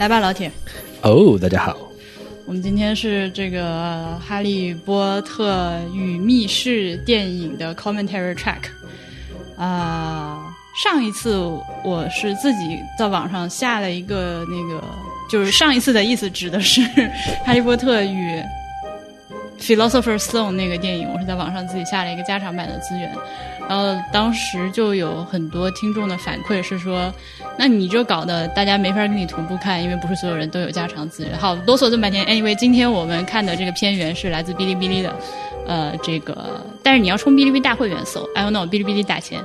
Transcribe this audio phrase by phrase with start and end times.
[0.00, 0.50] 来吧，老铁。
[1.02, 1.76] 哦，大家好。
[2.46, 8.62] 我们今天是这个《哈利波特与密室》电影的 commentary track。
[9.58, 11.36] 啊，上一次
[11.84, 14.82] 我是自己在网上下了一个那个，
[15.28, 16.80] 就是上一次的意思指的是
[17.44, 18.42] 《哈利波特与
[19.70, 23.08] Philosopher Stone》那个电影，我是在网上自己下了一个加长版的资源。
[23.68, 27.14] 然后当时就有很多听众的反馈是说，
[27.56, 31.38] 那你这搞的大家没法跟你同步看，因为不是所有人都有加长资源。
[31.38, 35.14] 好，啰嗦这么半天，anyway，今天我们看的这个片源是来自哔哩哔哩的，
[35.68, 39.40] 呃，这个，但是你要充哔哩哔哩大会员搜，I don't know，哔哩哔哩打钱，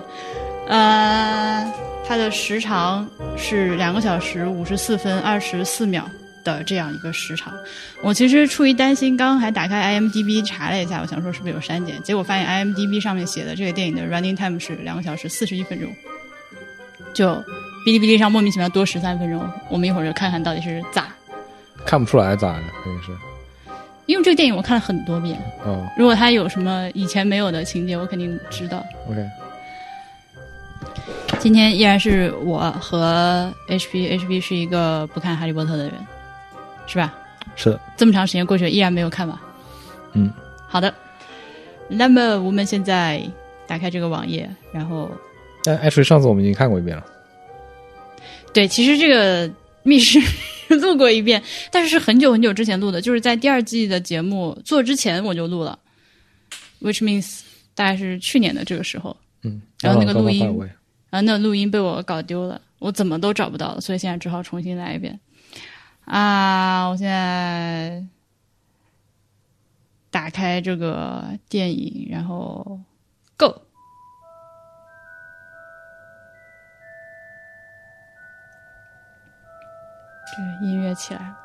[0.68, 1.72] 呃，
[2.08, 6.10] 它的时长是两个小时五十四分二十四秒。
[6.46, 7.54] 的这样一个时长，
[8.02, 15.92] 我其实出于担心，刚刚还打开 IMDB 查了一下，我想说是不是有删减，结果发现 IMDB 上面写的这个电影的 running time 是两个小时四十一分钟，
[17.14, 17.32] 就
[17.86, 21.08] 哔哩哔哩上莫名其妙多十三分钟，我们一会儿就看看到底是咋。
[21.86, 23.12] 看不出来咋的，肯定是。
[24.06, 28.86] 因为这个电影我看了很多遍，哦，如果它有什么以前没有的情节，我肯定知道。
[29.10, 29.28] OK，
[31.40, 35.94] 今天依然是我和 HB，HB 是一个不看哈利波特的人，
[36.88, 37.14] 是吧？
[37.56, 39.38] 是的，这么长时间过去了，依然没有看完。
[40.14, 40.32] 嗯，
[40.68, 40.94] 好的。
[41.88, 43.22] 那么我们现在
[43.68, 45.10] 打开这个网页，然后
[45.64, 47.06] 但 actually 上次我们已经看过一遍了。
[48.54, 49.50] 对，其实这个
[49.84, 50.20] 密室
[50.70, 55.78] 录过一遍，但是是很久很久之前录的，就是在第二季的节目做之前我就录了
[56.82, 57.42] ，which means
[57.76, 60.48] 大概是去年的这个时候，嗯，然后那个录音
[61.10, 65.20] 然后那录音被我搞丢了，我怎么都找不到了，所以现在只好重新来一遍。
[66.06, 68.06] 啊，我现在
[70.12, 72.80] 打开这个电影，然后
[73.38, 73.62] Go。
[80.28, 81.36] 这个音乐起来。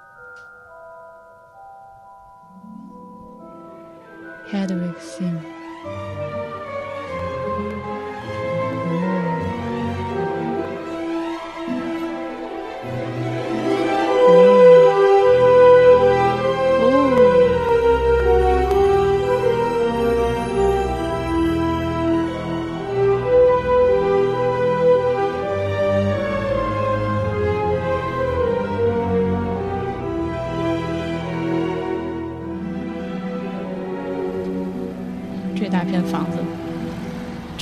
[4.51, 5.60] Hedwig Sim。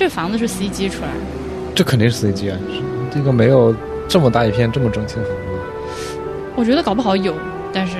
[0.08, 1.20] 这房子是 CG 出来的。
[1.74, 2.58] 这肯定是 CG 啊，
[3.12, 3.76] 这个没有
[4.08, 5.38] 这么大一片这么整齐的房子。
[6.56, 7.34] 我觉得搞不好有，
[7.74, 7.98] 但是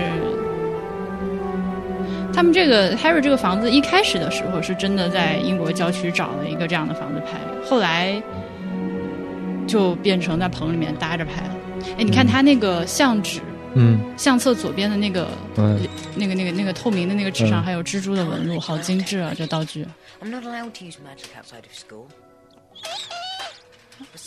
[2.33, 8.23] 他们这个 Harry 这个房子一开始的时候是真的在英国郊区找了一个这样的房子拍，后来
[9.67, 11.51] 就变成在棚里面搭着拍了。
[11.99, 13.41] 哎，你看他那个相纸，
[13.75, 15.87] 嗯相册左边的那个、嗯，
[16.17, 19.33] 那个、那个、那个透明的那个纸上嗯还有蜘蛛的纹路，好精致啊！
[19.37, 19.87] 这道具
[20.21, 22.07] I'm not allowed to use magic outside of school.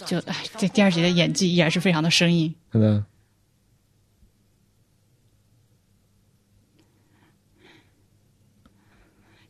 [0.05, 2.53] 就哎，这第二集的演技依然是非常的生硬。
[2.69, 3.03] 可能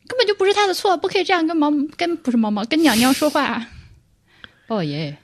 [0.08, 3.66] 根本就不是他的错，不可以这样跟毛跟不是毛毛跟娘娘说话。
[4.68, 5.18] 哦耶！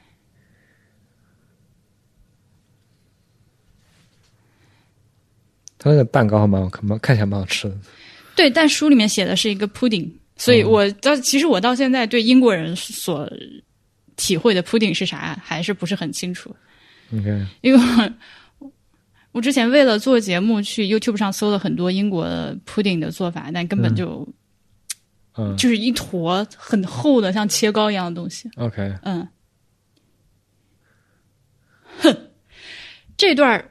[5.78, 7.77] 他那个蛋糕还蛮好看，蛮看起来蛮好吃的。
[8.34, 13.31] 对，但书里面写的是一个 pudding，所以我到其实我到现在对英国人所
[14.16, 16.55] 体会的 pudding 是啥还是不是很清楚
[17.15, 17.81] ，OK，因为
[18.59, 18.72] 我
[19.33, 24.27] 我之前为了做节目去 YouTube 上搜了很多英国的 pudding 的做法，但根本就、
[25.37, 25.56] 嗯。
[25.56, 28.50] 就是一坨很厚的像切糕一样的东西。
[28.56, 29.28] ，OK，嗯，
[32.00, 32.16] 哼，
[33.16, 33.71] 这段儿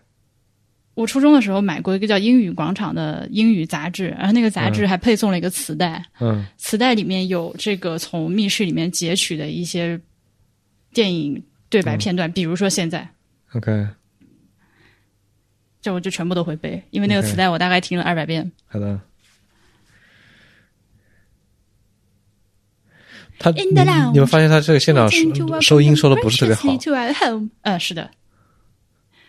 [0.97, 6.43] 我初中的时候买过一个叫《英语广场》的英语杂志，然后那个杂志还配送了一个磁带，嗯。
[6.57, 10.01] 磁带里面有这个从密室里面截取的一些
[10.91, 11.39] 电影
[11.69, 13.07] 对白片段，比如说现在
[13.53, 13.87] ，，OK，
[15.83, 18.51] 这我就全部都会背，因为那个磁带我大概听了二百遍。
[18.65, 18.99] 好的。
[23.37, 26.75] 他你们发现他这个现场收收音收的不是特别好？
[27.61, 28.09] 呃，是的，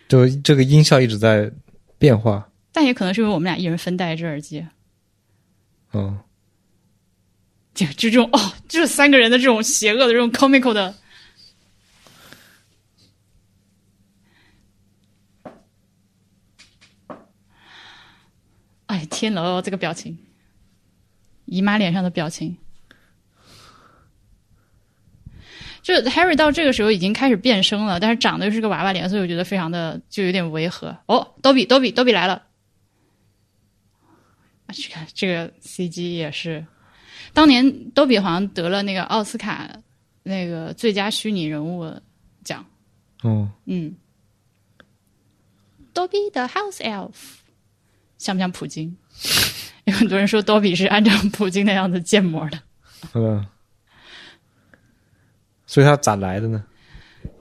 [0.09, 1.49] 就这个音效一直在
[1.97, 2.49] 变化。
[2.73, 4.65] 但也可能是因为我们俩一人分戴一只耳机，
[5.93, 6.19] 嗯，
[7.73, 10.93] 就就这种哦，就是三个人的这种邪恶的这种 comical 的。
[18.87, 20.17] 哎天呐，这个表情，
[21.45, 22.57] 姨妈脸上的表情。
[25.89, 30.95] 就 Harry 到这个时候已经开始变声了，但是长得又是个娃娃脸，所以我觉得非常的就有点违和。
[31.07, 32.43] 哦，多比，多比，多比来了！
[34.67, 36.63] 啊，去看这个 CG 也是，
[37.33, 39.67] 当年多比好像得了那个奥斯卡
[40.21, 41.91] 那个最佳虚拟人物
[42.43, 42.63] 奖。
[43.23, 43.95] 哦，嗯，
[45.91, 47.15] 多比的 House Elf
[48.19, 48.95] 像不像普京？
[49.85, 52.59] 有很多人说多比是按照普京那样子建模的。
[53.15, 53.43] 嗯，
[55.69, 56.63] 所以它咋来的呢？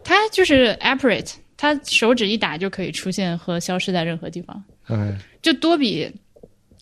[0.04, 4.62] 它就是 apparate，它手指一打就可以出现和消失在任何地方。
[4.84, 6.06] 哎，就多比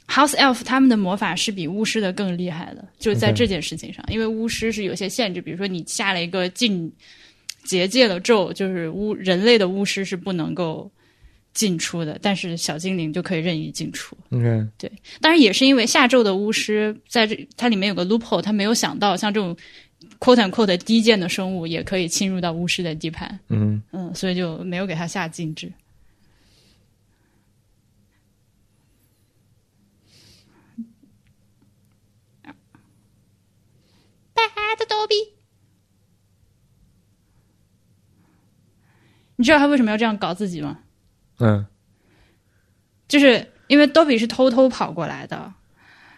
[0.09, 6.93] House Elf 他们的魔法是比巫师的更厉害的，就在这件事情上因为巫师是有些限制，比如说你下了一个禁
[7.63, 10.91] 结界的咒，就是巫人类的巫师是不能够
[11.55, 14.17] 进出的，但是小精灵就可以任意进出。
[14.31, 14.67] OK，
[15.21, 19.57] 当然也是因为下咒的巫师在这它里面有个 loophole，他没有想到像这种
[20.19, 25.73] quote and quote 低贱的生物也可以侵入到巫师的地盘，嗯，嗯，所以就没有给他下禁制。
[34.35, 35.31] Bad Dobby，
[39.37, 40.79] 你知道他为什么要这样搞自己吗？
[41.39, 41.67] 嗯
[43.09, 45.53] 就是因为 Dobby 是偷偷跑过来的、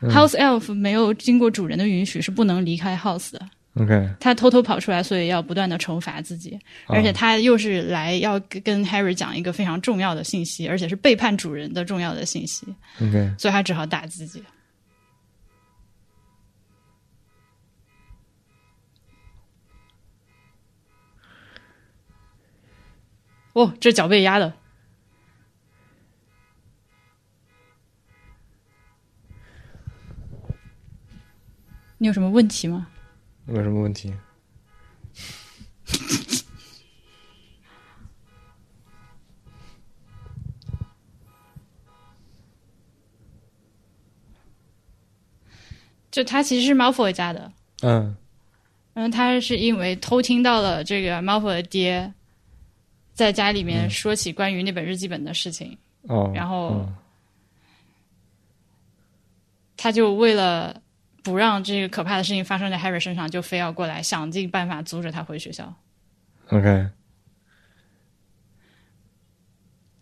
[0.01, 3.51] 嗯 h o u s e Elf 没有经过主人的允许是不能离开 House 的。
[3.79, 12.67] ，OK，他偷偷跑出来，所以要不断的惩罚自己，而且他又是来要跟跟 Harry 讲一个非常重要的信息，而且是背叛主人的重要的信息
[13.01, 14.43] ，OK，所以他只好打自己。
[23.55, 24.53] 哦，这脚被压的。
[32.01, 32.87] 你有什么问题吗？
[33.49, 34.13] 有什么问题？
[46.11, 47.51] 就他其实是 Malfoy 家的，
[47.83, 48.15] 嗯。
[48.95, 52.13] 然后他是因为偷听到了这个 Malfoy 的爹
[53.15, 56.95] 在家里面说起关于那本日记本的事情，哦，然后嗯
[59.77, 60.83] 他就为了
[61.23, 65.75] 不让这个可怕的事情发生在 Harry 身上，就非要过来想尽办法阻止他回学校。
[66.51, 66.89] OK，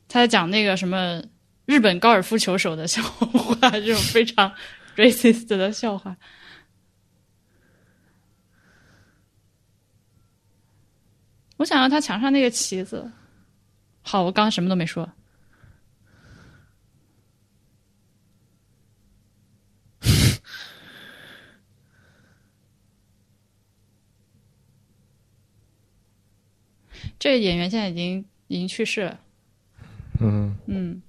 [0.09, 1.23] 他在讲那个什么
[1.65, 4.53] 日本高尔夫球手的笑话，这种非常
[4.95, 6.17] racist 的笑话。
[11.57, 13.11] 我想要他墙上那个旗子。
[14.03, 15.11] 好，我刚刚什么都没说。
[27.19, 29.21] 这个演员现在已经已经去世了。
[30.21, 31.03] 嗯嗯，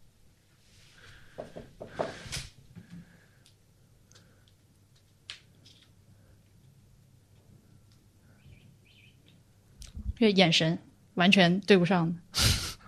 [10.17, 10.79] 这眼神
[11.13, 12.17] 完全对不上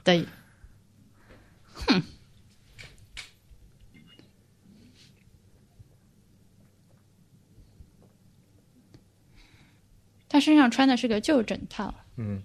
[0.04, 0.26] 的。
[1.88, 2.04] 哼，
[10.28, 11.94] 他身上穿的是个旧枕套。
[12.18, 12.44] 嗯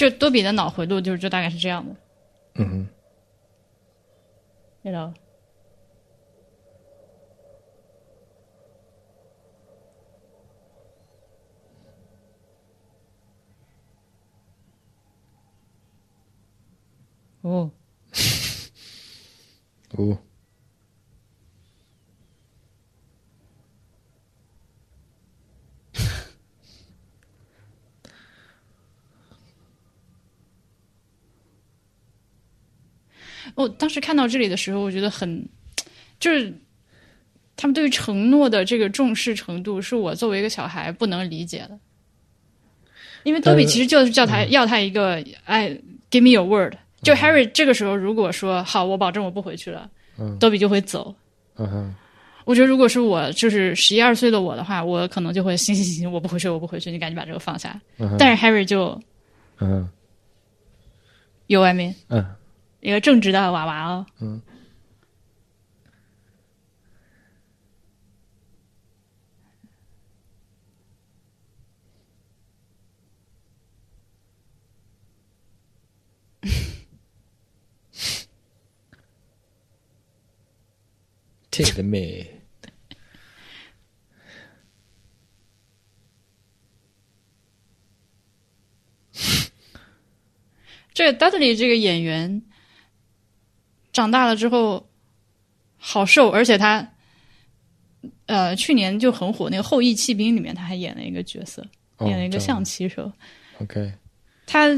[0.00, 1.94] 就多比的脑回路就是就大概是这样的，
[2.54, 2.88] 嗯。
[4.82, 5.12] 知道。
[17.42, 17.70] 哦，
[19.92, 20.18] 哦，
[33.54, 35.46] 我当时看到这里的时候，我觉得很，
[36.18, 36.52] 就是
[37.56, 41.78] 他们对于承诺的这个重视程度，是我作为一个小孩不能理解的。
[43.22, 45.68] 因为多比其实就是叫他、要他一个哎
[46.10, 46.74] ，give me your word。
[47.02, 51.14] 就 Harry 这个时候如果说好，我保证我不回去了，嗯多比就会走。
[51.56, 51.94] 嗯哼，
[52.44, 57.78] 我觉得如果是我，就是十一二岁的我的话，我可能就会行行行，我不回去，我不回去，你赶紧把这个放下。
[57.98, 58.98] 嗯，但是 Harry 就
[59.58, 59.90] 嗯哼
[61.46, 62.24] 有外面嗯
[62.80, 64.06] 一个正直的娃娃哦。
[64.20, 64.40] 嗯。
[81.50, 82.40] Take me。
[91.00, 92.42] 这 Dudley 这个演员，
[94.00, 94.88] 长大了之后
[95.76, 96.92] 好瘦，而且他
[98.24, 101.62] 呃去年就很火，那个《后羿弃兵》里面他还演了一个角色，
[101.98, 103.12] 哦演了一个象棋手。
[103.58, 103.92] OK，
[104.46, 104.68] 他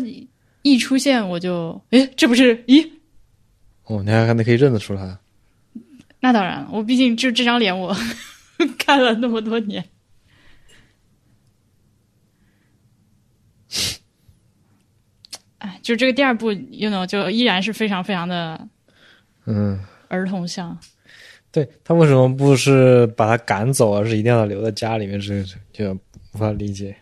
[0.62, 2.91] 一出现我就诶，这不是咦？
[3.85, 5.19] 哦，你还还可以认得出来。
[6.19, 7.97] 那当然了，我毕竟就这张脸我
[8.79, 9.85] 看了那么多年。
[15.59, 18.69] 哎，就这个第二部，you know，就依然是非常非常的
[19.46, 20.76] 嗯，儿童像。
[21.50, 25.20] 对他为什么不是把他赶走，而是一定要留在家里面？
[25.20, 25.92] 这个就
[26.32, 26.96] 无法理解。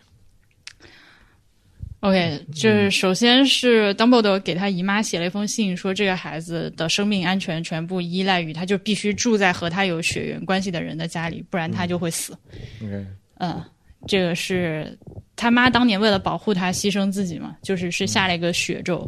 [2.01, 12.35] OK，就是首先是 Dumbledore 给他姨妈写了一封信，说这个孩子的生命安全全部依赖于他，就必须住在和他有血缘关系的人的家里，不然他就会死。
[12.83, 13.05] OK，
[13.37, 13.63] 嗯，
[14.07, 14.97] 这个是
[15.35, 19.07] 他妈当年为了保护他牺牲自己嘛，就是是下了一个血咒，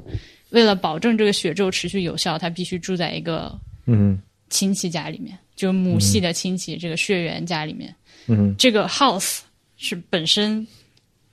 [0.54, 4.18] 为了保证这个血咒持续有效，他必须住在一个嗯
[4.50, 7.94] 亲戚家里面，就母系的亲戚、这个血缘家里面。
[8.28, 9.40] 嗯这个 house
[9.76, 10.66] 是本身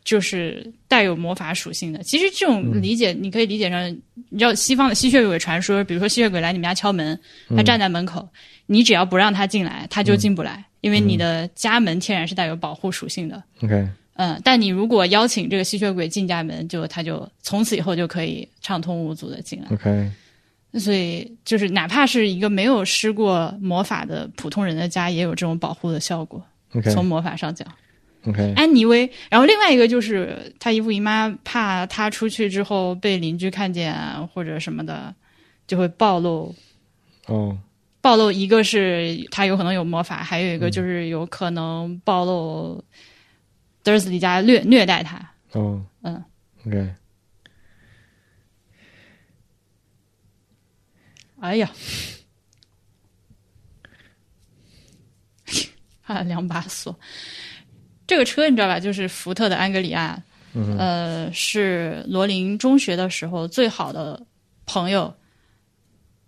[0.02, 2.02] 就是带有魔法属性的。
[2.02, 4.00] 其实这种理解，你可以理解成，
[4.30, 7.18] 你知道西方的吸血鬼传说，比如说吸血鬼来你们家敲门，
[7.54, 8.26] 他站在门口，
[8.66, 13.40] 你只要不让他进来，他就进不来，因为你的家门天然是带有保护属性的。
[13.62, 13.86] ，OK，
[14.22, 19.68] 嗯，但你如果邀请这个吸血鬼进家门，就他就从此以后就可以畅通无阻的进来。
[19.70, 20.10] OK，
[20.74, 26.44] 所以就是哪怕是一个没有施过魔法的普通人的家，也有这种保护的效果。
[26.74, 27.66] OK，从魔法上讲。
[28.26, 35.14] OK，安妮薇，然后另外一个就是他姨父姨妈怕他出去之后被邻居看见啊，或者什么的，
[35.66, 36.54] 就会暴露。
[37.28, 37.56] 哦，
[38.02, 42.84] 暴露一个是他有可能有魔法，还有一个就是有可能暴露
[43.82, 45.18] 德尔斯里家虐虐待他。
[45.52, 46.22] 哦，嗯
[46.66, 46.94] ，OK，
[51.40, 51.70] 哎呀，
[56.04, 56.98] 啊，两把锁。
[58.06, 58.78] 这个车你知道吧？
[58.80, 60.20] 就是福特的安格里亚，
[60.78, 64.20] 呃，是罗琳中学的时候最好的
[64.66, 65.14] 朋友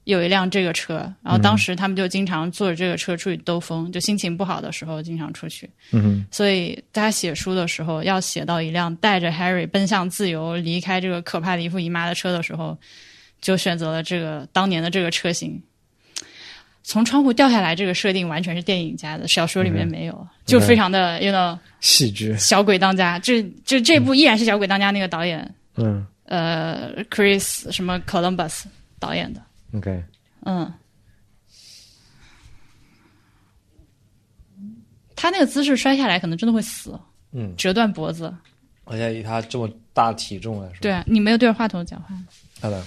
[0.04, 5.68] 有一辆这个车，然后当时他们就经常坐着这个车出去兜风，就心情不好的时候经常出去。
[5.92, 12.76] 嗯所以他写书的时候，要写到一辆带着 Harry 奔向自由、离开这个可怕的姨父姨妈的车的时候，
[13.40, 15.62] 就选择了这个当年的这个车型。
[16.85, 23.21] 从窗户掉下来这个设定完全是电影家的，小说里面没有，就非常的 you know 戏剧，小鬼当家。
[23.21, 28.64] 这就这部依然是小鬼当家那个导演，嗯呃，Chris 什么 Columbus
[28.99, 29.40] 导演的，
[29.74, 30.04] ，OK，
[30.44, 30.72] 嗯，
[35.14, 36.98] 他那个姿势摔下来可能真的会死，
[37.32, 38.34] 嗯，折断脖子。
[38.84, 42.08] 而且以他这么大体重来说，对，啊，你没有对着话筒讲话。
[42.60, 42.84] 他的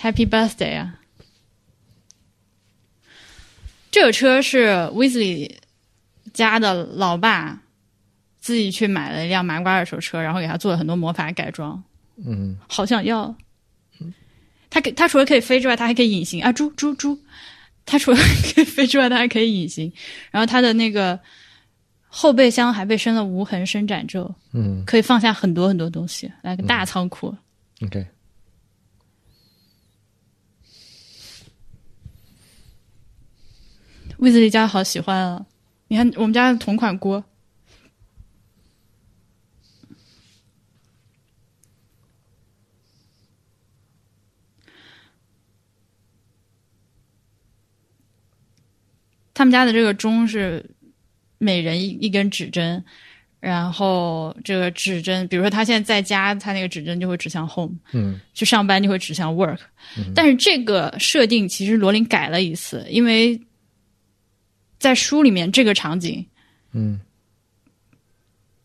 [0.00, 1.00] Happy birthday 啊！
[3.90, 5.58] 这个车是 Weasley
[6.32, 7.60] 家的老爸
[8.38, 11.82] 自己去买了一辆麻瓜二手车，然后给他做了很多魔法改装，
[12.24, 13.34] 嗯好想要。
[14.70, 16.52] 它可它除了可以飞之外，它还可以隐形啊！
[16.52, 17.18] 猪猪猪，
[17.84, 18.16] 它除了
[18.54, 19.92] 可以飞之外，它还可以隐形。
[20.30, 21.18] 然后它的那个
[22.06, 27.34] 后备箱还被伸了无痕伸展咒，嗯可以放下很多很多东西，来个大仓库。
[27.84, 28.06] ，OK，
[34.18, 35.44] 威兹利家好喜欢啊！
[35.88, 37.24] 你看我们家的同款锅，
[49.40, 50.62] 他们家的这个钟是
[51.38, 52.84] 每人一一根指针，
[53.40, 58.20] 然后这个指针，比如说他现在在家，他那个指针就会指向 home，嗯。
[58.34, 59.56] 去上班就会指向 work，、
[60.14, 63.40] 但是这个设定其实罗琳改了一次，因为
[64.78, 66.22] 在书里面这个场景，
[66.72, 67.00] 嗯。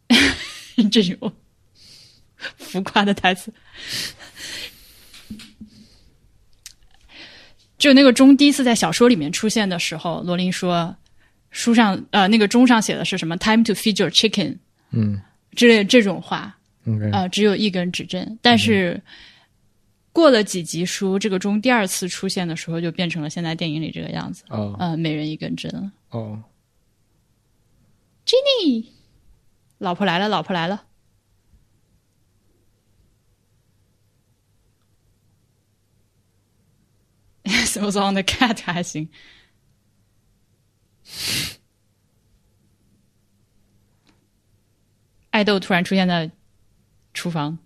[0.91, 1.32] 这种
[2.60, 3.50] 浮夸的台词，
[7.86, 10.96] 就那个钟第一次在小说里面出现的时候，罗琳说，
[11.51, 14.58] 书上呃那个钟上写的是什么 “time to feed your chicken”
[14.89, 15.22] 嗯
[15.54, 16.58] 之类的这种话
[17.13, 19.00] 呃，只有一根指针，但是。
[20.12, 24.46] 过了几集书，这个钟第二次出现的时候，就变成了现在电影里这个样子。
[24.48, 25.92] 哦呃，每人一根针了。
[26.12, 26.42] 哦
[28.25, 28.86] ，Jenny，
[29.77, 30.84] 老婆来了，老婆来了。
[37.46, 39.10] Yes it was on the cat 还行。
[45.32, 46.32] 爱豆突然出现在
[47.14, 47.64] 厨房。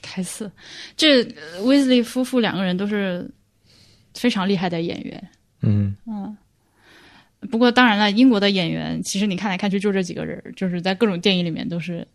[0.00, 0.50] 台词。
[0.96, 3.30] 这呃威斯利夫妇两个人都是
[4.14, 5.28] 非常厉害的演员。
[5.60, 5.96] 嗯
[7.50, 12.06] 不过当然了，英国的演员其实你看来看去就这几个人，就是在各种电影里面都是。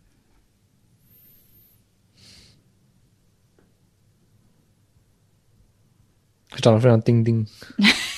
[6.62, 7.44] 长得非常丁丁。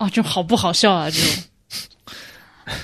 [0.00, 1.10] 哦，这好不好笑啊？
[1.10, 1.28] 这种。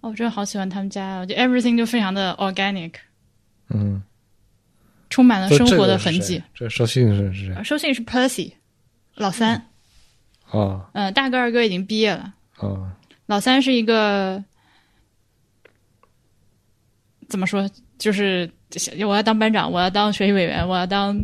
[0.00, 1.26] 哦，我真的好喜欢他们家啊！
[1.26, 2.92] 就 everything 就非常的 organic，
[3.70, 4.02] 嗯，
[5.10, 6.42] 充满了生活的痕迹。
[6.54, 7.54] 这收信是是谁？
[7.54, 8.52] 呃收信是 Percy，
[9.14, 9.66] 老三，
[10.50, 12.94] 啊呃，大哥二哥已经毕业了，啊
[13.26, 14.44] 老三是一个
[17.28, 17.68] 怎么说？
[17.98, 18.50] 就是
[19.06, 21.18] 我要当班长，我要当学习委员，我要当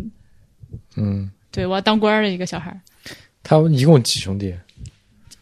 [0.96, 2.76] 嗯，对我要当官儿的一个小孩。
[3.44, 4.52] 他们一共几兄弟？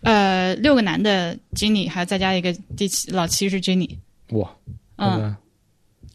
[0.03, 3.97] 呃，六个男的 Jenny，还再加一个第七老七是 Jenny，
[4.31, 4.55] 哇，
[4.97, 5.35] 嗯，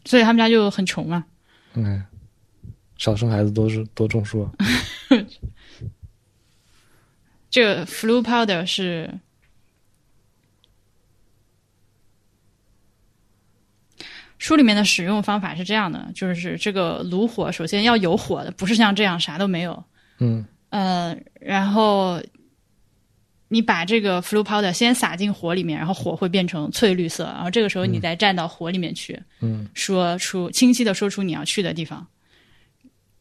[0.04, 1.26] 所以他们家就很穷啊。
[1.74, 2.04] 嗯，
[2.96, 4.52] 少生孩子多是多种树啊。
[7.50, 9.12] 这个 flu powder 是
[14.38, 19.82] 书里面的使用方法是这样的，就是这个炉火首先要有火的，不是像这样啥都没有。
[20.18, 20.44] 嗯。
[20.70, 22.20] 呃，然后
[23.48, 29.66] 你把这个 flu powder 先撒进火里面，然后火会变成翠绿色，然后这个时候你再站到火里面去，嗯。
[29.72, 32.06] 说出清晰的说出你要去的地方，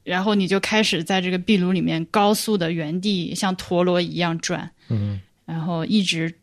[0.03, 5.21] 然后你就开始在这个壁炉里面高速的原地像陀螺一样转，嗯。
[5.45, 6.35] 然后一直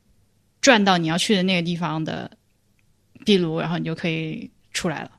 [0.62, 2.30] 转到你要去的那个地方的
[3.26, 5.10] 壁炉，然后你就可以出来了。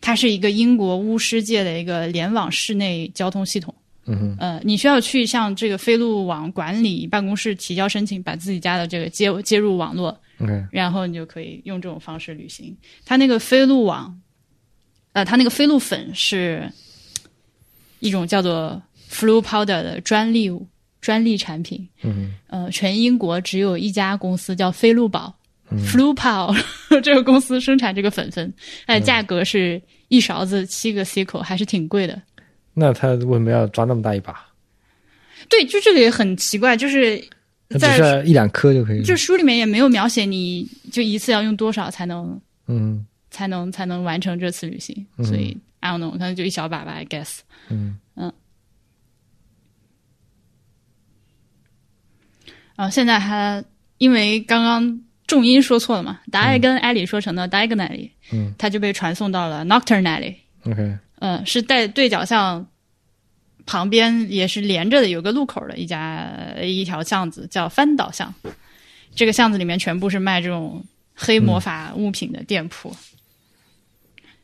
[0.00, 3.72] 它是一个英国巫师界的一个联网室内交通系统。
[4.06, 10.18] 嗯哼呃，你需要去向这个飞路网管理办公室提交申请，把自己家的这个接接入网络
[10.70, 12.76] 然后你就可以用这种方式旅行。
[13.04, 14.20] 它那个飞路网，
[15.12, 16.70] 呃，它那个飞路粉是
[18.00, 20.50] 一种叫做 Flu Powder 的专利
[21.00, 21.88] 专利产品。
[22.02, 25.34] 嗯呃，全英国只有一家公司叫飞路宝、
[25.70, 26.54] 嗯 Flu Pow，
[27.02, 28.52] 这个公司生产这个粉粉，
[28.86, 32.20] 呃，价格是一勺子七个 C 口，还是挺贵的。
[32.74, 34.44] 那他为什么要抓那么大一把？
[35.48, 37.22] 对，就这个也很奇怪，就是
[37.78, 39.02] 在是一两颗就可以。
[39.02, 43.06] 就书里面也没有描写你就一次要用多少才能嗯。
[43.30, 45.24] 才能才能完成这次旅行，嗯。
[45.24, 47.38] 所以 I don't know，可能就一小把吧，I guess。
[47.68, 47.98] 嗯。
[48.14, 48.32] 嗯。
[52.76, 53.64] 啊，现在还
[53.98, 58.54] 因为刚刚重音说错了嘛，达艾跟艾里说成了 diagonally，嗯。
[58.56, 62.66] 他就被传送到了 nocturnally，，OK，嗯，是带对角巷
[63.66, 68.34] 旁边也是连着的，有个路口的一家一条巷子叫翻倒巷，
[69.14, 72.94] 这个巷子里面全部是卖这种黑魔法物品的店铺。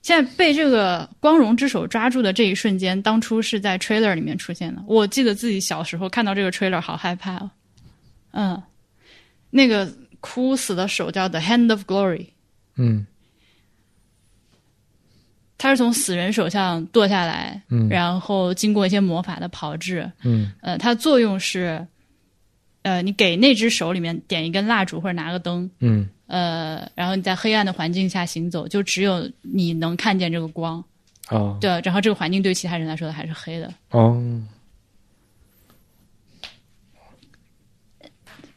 [0.02, 4.83] 现在被这个光荣之手抓住的这一瞬间，当初是在 trailer 里面出现的。
[4.87, 7.50] 我记得自己小时候看到这个 trailer 好害怕哦。
[8.30, 8.62] 嗯，
[9.50, 12.28] 那个哭死的手叫 The Hand of Glory，
[12.76, 13.06] 嗯
[15.62, 17.87] 它是从死人手上剁下来，嗯。
[17.90, 20.51] 然后经过一些魔法的炮制，嗯。
[20.62, 21.87] 呃，它的作用是，
[22.81, 26.09] 呃，你给那只手里面点一根蜡烛或者拿个灯，嗯。
[26.29, 30.83] 呃，然后你在黑暗的环境下行走，就只有你能看见这个光，
[31.29, 31.59] 哦。
[31.61, 33.70] 对，然后这个环境对其他人来说还是黑的。
[33.90, 34.18] 哦。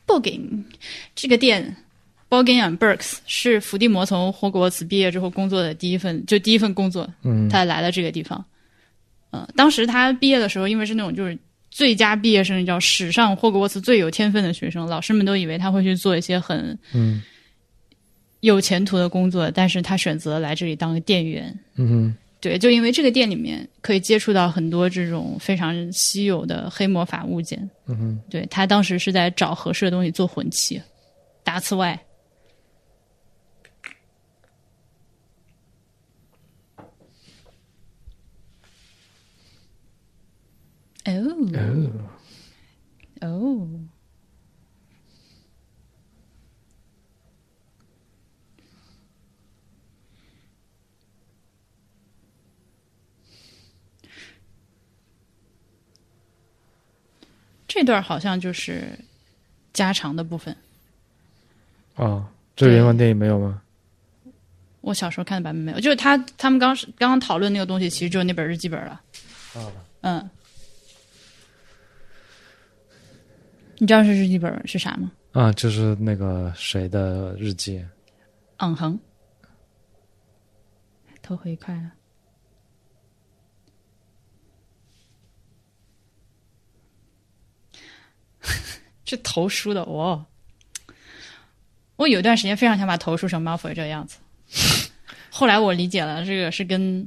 [0.07, 0.63] Boggin
[1.15, 1.75] 这个店
[2.33, 8.43] ，Boggin and Burks 是伏地魔从霍格沃茨毕业之后工作的第一份，就第一份工作，嗯他来了这个地方。
[9.29, 11.37] 嗯、当时他毕业的时候，因为是那种就是
[11.69, 17.21] 最佳毕业生，你知道史上霍格沃茨最有天分的学生，老师们都以为他会去做一些很嗯
[18.41, 21.55] 有前途的工作，但是他选择来这里当个店员。
[21.75, 27.57] 嗯哼对，就因为这个店里面可以接触到很多这种非常稀有的黑魔法物件。
[27.87, 30.81] 嗯哼对他当时是在找合适的东西做魂器，
[31.43, 31.99] 打此外。
[41.05, 41.11] 哦。
[43.21, 43.67] 哦。
[57.67, 58.87] 这段好像就是
[59.73, 60.55] 加长的部分。
[61.95, 63.61] 啊，这个原版电影没有吗？
[64.81, 69.01] 我小时候看的版本没有，就是他他们刚刚刚讨论那个东西，其实就那本日记本了。
[70.01, 70.29] 嗯。
[73.83, 75.11] 你知道是日记本是啥吗？
[75.33, 77.85] 啊，就是那个谁的日记，
[78.59, 78.97] 嗯哼，
[81.21, 81.91] 头回快了。
[89.03, 90.25] 这头梳的哦，
[91.97, 94.17] 我有一段时间非常想把头梳成 Malfoy 这个样子，
[95.29, 97.05] 后来我理解了，这个是跟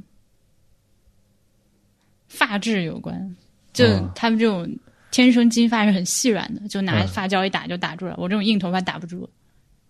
[2.27, 3.35] 发质有关，
[3.73, 4.11] 就嗯。
[4.13, 4.77] 他们这种
[5.17, 8.13] 天生金发是很细软的，就拿嗯发胶一打就打住了。
[8.19, 9.27] 我这种硬头发打不住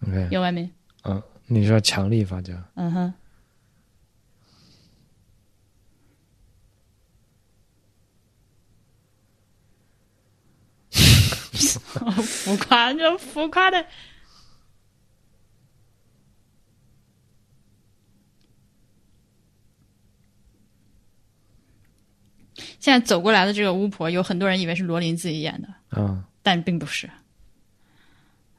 [0.07, 0.71] ，OK，有外面，
[1.03, 3.13] 嗯，你说强力发胶，嗯哼。
[12.23, 13.85] 浮夸，这浮夸的。
[22.87, 27.09] 现在走过来的这个巫婆，有很多人以为是罗琳自己演的，嗯，但并不是。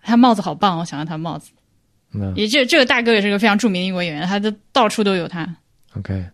[0.03, 1.51] 他帽子好棒，我想要他帽子。
[2.11, 5.57] 那也这这个大哥也是个非常著名的英国演员，他的到处都有他。
[5.97, 6.29] OK，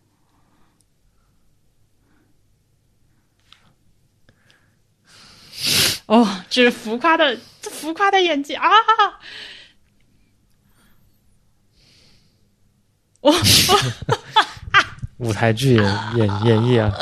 [6.06, 8.68] 哦，这是浮夸的，这浮夸的演技啊！
[13.20, 13.32] 我
[15.18, 15.84] 舞台剧演
[16.16, 16.92] 演演绎啊，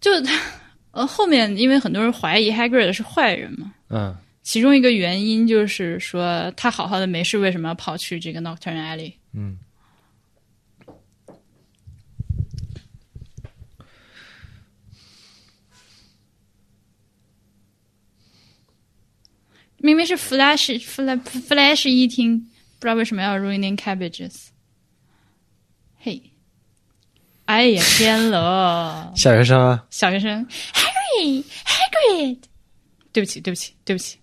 [0.00, 0.40] 就他
[0.92, 9.14] 呃后面，因为很多人怀疑 Hagrid 是坏人嘛，嗯，其中一个原因就是说他好好的没事，为什么要跑去这个 Nocturn Alley？
[9.32, 9.58] 嗯，
[19.78, 22.38] 明明是 Flash，Flash，Flash 一听
[22.78, 24.48] 不知道为什么要 Ruining Cabbages。
[27.48, 29.10] 嘿，哎呀天了！
[29.16, 32.40] 小学生啊，小学生 Harry Hagrid，
[33.10, 34.18] 对不起，对不起，对不起。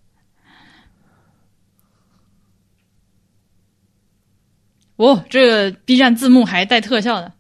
[4.98, 7.34] 哦，这个 B 站字幕还带特效的。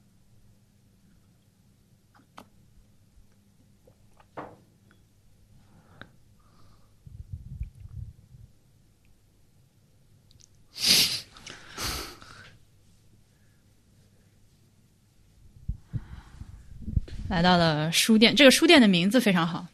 [17.27, 19.65] 来到了书店，这个书店的名字非常好，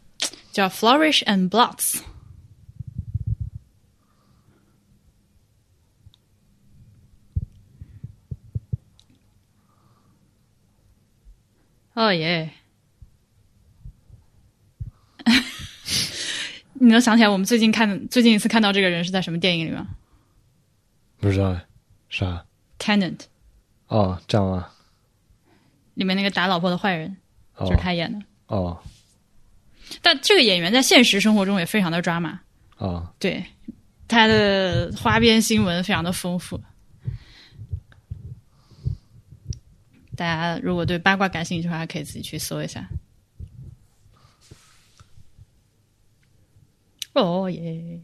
[0.51, 2.01] 叫 Flourish and Blots。
[11.93, 12.49] 哦耶！
[16.73, 19.87] 你能想起来我们最近看最近一次看到这个人是在什么电影里吗
[21.19, 21.59] 不知道
[22.09, 22.45] 啥
[22.79, 23.19] ？Tenant
[23.87, 24.73] 哦，这样啊，
[25.93, 27.20] 里面那个打老婆的坏人哦
[27.65, 28.25] 就是他演的。
[28.47, 28.81] 哦
[30.01, 32.39] 但这个演员在现实生活中也非常的抓马，
[32.77, 33.43] 啊，对
[34.07, 36.57] 他的花边新闻非常的丰富。
[40.15, 42.87] 大家如果对八卦感兴趣的话，可以自己去搜一下。
[47.13, 47.99] 哦耶！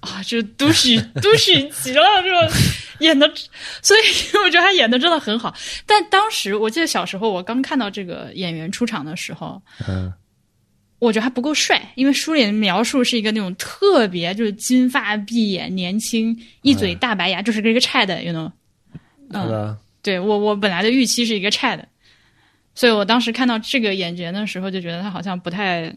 [0.00, 2.50] 啊，这都市都市极了，这个
[3.00, 3.30] 演的，
[3.82, 4.00] 所以
[4.44, 5.54] 我觉得他演的真的很好。
[5.86, 10.12] 但当时我记得小时候我刚看到这个演员出场的时候，嗯
[11.00, 18.50] 我觉得还不够帅，因为书里的描述是一个那种特别就是金发碧眼、年轻、一嘴大白牙，就是这个 Chad，you know。
[19.30, 21.82] 嗯，对我我本来的预期是一个 Chad，
[22.74, 25.94] 所以我当时看到这个演员的时候，就觉得他好像不太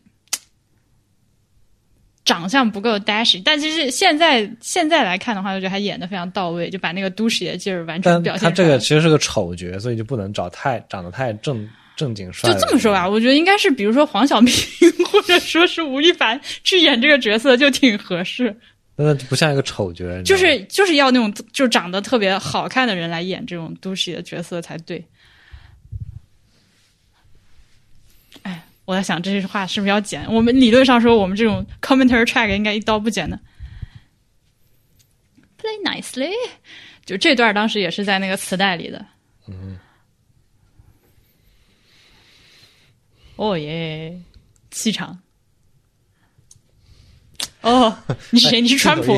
[2.27, 8.51] 长相不够 dash，但其实现在现在来看的话，我觉得他演的非常到位，就把那个都市的劲儿完全表现出来。
[8.51, 12.59] 他这个其实是个丑角，所以就不能找太长得太正正经帅就。
[12.59, 14.53] 这么说吧，我觉得应该是比如说黄晓明
[15.09, 18.53] 或者说是吴亦凡去演这个角色就挺合适，
[18.97, 25.01] 那就不像一个丑角，就是就是要那种就长得特别好看的人来演这种都市的角色才对。
[28.43, 30.25] 哎，我在想这句话是不是要剪？
[30.33, 33.37] 我们理论上说，我们这种 commentary track 应该一刀不剪的。
[35.59, 36.31] Play nicely，
[37.05, 39.05] 就这段当时也是在那个磁带里的。
[39.47, 39.77] 嗯。
[43.35, 44.17] 哦耶，
[44.71, 45.19] 气场。
[47.59, 47.97] 哦，
[48.29, 48.61] 你是谁？
[48.61, 49.17] 你是川普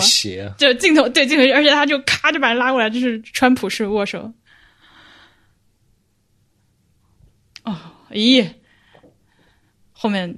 [0.57, 4.33] 就镜头对镜头，而且他就咔就把人拉过来，就是川普式握手。
[7.65, 7.77] 哦，
[8.09, 8.49] 咦，
[10.01, 10.33] 后面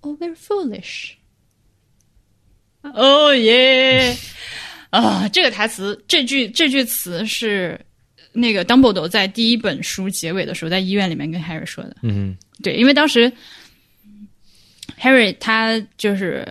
[0.00, 1.12] Oh, they're foolish。
[2.82, 4.16] Oh yeah！
[4.88, 7.78] 啊，这个台词，这句这句词是
[8.32, 11.96] 那个 Dumbledore 在第一本书结尾的时候，在医院里面跟 Harry 说的。
[12.02, 13.30] 嗯对，因为当时
[14.98, 16.46] Harry 他就是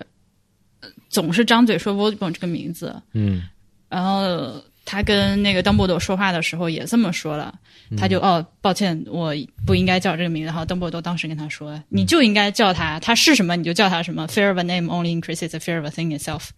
[0.81, 3.49] 呃总是张嘴说 Voldemort 这个名字，嗯
[3.89, 7.53] 然后他跟那个 Dumbledore 说话的时候也这么说了，
[7.97, 9.33] 他就、哦，抱歉，我
[9.65, 10.47] 不应该叫这个名字。
[10.47, 14.27] 然后 Dumbledore 当时跟他说，你就应该叫他，他是什么你就叫他什么。
[14.27, 16.49] Fear of a name only increases the fear of a thing itself。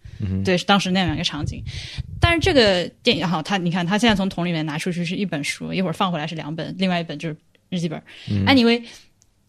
[0.44, 1.62] 对，是当时那样一个场景。
[2.20, 7.36] 但是这个电影哈，他你看他现在从桶里面拿出去是一本书，一会儿放回来是两本，另外一本就是
[7.68, 8.02] 日记本。
[8.46, 8.82] anyway。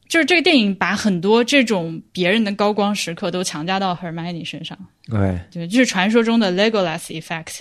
[0.10, 4.78] 就是这个电影把很多这种别人的高光时刻都强加到 Hermione 身上，
[5.12, 7.58] 哎，对，就是传说中的 Legolas effect，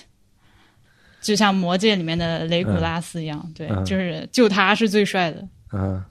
[1.27, 5.45] 就像《魔戒》里面的雷古拉斯一样，对，嗯就是就他是最帅的。
[5.73, 6.01] 嗯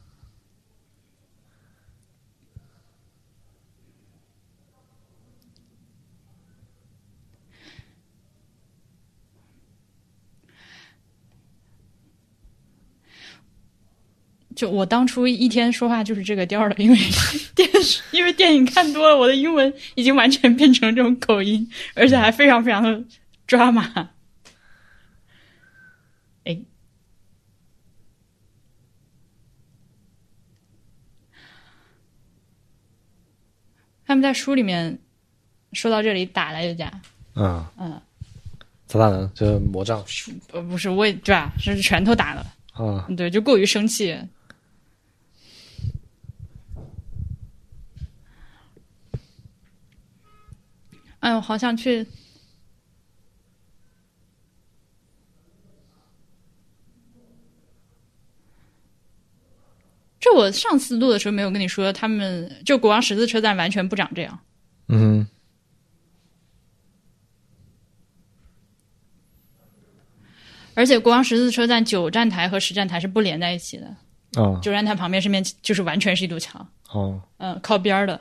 [14.55, 16.96] 就我当初一天说话就是这个调儿的，因为
[17.55, 23.02] 电视，因为电影看多了，我的英文已经完全变成这种口音，而且还非常非常的
[23.46, 24.11] 抓马。
[26.44, 26.59] 哎，
[34.07, 34.97] 他们在书里面
[35.73, 36.88] 说到这里打了一架，
[37.35, 38.01] 嗯嗯，
[38.87, 39.27] 咋打的？
[39.35, 40.03] 就是魔杖
[40.53, 41.53] 呃，不是我也对吧？
[41.59, 44.16] 是拳头打的，啊，对，就过于生气。
[51.19, 52.07] 哎我，好想去。
[60.18, 64.38] 这我上次录的时候没有跟你说，他们就国王十字车站完全不长这样。
[64.88, 65.26] 嗯
[70.74, 73.96] 而且国王十字车站九站台和十站台是不连在一起的，
[74.35, 78.20] 哼啊九站台旁边是面就是完全是一堵墙，哦嗯，靠边儿的。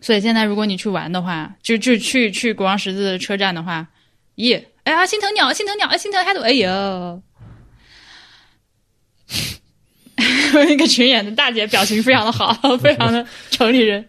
[0.00, 3.88] 所以现在如果你去玩的话，就就去去国王十字车站的话，
[4.36, 7.22] 咦，哎呀，心疼鸟，心疼鸟，心疼海斗，哎呦！
[10.54, 14.08] 那个群演的大姐表情非常的好， 非常的城里人。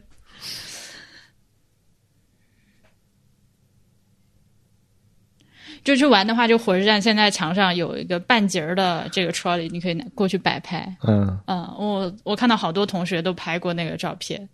[5.84, 10.96] 就去玩的话，就火车站现在墙上有一个半截儿的这个 trolley，你可以拿过去摆拍。
[11.06, 14.48] 嗯嗯，我我看到好多同学都拍过那个照片，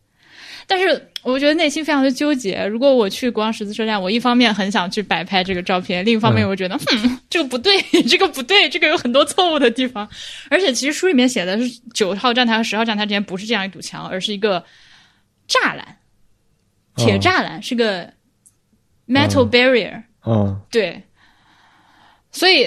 [0.67, 2.65] 但是我觉得内心非常的纠结。
[2.65, 10.09] 如果我去国王十字车站，我一方面很想去摆拍这个照片，另一方面嗯我觉得，哼，这个不对，这个不对，这个有很多错误的地方。
[10.49, 14.63] 而且其实书里面写的是九号站台和十号站台之间不是这样一堵墙，而是一个
[15.47, 15.97] 栅栏，
[16.95, 18.05] 铁栅栏，是个
[19.07, 20.01] metal barrier。
[20.25, 21.03] 嗯对，
[22.31, 22.63] 所以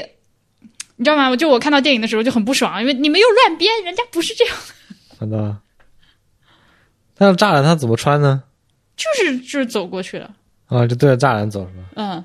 [0.97, 1.29] 你知道吗？
[1.29, 4.57] 我就我看到电影的时候就很不爽，因为你们又乱编，人家不是这样，
[5.19, 5.57] 好的。
[7.19, 8.45] 那栅栏他怎么穿呢？
[8.97, 10.35] 就是就是走过去了。
[10.67, 11.85] 啊，就对着栅栏走是吧？
[11.97, 12.25] 嗯，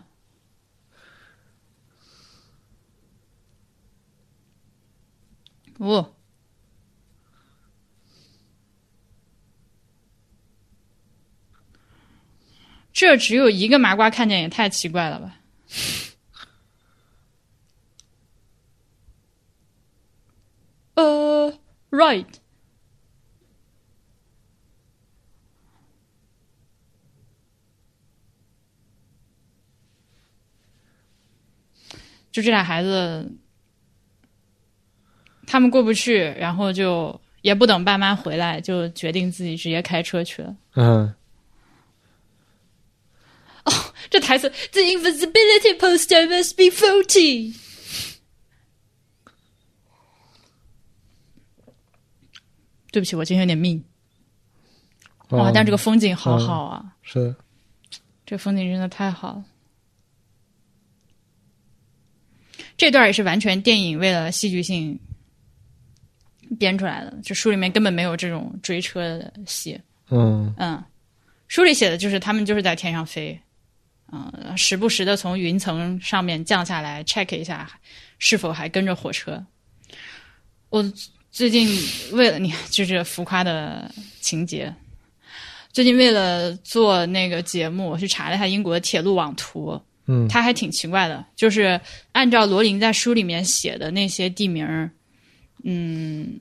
[5.80, 6.14] 哦，
[12.92, 15.38] 这只有一个麻瓜看见也太奇怪了吧？
[20.96, 21.54] 呃
[21.90, 22.28] ，right。
[32.34, 33.32] 就这俩孩子，
[35.46, 40.56] 他们过不去，然后就也不等爸妈回来，就决定自己直接开车去了。
[40.74, 41.14] 嗯
[43.66, 43.72] 哦
[44.10, 47.56] 这台词，The invisibility poster must be faulty。
[52.92, 53.84] 对不起，我今天有点命。
[55.30, 57.36] 哇，哦但这个风景好好啊，是的，
[58.26, 59.46] 这风景真的太好了。
[62.78, 65.00] 这段也是完全电影为了戏剧性
[66.60, 69.80] 编出来的，就书里面根本没有这种追车的戏。
[70.10, 70.84] 嗯嗯，
[71.48, 73.40] 书里写的就是他们就是在天上飞，
[74.12, 77.70] 嗯，时不时的从云层上面降下来 check 一下
[78.20, 79.44] 是否还跟着火车。
[80.70, 80.84] 我
[81.32, 81.68] 最近
[82.12, 84.72] 为了你就是浮夸的情节，
[85.72, 91.80] 最近为了做那个节目，我去查了一下英国的铁路网图，嗯它还挺奇怪的，就是
[92.12, 94.92] 按照罗琳在书里面写的那些地名儿，
[95.64, 96.40] 嗯，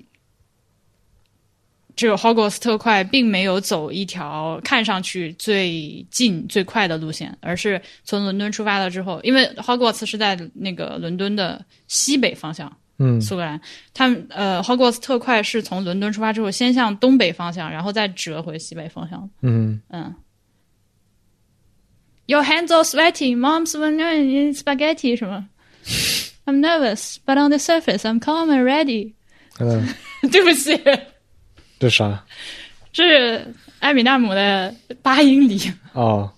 [1.95, 13.61] 这个 Hogwarts 特快并没有走一条看上去最近最快的路线，而是从伦敦出发了之后，因为 Hogwarts 是在那个伦敦的西北方向，嗯苏格兰，
[13.95, 19.31] 他们呃 Hogwarts 特快是从伦敦出发之后，先向东北方向，然后再折回西北方向。
[19.43, 20.13] 嗯嗯。
[22.28, 25.48] Your hands are sweaty, mom's when in spaghetti 什么？
[26.46, 29.14] I'm nervous, but on the surface I'm calm and ready
[29.60, 29.88] 嗯，
[30.32, 30.78] 对不起，
[31.80, 32.26] 这啥？
[32.92, 35.60] 这是艾米纳姆的八英里。
[35.94, 36.32] 哦，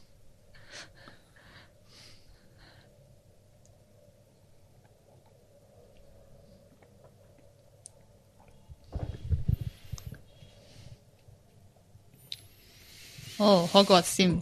[13.37, 14.41] 哦、 h o g w a r t s Sim，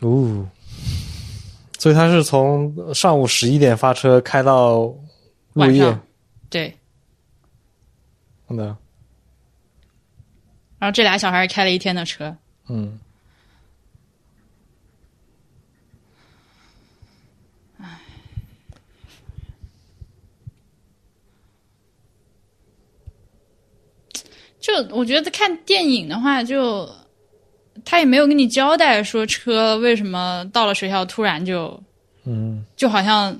[0.00, 0.48] 哦，
[1.79, 4.81] 所以他是从上午十一点发车开到
[5.53, 5.83] 入夜。
[5.83, 6.01] 晚上，
[6.49, 6.77] 对。
[8.45, 8.65] 好的，
[10.77, 12.35] 然后这俩小孩开了一天的车，
[12.67, 12.99] 嗯。
[24.59, 26.87] 就我觉得看电影的话就，
[27.85, 31.81] 他也没有跟你交代说车为什么到了学校突然就
[32.25, 33.37] 嗯就好像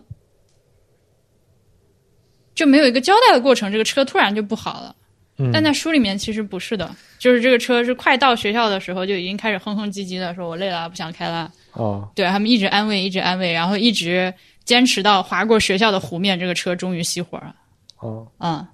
[2.55, 4.95] 就没有一个交代的过程，这个车突然就不好了。
[5.37, 11.49] 嗯，但在书里面其实不是的，就是这个车是快到学校的时候就已经开始哼哼唧唧的说：“我累了，不想开了。
[11.71, 14.33] 哦”对他们一直安慰，一直安慰，然后一直
[14.65, 17.55] 坚持到划过学校的湖面，这个车终于熄火了。
[17.99, 18.67] 哦，嗯，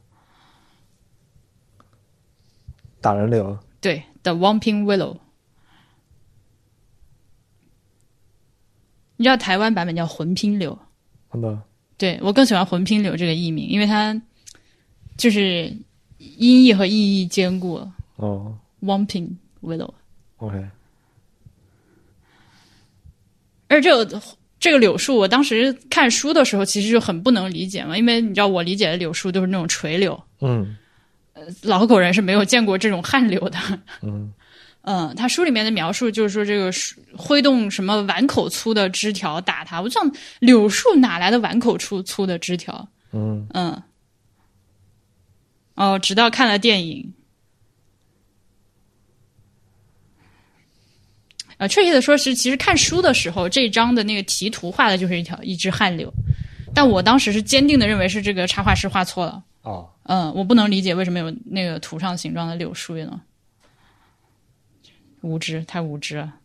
[2.99, 5.17] 打人流，对，The Wamping Willow。
[9.17, 10.77] 你知道台湾版本叫魂拼柳，
[11.27, 11.61] 好的，
[11.97, 14.19] 对我更喜欢魂拼柳这个译名，因为它
[15.17, 15.73] 就是
[16.17, 17.87] 音译和意义兼顾。
[18.17, 18.57] 哦。
[18.81, 19.29] Wamping
[19.63, 20.63] Willow，，OK，
[23.67, 24.21] 而这个
[24.59, 30.77] 这个柳树，我当时看书的时候其实就很不能理解嘛，因为你知道我理解的柳树都是那种垂柳，嗯。
[31.63, 33.57] 老狗人是没有见过这种旱柳的。
[34.03, 34.31] 嗯
[34.87, 39.81] 嗯，他书里面的描述就是说，这个树挥动什么碗口粗的枝条打他。
[39.81, 42.87] 我就想，柳树哪来的碗口粗粗的枝条？
[43.11, 43.81] 嗯嗯，
[45.73, 47.13] 哦，直到看了电影，
[51.57, 56.13] 呃，确切的说是，其实看书的时候，这一章的那个题图画的就是一条一只旱柳，
[56.75, 59.43] 但我当时是坚定的认为是这个插画师画错了。
[59.63, 63.19] 哦，嗯，我不能理解为什么有那个图上形状的柳树呢？
[65.25, 66.35] 无知，太无知了。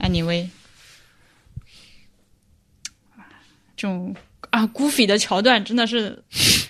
[0.00, 0.48] 安妮薇，
[3.76, 4.16] 这种
[4.50, 6.24] 啊，Goofy 的桥段真的是，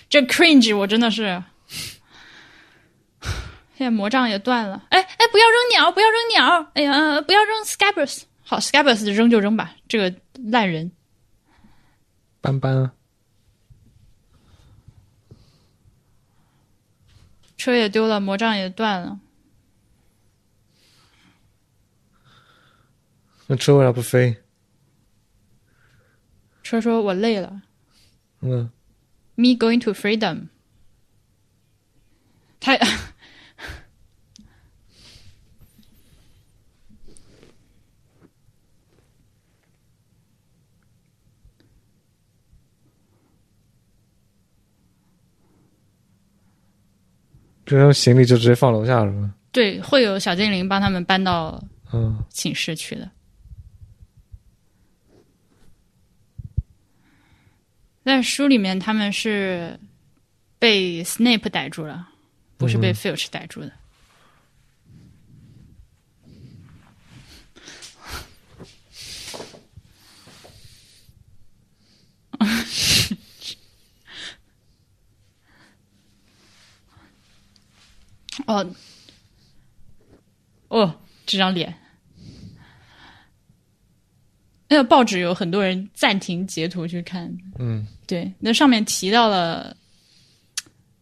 [0.09, 1.41] 这 cringe 我真的是，
[3.77, 4.85] 现在魔杖也断了。
[4.89, 6.71] 哎哎，不要扔鸟，不要扔鸟！
[6.73, 8.23] 哎呀，不要扔 Scabbers。
[8.43, 10.13] 好，Scabbers 扔就扔吧，这个
[10.51, 10.91] 烂人。
[12.41, 12.91] 斑斑，啊
[17.59, 19.19] 车也丢了，魔杖也断了。
[23.47, 24.37] 那车为啥不飞？
[26.63, 27.63] 车说：“我累了。
[28.39, 28.71] 嗯
[29.35, 30.47] ”Me going to freedom。
[32.61, 32.77] 他
[47.69, 49.35] 这种行李就直接放楼下是吗？
[49.51, 51.63] 对会有小精灵帮他们搬到
[51.93, 53.09] 嗯寝室去的。
[58.03, 59.79] 在书里面，他们是
[60.57, 62.09] 被 Snape 逮住了，
[62.57, 63.71] 不是被 Filch 逮住的。
[78.49, 78.65] 哦，
[80.69, 81.71] 哦，这张脸，
[84.67, 89.77] 那个报纸有很多人暂停截图去看，嗯对，那上面提到了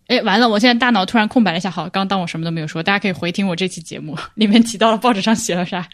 [0.08, 0.50] 哎，完了！
[0.50, 1.72] 我现在大脑突然空白了一下。
[1.72, 5.88] 好，刚当我什么都没有说，大家可以回听我这期节目，里面提到了报纸上写了啥。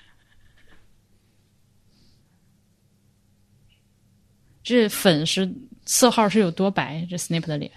[4.64, 5.54] 这粉是
[5.86, 7.06] 色号是有多白？
[7.08, 7.72] 这 Snape 的脸，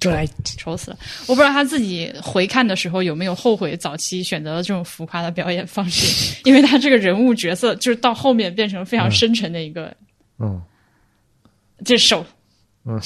[0.00, 0.98] 对，丑死了！
[1.28, 9.94] 我不知道他自己回看的时候有没有后悔早期选择了这种浮夸的表演方式，因为他这个人物角色就是到后面变成非常深沉的一个，
[10.38, 10.60] 嗯。
[11.82, 12.26] 这手，
[12.84, 13.00] 嗯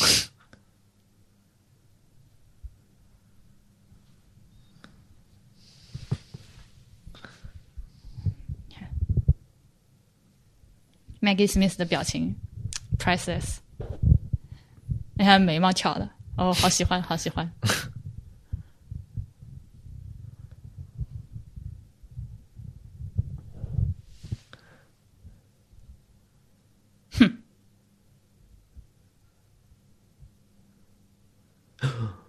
[11.21, 12.35] ，Maggie Smith 的表情
[12.99, 13.59] ，priceless。
[15.17, 17.51] 你看眉毛挑的，哦，好喜欢，好喜欢。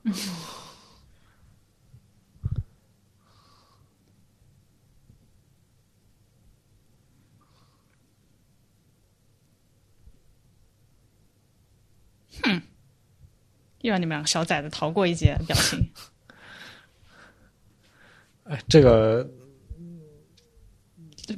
[13.86, 15.79] 又让你们两个小崽子逃过一劫， 表情。
[18.45, 19.27] 哎，这个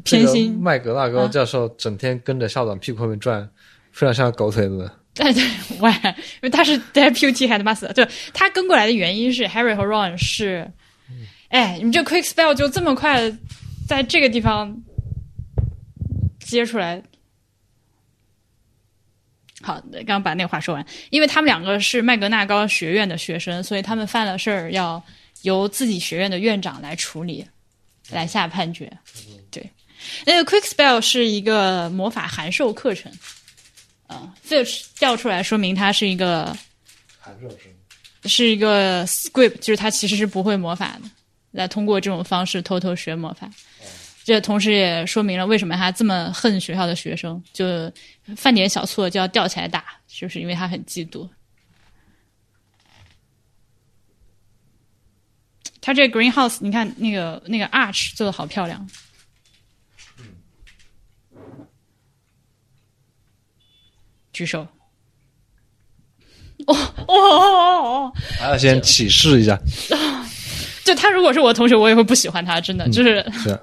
[0.04, 3.48] 偏心个麦格纳高啊教授整天跟着校长屁股后面转，
[3.92, 4.90] 非常像狗腿子。
[5.18, 5.44] 哎对，
[5.80, 10.72] 喂，因为他是 deputy headmaster，对他跟过来的原因是 Harry 和 Ron 是，
[11.50, 13.36] 哎，你们这 quick spell 就这么快
[13.88, 14.84] 在这个地方
[16.40, 17.04] 接出来。
[19.68, 25.04] 好，刚刚把那话说完，因为他们两个是麦格纳高学院的学生，所以他们犯了事儿要
[25.42, 27.46] 由自己学院的院长来处理，
[28.10, 28.90] 来下判决。
[29.52, 29.70] 对，
[30.26, 33.12] 那个 quick spell 是一个魔法函授课程。
[34.08, 36.58] 啊，Filch 调出来说明他是一个
[37.20, 37.60] 函授生
[38.24, 41.10] 是一个 script，就是他其实是不会魔法的，
[41.52, 43.52] 来通过这种方式偷偷学魔法。
[44.28, 47.90] 这同时也说明了为什么他这么恨学校的学生，就
[48.36, 51.30] 犯点小错就要吊起来打，就是因为他很嫉妒。
[55.80, 58.86] 他这 greenhouse，你看那个那个 arch 做的好漂亮。
[64.34, 64.68] 举手。
[66.66, 68.14] 哦哦哦哦哦！
[68.38, 69.58] 还要先启示一下，
[70.84, 73.26] 就他如果是我同学，我也会不喜欢他，真的就是。
[73.32, 73.58] 是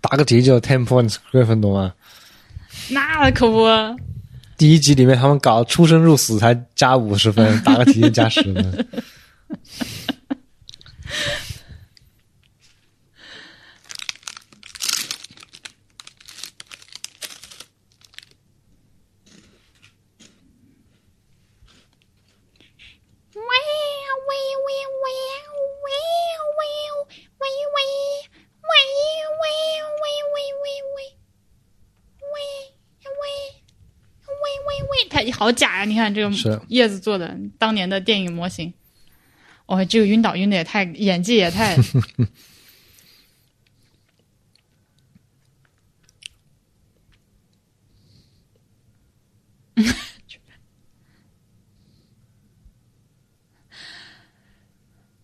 [0.00, 1.92] 答个题就 ten points 格分多吗？
[2.90, 3.66] 那可不，
[4.56, 8.88] 第一集里面他们搞出生入死才加五十分，答个题就加十分。
[35.38, 38.74] 好假呀、你看这个叶子做的，当年的电影模型。
[39.66, 41.76] 哦，这个晕倒晕的也太，演技也太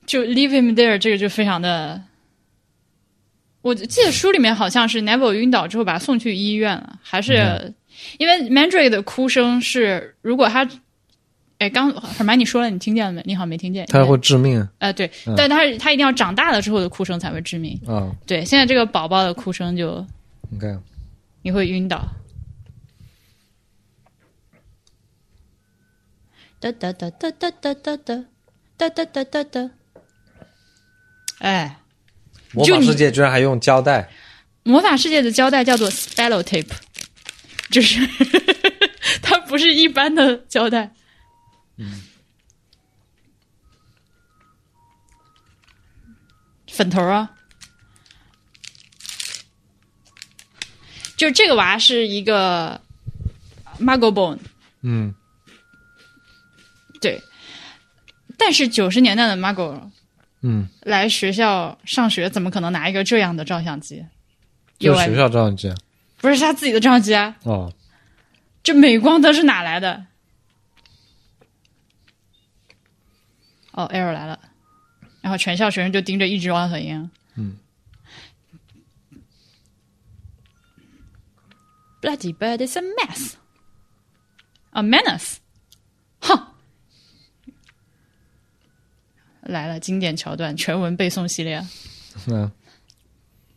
[0.07, 2.01] 就 leave him there，这个就非常的。
[3.63, 7.75] 我记得书里面好像是 Neville 晕倒之后把他送去医院了，还是、嗯
[8.19, 10.69] 因为 Mandrake 的哭声是，如果他，
[11.59, 13.23] 哎，刚什么你说了，你听见了没？
[13.27, 13.87] 你好像没听见。
[13.87, 17.81] 他会致命呃，对，嗯但他他一定要长大了之后的哭声才会致命。
[17.87, 18.11] 啊！
[18.27, 20.05] 对，现在这个宝宝的哭声就
[20.51, 20.83] 你看，
[21.43, 22.07] 你会晕倒。
[26.61, 28.25] 哒哒哒哒哒哒哒哒
[28.77, 29.71] 哒哒哒哒哒。
[31.39, 31.79] 哎，
[32.53, 34.09] 魔法世界居然还用胶带，
[34.63, 36.71] 魔法世界的胶带叫做 Spello Tape，
[37.71, 38.07] 就是
[39.23, 40.93] 它不是一般的胶带。
[46.69, 47.31] 粉头啊，
[51.17, 52.81] 就这个娃是一个
[53.79, 54.39] Muggle Bone，
[54.83, 55.15] 嗯，
[57.01, 57.23] 对，
[58.37, 59.89] 但是九十年代的 Muggle
[60.43, 64.05] 嗯，来学校上学，怎么可能拿一个这样的照相机？
[64.77, 65.73] 就学校照相机
[66.25, 67.71] 不是他自己的照相机啊，哦，
[68.63, 70.07] 这镁光灯是哪来的？
[73.73, 74.41] 哦，error 来了，
[75.21, 77.11] 然后全校学生就盯着一只猫头鹰。
[77.35, 77.59] 嗯。
[82.01, 83.35] Bloody bird is a mess.
[84.71, 85.37] A menace.
[86.21, 86.55] 哼，
[89.43, 91.63] 来了，经典桥段，全文背诵系列。
[92.29, 92.51] 嗯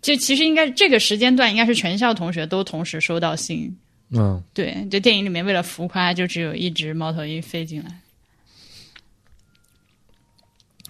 [0.02, 3.78] 就其实应该这个时间段应该是全校同学都同时收到信。
[4.10, 8.00] 嗯对，就电影里面为了浮夸，就只有一只猫头鹰飞进来。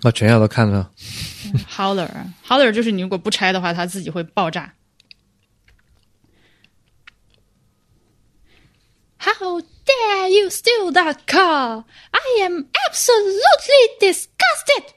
[0.04, 0.92] 啊，全校都看了。
[1.68, 4.76] Howler，Howler 就是你如果不拆的话，它自己会爆炸。
[9.20, 11.84] How dare you steal that car?
[12.12, 14.94] I am absolutely disgusted.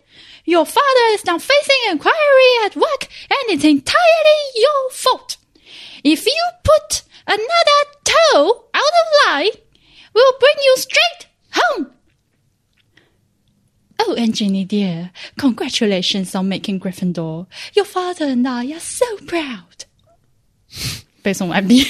[0.50, 5.38] Your father is now facing inquiry at work, and it's entirely your fault.
[6.04, 9.52] If you put another toe out of line,
[10.14, 11.92] we'll bring you straight home.
[14.00, 17.48] Oh, and Jenny dear, congratulations on making Gryffindor.
[17.74, 19.86] Your father and I are so proud.
[21.24, 21.84] 背诵完毕。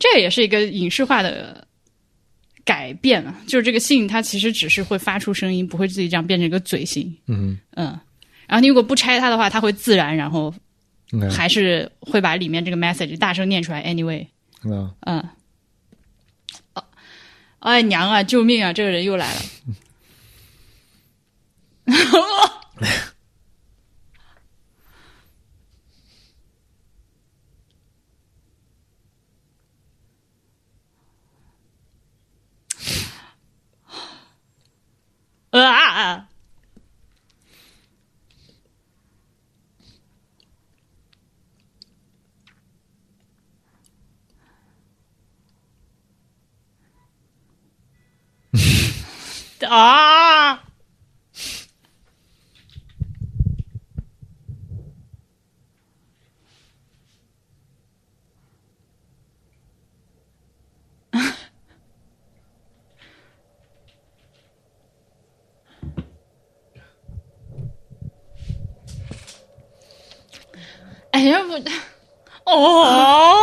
[0.00, 1.65] 这也是一个影视化的
[2.67, 7.15] 改变了，就是这个信它其实只是会发出声音，不会自己这样变成一个嘴型。
[7.27, 7.97] 嗯嗯，
[8.45, 10.53] 然后你如果不拆它的话，它会自然，然后
[11.13, 13.81] 嗯还是会把里面这个 message 大声念出来。
[13.85, 14.27] Anyway，
[14.65, 15.29] 嗯嗯，
[16.73, 16.83] 哦，
[17.59, 18.73] 哎娘啊，救命啊！
[18.73, 19.41] 这个人又来了。
[35.61, 36.27] 啊！
[49.69, 50.63] 啊！
[71.11, 71.59] 哎呀，我
[72.47, 73.35] 哦。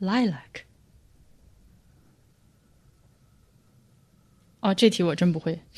[0.00, 0.64] Lilac。
[4.60, 5.58] 哦，这题我真不会。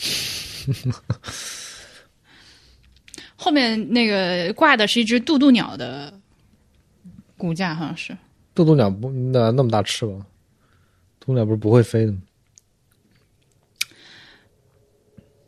[3.36, 6.20] 后面那个挂的是一只渡渡鸟的
[7.36, 8.16] 骨架，好像是。
[8.54, 10.18] 渡渡鸟不那那么大翅膀，
[11.20, 12.18] 渡渡鸟不是不会飞的吗？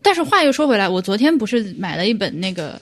[0.01, 2.81] 但是话又说回来，我昨天不是买了一本那个，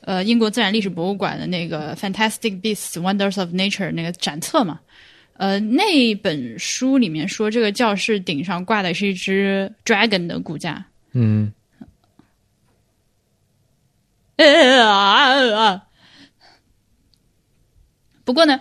[0.00, 4.80] 呃，英国自然历史博物馆的那个《Fantastic Beasts: Wonders of Nature》那个展册嘛。
[5.34, 10.84] 呃，那本书里面说，这个教室顶上挂的是一只 dragon 的骨架。
[11.12, 11.52] 嗯
[14.36, 15.85] 呃啊啊！
[18.26, 18.60] 不过呢，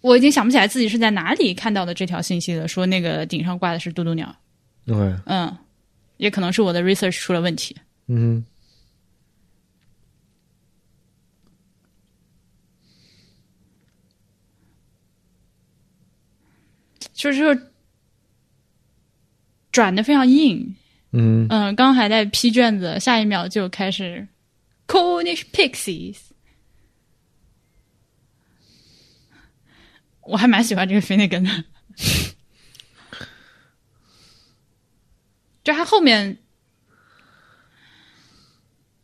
[0.00, 4.34] 我已经想不起来自己是在哪里看到的这条信息了，说那个顶上挂的是嘟嘟鸟。
[4.88, 5.54] ，OK，嗯，
[6.16, 7.76] 也可能是我的 research 出了问题。
[8.08, 8.44] 嗯
[17.12, 17.70] 就是
[19.70, 20.74] 转的非常硬，
[21.12, 24.26] 嗯嗯，刚还在批卷子，下一秒就开始
[24.88, 26.31] Cornish Pixies。
[30.22, 31.64] 我还蛮喜欢这个 Finnegan 的，
[35.64, 36.38] 就他后面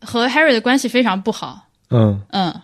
[0.00, 2.24] 和 Harry 的关系非常不好，嗯。
[2.30, 2.62] 嗯，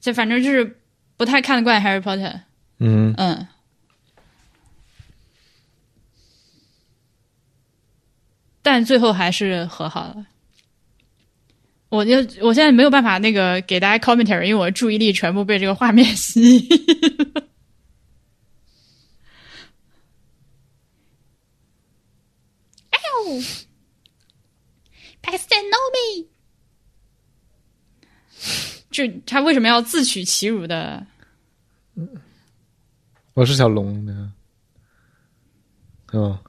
[0.00, 0.82] 就反正就是
[1.16, 2.42] 不太看得惯 Harry Potter，
[2.78, 3.14] 嗯。
[3.16, 3.48] 嗯。
[8.60, 10.26] 但最后还是和好了。
[11.94, 16.68] 我就我现在没有办法那个给大家 commentary，因为我的注意力全部被这个画面吸引。
[22.90, 23.40] 哎呦
[25.20, 26.26] ！P a s t know me，
[28.90, 31.06] 就他为什么要自取其辱的？
[33.34, 34.32] 我是小龙的，
[36.10, 36.40] 哦，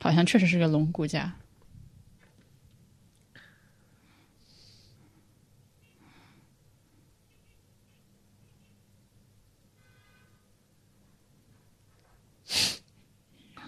[0.00, 1.34] 好像确实是个龙骨架。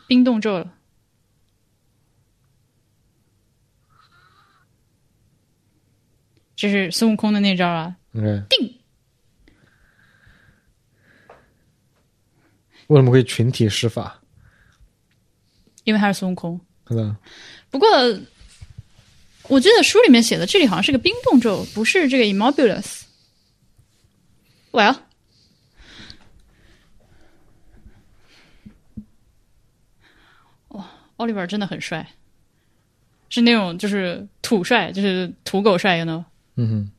[0.06, 0.74] 冰冻咒了。
[6.56, 7.96] 这是孙悟空的那招啊！
[8.12, 8.80] 嗯，定。
[12.88, 14.17] 为什么会群体施法？
[15.88, 16.60] 因为他是孙悟空。
[17.70, 17.88] 不过，
[19.44, 23.04] 我记得书里面写的，这里好像是个冰冻咒，不是这个 Immobulus。
[24.70, 24.98] Well，
[30.68, 32.06] 哇，奥利弗真的很帅，
[33.30, 36.22] 是那种就是土帅，就是土狗帅，you know？
[36.56, 36.92] 嗯哼，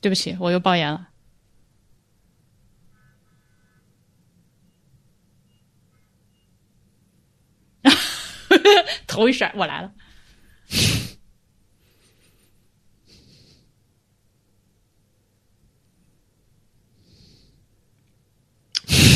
[0.00, 1.06] 对不起，我又爆言了。
[9.12, 9.92] 头一甩，我来了。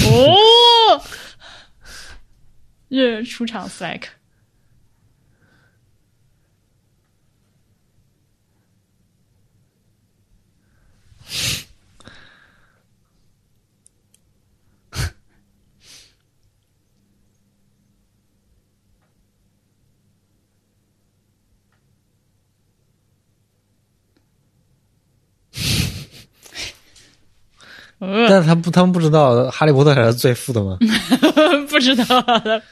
[0.05, 1.03] 哦，
[2.89, 4.16] 耶出场 slack。
[27.99, 30.77] 呃，但是他不，他们不知道哈利波特才是最富的吗？
[31.71, 32.63] 不知道了。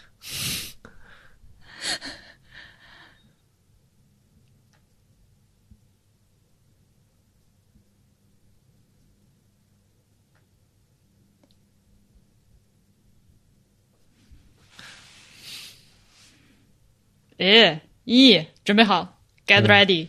[17.36, 20.08] 哎，一准备好，get ready，ready，。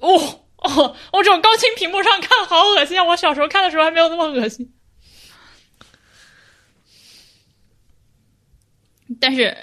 [0.00, 3.04] 哦哦， 我这种高清屏幕上看好恶心啊！
[3.04, 4.72] 我小时候看的时候还没有那么恶心。
[9.20, 9.56] 但是，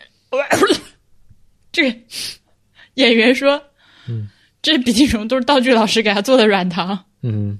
[1.71, 1.97] 这个
[2.93, 3.61] 演员说，
[4.07, 4.29] 嗯，
[4.61, 7.05] 这鼻涕虫都是道具老师给他做的软糖。
[7.21, 7.59] 嗯，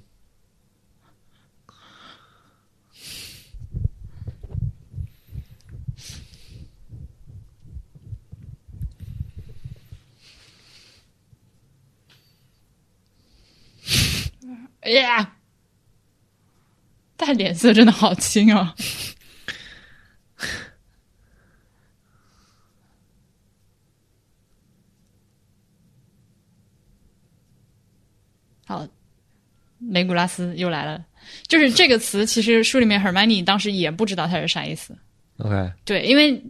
[14.84, 15.38] 哎呀，
[17.16, 18.74] 但脸色真的好青哦。
[28.66, 28.88] 好，
[29.80, 31.06] 雷古拉斯又来了。
[31.48, 34.98] 就是这个词，其实书里面 Hermione 当时也不知道它是啥意思。
[35.38, 36.44] OK，对，因为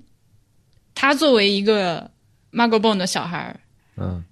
[0.95, 2.09] 他作为一个
[2.51, 3.59] Muggle Born 的小孩儿，
[3.97, 4.23] 嗯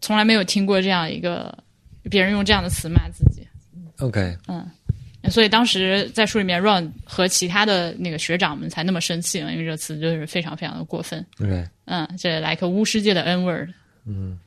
[0.00, 1.63] 从来没有听过这样一个
[2.10, 3.46] 别人用这样的词骂自己。
[3.98, 4.68] ，OK，嗯
[5.30, 11.24] 所以当时在书里面，Ron 和其他的那个学长们才那么生气嘛，因为这个词就是非常非常的过分。
[11.40, 13.70] OK，嗯，这来个巫师界的 N word。
[14.04, 14.38] 嗯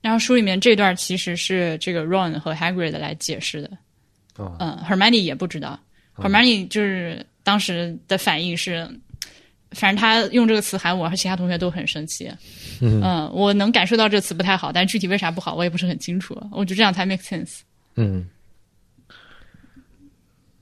[0.00, 3.70] 然后书里面这段其实是这个 Ron 和 Hagrid 来解释的。
[4.38, 5.78] 哦，嗯，Hermione 也不知道、
[6.14, 8.88] h e r m i o n e 就是当时的反应是，
[9.72, 12.30] 反正他用这个词喊我，和其他同学都很生气。
[12.80, 16.34] 嗯我能感受到这词不太好，但具体为啥不好，我也不是很清楚。
[16.52, 17.58] 我觉得这样才 make sense。
[17.96, 18.28] 嗯，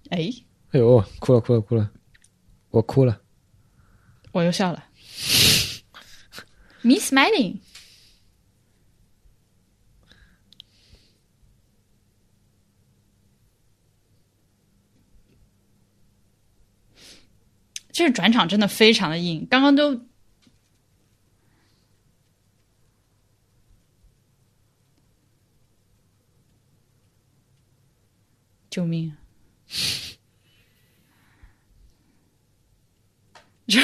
[0.09, 0.31] 哎，
[0.72, 1.91] 哎呦，哭了哭了哭了，
[2.70, 3.20] 我哭了。
[4.33, 4.85] 我又笑了。
[6.83, 7.57] Me smiling。
[17.97, 19.99] 这个转场真的非常的硬，刚刚都
[28.68, 29.11] 救命！
[29.11, 29.16] 啊
[33.66, 33.80] 就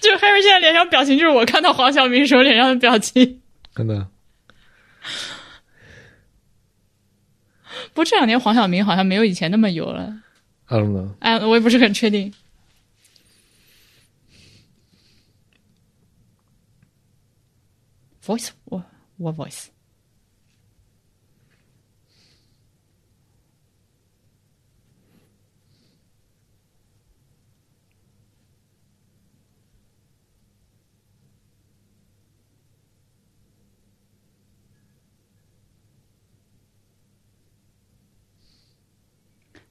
[0.00, 3.40] 就 Harry 现在脸上表情，就是我看到黄晓明时候脸上的表情。
[3.76, 4.08] 真的，
[7.90, 10.20] 不过这两年黄晓明好像没有以前那么油了
[10.66, 11.14] ，I don't know。
[11.20, 12.34] 哎，我也不是很确定。
[18.28, 18.84] Voice，我
[19.16, 19.68] 我 voice。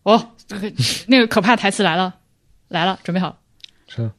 [0.02, 0.74] 哦，这 个
[1.08, 2.20] 那个可怕台词来了，
[2.70, 3.40] 来了，准备好。
[3.88, 4.12] 是，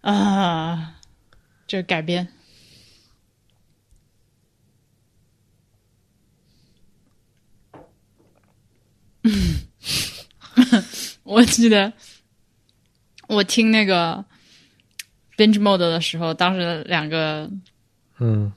[0.00, 0.94] 啊，
[1.66, 2.26] 这个改编。
[11.24, 11.92] 我记得
[13.28, 14.24] 我听那个
[15.36, 17.48] binge mode 的时候，当时两个
[18.18, 18.50] 嗯，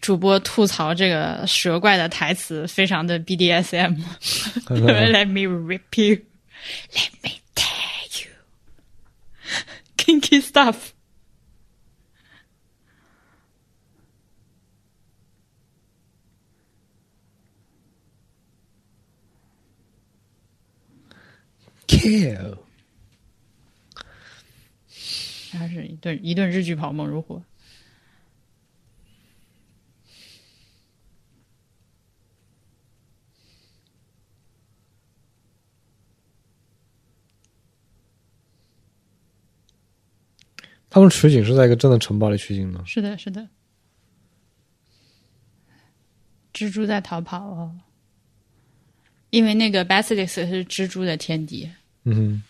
[0.00, 4.02] 主播吐槽这个蛇怪的台词非常的 BDSM。
[4.68, 6.22] Let me rip you.
[6.94, 7.30] Let me.
[10.07, 10.91] Kinky stuff.
[21.87, 22.57] ，kill，
[25.51, 27.43] 还是一顿一顿日剧跑猛如虎。
[40.90, 42.82] 他们取景是在一个真的城堡里取景吗。
[42.86, 43.48] 是的，是的。
[46.52, 47.78] 蜘蛛在逃跑哦，
[49.30, 51.70] 因为那个 Basilisk 是蜘蛛的天敌。
[52.04, 52.42] 嗯哼，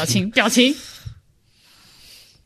[0.00, 0.74] 表情，表情，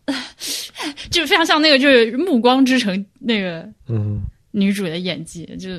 [1.09, 5.71] 就非常像那个就是《暮光之城》那个嗯，女主的演技，就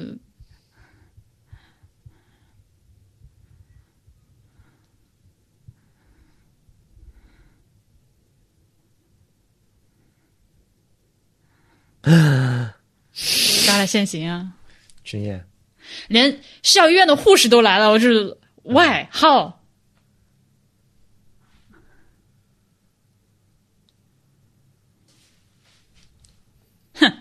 [13.65, 14.53] 抓了现行啊！
[15.03, 15.45] 军演。
[16.07, 19.53] 连校医院的护士都来了，我就是 why how？
[26.93, 27.11] 哼，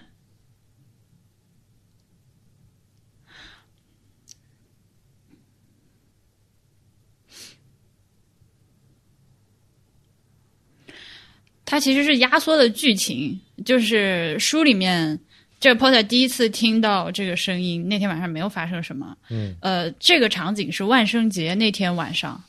[11.65, 15.19] 它其实是压缩的剧情，就是书里面
[15.59, 19.17] 这个 porter 第一次听到这个声音，那天晚上没有发生什么。
[19.31, 22.43] 嗯，呃，这个场景是万圣节那天晚上。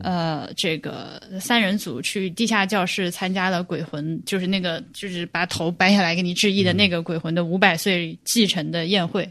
[0.00, 9.28] 呃，这个三人组去地下教室参加了鬼魂，就是那个就是把头掰下来给你致意的那个鬼魂的五百岁继承的宴会。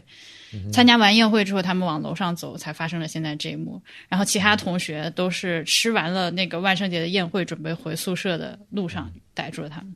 [0.72, 3.80] 参加完宴会之后，他们往楼上走，才发生了现在这一幕。
[4.08, 9.94] 然后其他同学都是吃完了那个万圣节的宴会，准备回宿舍的路上逮住了他们。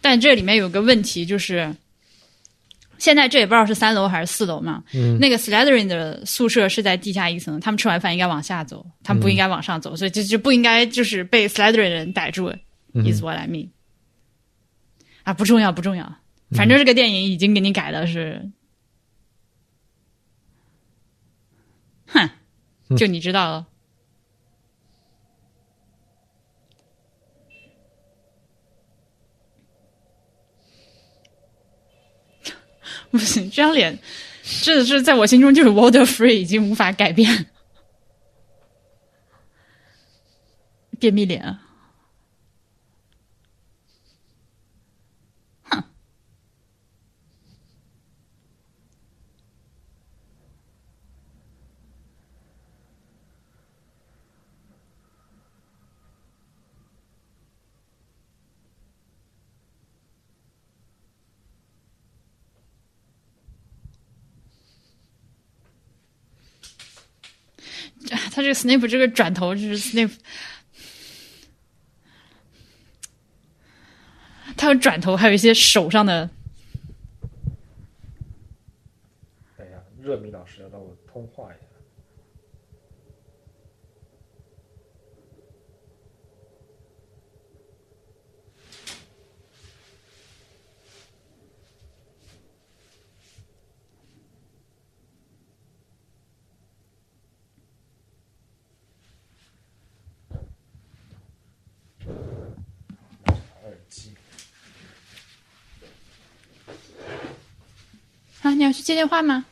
[0.00, 1.74] 但这里面有个问题，就是
[2.98, 4.82] 现在这也不知道是三楼还是四楼嘛。
[5.20, 12.52] 那个 Slytherin 的宿舍是在地下一层，他们吃完饭应该往下走，他们不应该往上走，所以就就不应该就是被 Slytherin 人逮住。
[12.94, 13.70] Is what I mean。
[15.24, 16.18] 啊，不重要，不重要，
[16.50, 18.50] 反正这个电影已经给你改的是，
[22.06, 22.30] 哼，
[22.96, 23.66] 就你知道了。
[33.10, 33.98] 不行，这张脸
[34.62, 37.46] 这是在我心中就是 Water Free，已经无法改变。
[41.00, 41.60] 便秘脸啊，
[45.64, 45.84] 哼，
[68.30, 70.12] 他这个 Snape 这个转头就是 Snape，
[74.54, 76.28] 他有转头，还有一些手上的，
[79.56, 81.63] 等一下，热米老师要让我通话一下。
[108.54, 109.44] 你要去接电话吗？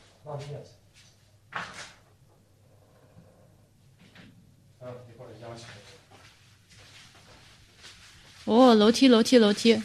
[8.44, 9.80] 哦，楼梯，楼梯，楼梯。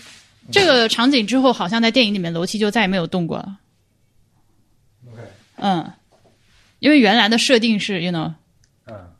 [0.52, 3.60] 这个场景之后，好像在电影里面楼梯就再也没有动过了。
[5.08, 5.22] OK。
[5.58, 5.94] 嗯，
[6.80, 8.34] 因为原来的设定是，You know？
[8.86, 9.14] 嗯。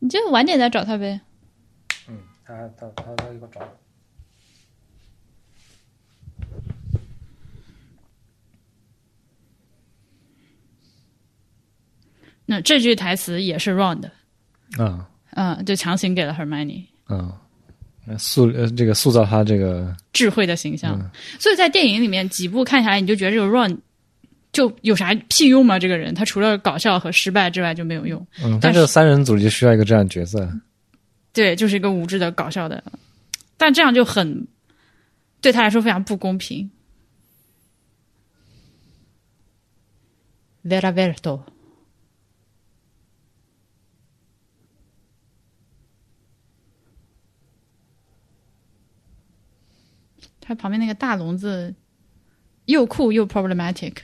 [0.00, 1.20] 你就晚点再找他呗。
[2.08, 3.60] 嗯，他他他他给我找。
[12.50, 14.10] 那这句台词也是 Ron 的，
[14.76, 17.32] 啊嗯，就强行给了 Hermione 嗯，
[18.18, 20.98] 塑呃这个塑造他这个智慧的形象。
[21.38, 23.78] 所以在电影里面几部看下来，你就觉得这个 Ron
[24.50, 25.78] 就有啥屁用吗？
[25.78, 28.26] 这个人他除了搞笑和失败之外就没有用。
[28.42, 30.52] 嗯，但是三人组就需要一个这样的角色。
[31.32, 32.82] 对，就是一个无知的搞笑的，
[33.56, 34.48] 但这样就很
[35.40, 36.68] 对他来说非常不公平。
[40.64, 41.40] Vera Verto，
[50.50, 51.72] 他旁边那个大笼子
[52.64, 53.98] 又酷又 problematic。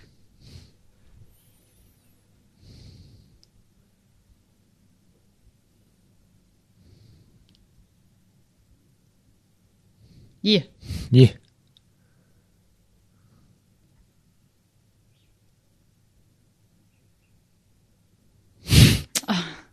[10.40, 10.62] 一，
[11.10, 11.26] 一，
[19.26, 19.66] 啊，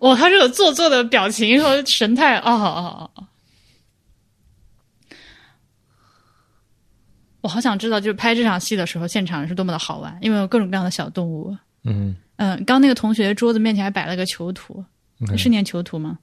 [0.00, 3.10] 哇，他这个做作的表情和神态啊啊啊！
[3.14, 3.27] 啊
[7.40, 11.56] 我好想知道，就是拍这场戏的时候，现场是多么的好玩，因为有各种各样的小动物。
[11.84, 14.84] 嗯，嗯，刚那个同学桌子面前还摆了个囚徒
[15.36, 16.18] 是念囚徒吗？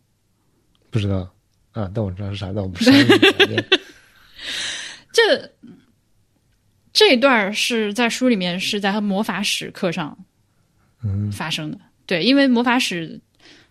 [0.91, 1.33] 不知道
[1.71, 3.65] 啊，但我知道是啥，但我不知道是。
[5.13, 5.51] 这
[6.91, 10.17] 这一段是在书里面是在魔法史课上
[11.03, 11.79] 嗯发生的。
[12.05, 13.19] 对，因为魔法史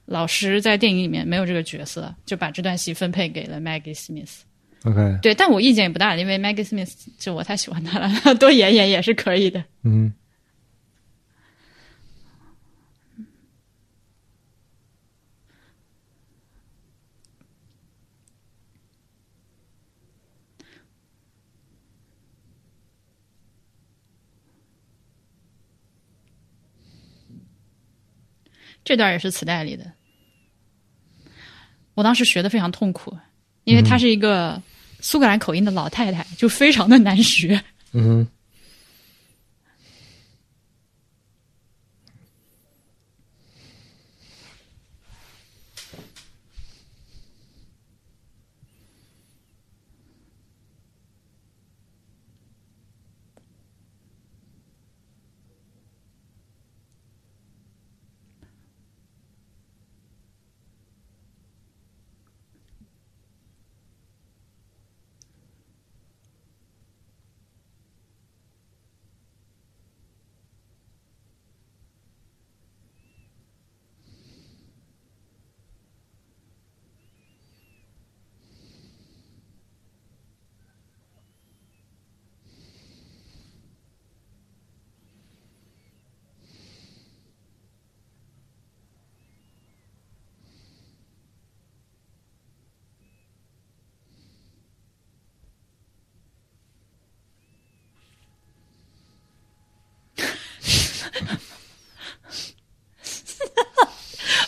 [0.06, 4.40] 老师在电影里面没有这个角色，就把这段戏分配给了 Maggie Smith。
[4.84, 9.64] OK，对，但我意见也不大，因为 Maggie Smith 就我太喜欢他了， 多演演也是可以的。
[9.82, 10.12] 嗯。
[28.84, 29.92] 这段也是磁带里的，
[31.94, 33.16] 我当时学的非常痛苦，
[33.64, 34.62] 因为它是一个
[35.04, 37.62] 苏格兰口音的老太太，就非常的难学。
[37.92, 38.28] 嗯哼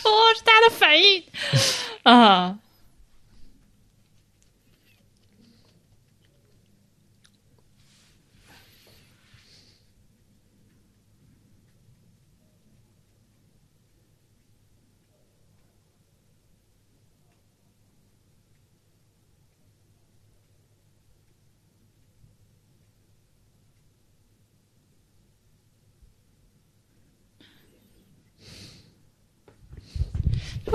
[0.03, 1.23] 哦，是大家的反应
[2.03, 2.59] 啊！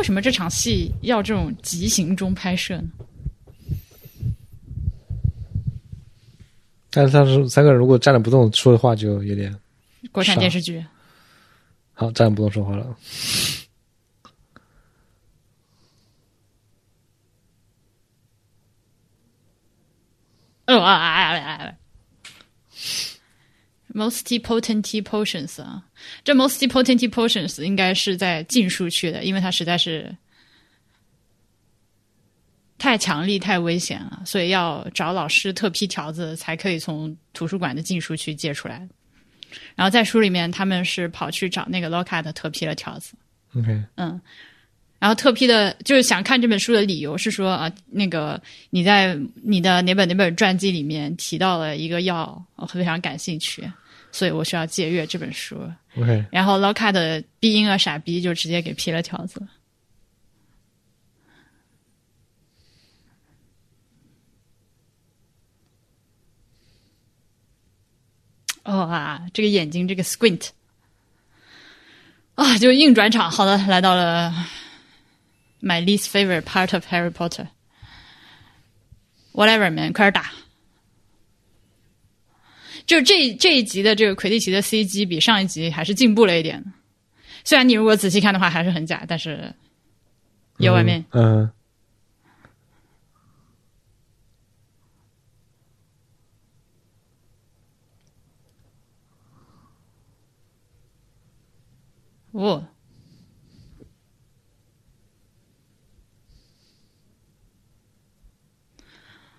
[0.03, 2.91] 为什么这场戏要这种急行中拍摄呢？
[6.91, 9.57] 但是他是三个人如果站着不动说的话，就有点
[10.11, 10.85] 国产电视剧
[11.93, 12.97] 好，站着不动说话了。
[20.67, 20.93] 哦啊
[23.95, 25.83] ！Most potent potions 啊，
[26.25, 30.17] 这 most potent potions 应该是在禁书区的，因为它实在是
[32.79, 38.89] 太强力、太危险了，所以要找老师特批条子才可以从图书馆的禁书区借出来。
[39.77, 43.13] 然后在书里面，他们是跑去找那个 Lockhart 特批了条子
[43.55, 44.19] ，OK，嗯，
[44.99, 48.41] 然后特批的，就是想看这本书的理由是说啊，那个
[48.71, 53.71] 你在你的哪本哪本传记里面提到了一个药，我非常感兴趣，
[54.13, 55.57] 所以我需要借阅这本书。
[55.97, 59.45] OK，然后 Lockhart 的逼婴儿傻逼就直接给批了条子。
[68.65, 70.51] 哦啊，这个眼睛，这个 squint
[72.37, 73.29] 啊，就硬转场。
[73.29, 74.33] 好的，来到了
[75.61, 77.49] my least favorite part of Harry Potter。
[79.33, 80.31] Whatever man，快点打！
[82.87, 86.63] 就这这一集的这个魁地奇的 CG 比上一集还是进步了一点。
[87.45, 89.55] 虽然你如果仔细看的话还是很假，但是
[90.59, 91.51] 有外面嗯，
[102.31, 102.65] 哦，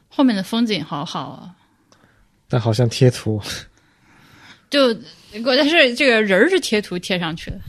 [0.10, 1.56] 后面的风景好好啊，
[2.54, 3.41] 但好像贴图，
[4.70, 4.93] 就
[5.43, 7.60] 关键是这个人儿是贴图贴上去的。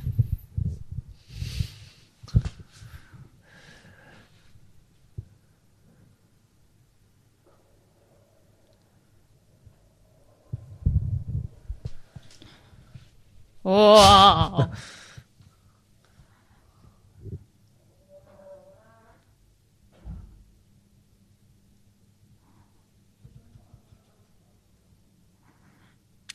[13.64, 14.68] 哇！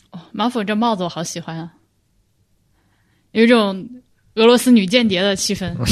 [0.09, 1.71] 哦，马府这帽子我好喜欢啊，
[3.31, 4.03] 有一种
[4.35, 5.75] 俄罗斯女间谍的气氛。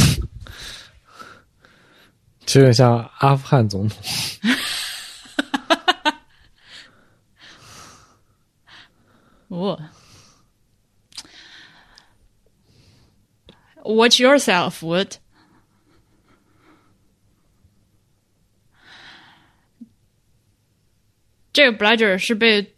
[2.46, 4.00] 其实有点像阿富汗总统。
[9.50, 9.80] Oh.
[13.84, 15.18] Watch yourself, Wood.
[21.54, 22.76] 这个 Blazer 是被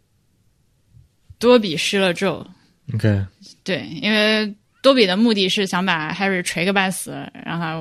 [1.40, 2.46] 多比施了咒
[2.94, 3.26] ，OK，
[3.64, 7.12] 对，因为多比的目的是想把 Harry 锤个半死，
[7.46, 7.80] 让他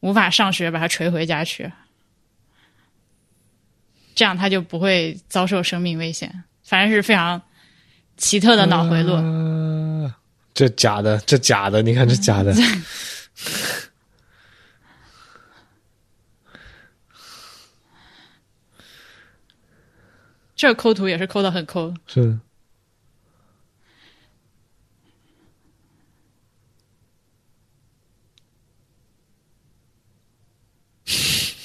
[0.00, 1.70] 无法上学，把他锤回家去，
[4.14, 6.44] 这样他就不会遭受生命危险。
[6.62, 7.42] 反正是非常
[8.16, 9.14] 奇特的脑回路。
[9.14, 10.16] 啊
[10.54, 12.54] 这假的，这假的，你看这假的，
[20.54, 21.94] 这抠图也是抠的很抠。
[22.06, 22.38] 是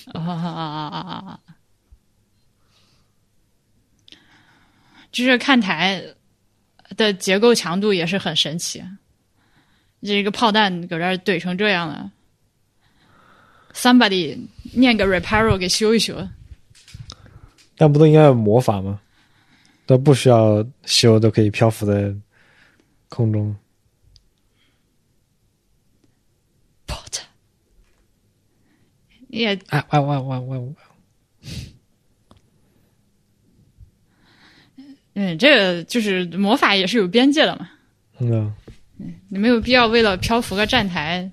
[0.07, 1.39] 的啊，
[5.11, 6.03] 就是看台
[6.97, 8.83] 的结构强度也是很神奇，
[10.01, 12.11] 这个炮弹搁这儿怼成这样了
[13.73, 14.37] ，somebody
[14.73, 16.27] 念个 repair 给修一修。
[17.77, 18.99] 但不都应该有魔法吗？
[19.85, 22.13] 都不需要修，都可以漂浮在
[23.09, 23.55] 空中。
[29.39, 30.57] 也哎，哇哇哇哇！
[35.13, 37.69] 嗯，这个就是魔法也是有边界的嘛，
[38.19, 38.53] 嗯，
[39.29, 41.31] 你没有必要为了漂浮个站台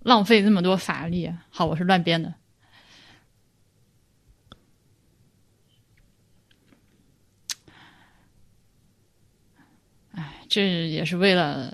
[0.00, 1.32] 浪费那么多法力。
[1.50, 2.34] 好，我是乱编的。
[10.12, 11.72] 哎，这也是为了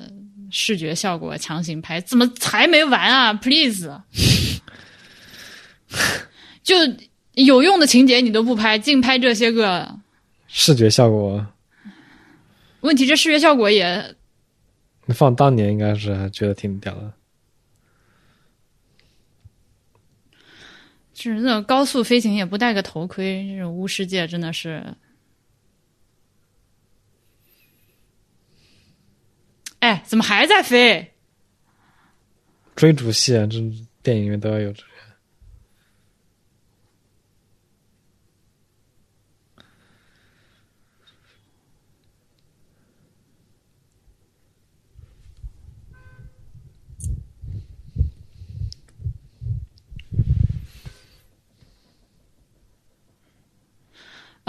[0.51, 3.87] 视觉效果强行拍，怎么还没完啊？Please，
[6.63, 6.75] 就
[7.35, 9.99] 有用的情节你都不拍，净拍这些个。
[10.49, 11.47] 视觉效果，
[12.81, 14.15] 问题这视觉效果也
[15.07, 17.13] 你放当年应该是还觉得挺屌的。
[21.15, 24.97] 就是那种高速飞行也不戴个头盔，这种巫师界真的是，
[29.79, 31.13] 哎，怎么还在飞？
[32.75, 33.59] 追逐戏啊，这
[34.03, 34.89] 电影里面都要有这个。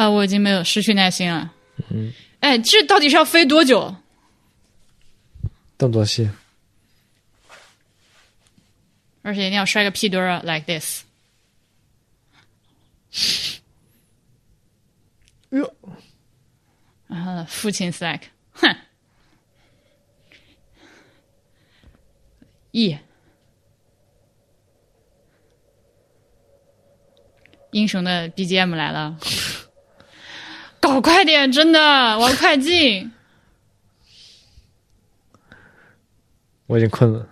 [0.03, 1.53] 啊，我已经没有失去耐心了。
[1.89, 3.95] 嗯，哎，这到底是要飞多久？
[5.77, 6.29] 动作戏，
[9.21, 11.03] 而且一定要摔个屁墩儿，like this。
[15.51, 15.73] 哟，
[17.07, 18.75] 然后呢，父亲 slack，哼
[22.71, 22.97] ，E，
[27.71, 29.17] 英雄的 BGM 来了，
[30.83, 31.79] 搞哦，快点，真的，
[32.19, 33.09] 我要快进。
[36.67, 37.25] 我已经困了。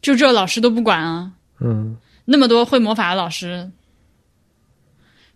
[0.00, 1.32] 就这老师都不管啊？
[1.60, 3.70] 嗯，那么多会魔法的老师，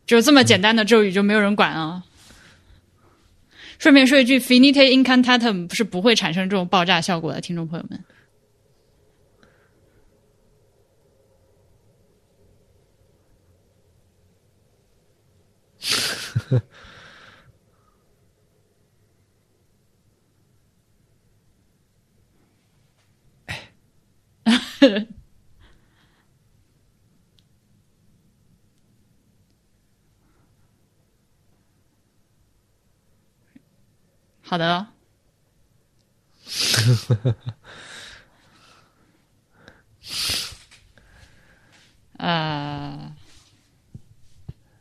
[0.07, 2.05] 就这么简单的咒语就没有人管啊？
[3.79, 8.05] 顺便说一句，Finite Incantatum 是不会产生这种爆炸效果的，听众朋友们。
[34.49, 34.87] 好的。
[42.17, 43.15] 呃，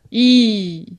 [0.10, 0.98] 一，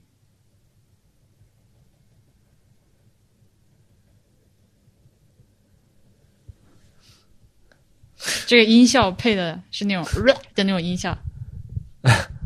[8.46, 10.04] 这个音效配的是那种
[10.54, 11.16] 的那种音效。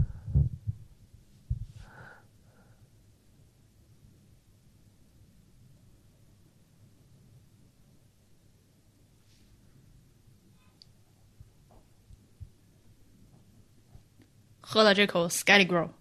[14.73, 15.87] 喝了这口 Skelly Grow。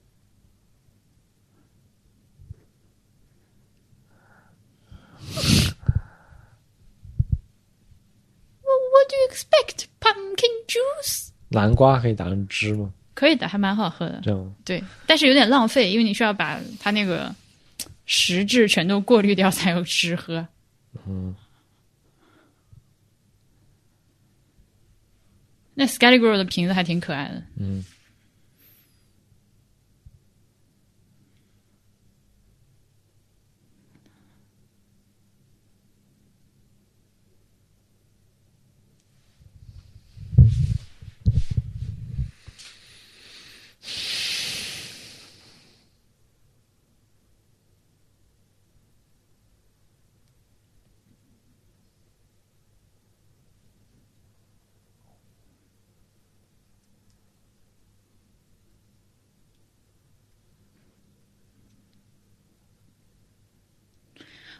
[8.93, 9.87] What do you expect?
[9.99, 11.31] Pumpkin juice？
[11.49, 12.93] 南瓜可以打成汁吗？
[13.13, 14.21] 可以的，还蛮好喝的。
[14.23, 17.35] 这样对，但是有点浪费，因为你需要把它那个
[18.05, 20.47] 实质全都过滤掉才有汁喝。
[21.05, 21.35] 嗯，
[25.73, 27.43] 那 Skelly Grow 的瓶子还挺可爱的。
[27.57, 27.83] 嗯。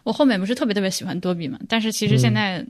[0.02, 2.64] 我后面不是特别特别喜欢多比嘛，但是其实现在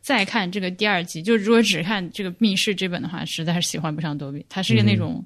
[0.00, 5.24] 再看这个第二集，就如果只看这个密室这本的话，实在是喜欢不上多比，他是个那种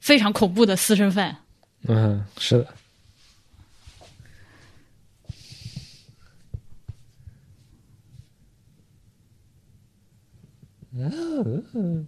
[0.00, 1.36] 非常恐怖的私生饭。
[1.86, 2.74] 嗯，是的。
[11.72, 12.06] 嗯。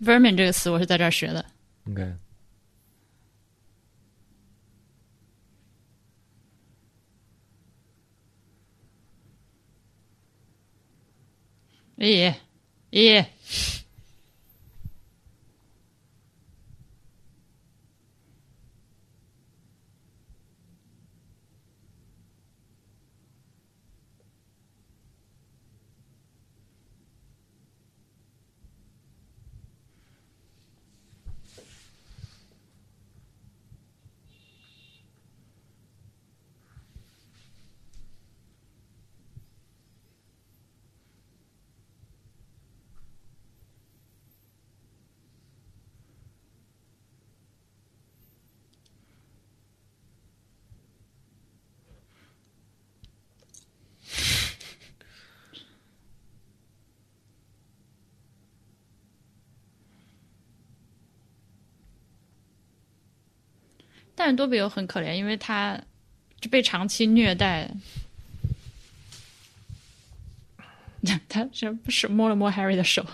[0.00, 1.44] Vermin 这个词我是在这儿学的。
[1.88, 2.14] OK，
[11.98, 12.34] 咦
[12.90, 13.24] 咦，
[64.26, 65.80] 但是多比又很可怜，因为他
[66.40, 67.70] 就被长期虐待。
[71.28, 73.06] 他是不是摸了摸 Harry 的手？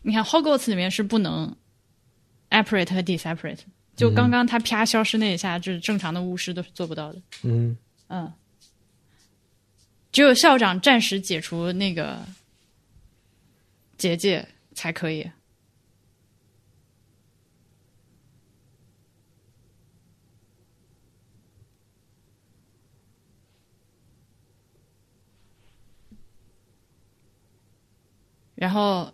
[0.00, 1.54] 你看 Hogwarts 里面是不能
[2.48, 3.58] apparate 和 deseparate，
[3.94, 7.20] 就刚刚他啪消失那一下，就是正常的巫师都是做不到的。
[7.42, 7.76] 嗯
[8.08, 8.32] 嗯，
[10.10, 12.24] 只有校长暂时解除那个
[13.98, 15.30] 结界才可以。
[28.56, 29.08] 然后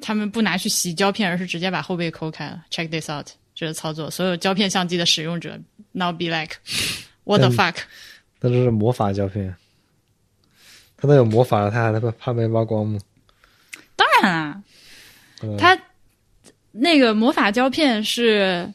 [0.00, 2.64] 他们不拿去洗胶片，而是直接把后背抠开了。
[2.70, 4.10] Check this out，这是操作。
[4.10, 5.56] 所有胶片相机的使用者
[5.92, 6.56] ，now be like
[7.24, 7.76] what the 嗯 fuck？
[8.40, 9.54] 那这是魔法胶片，
[10.96, 12.98] 他都有魔法了，他还怕怕被挖光吗？
[13.94, 14.62] 当然啦，
[15.42, 15.78] 嗯它
[16.72, 18.72] 那个魔法胶片是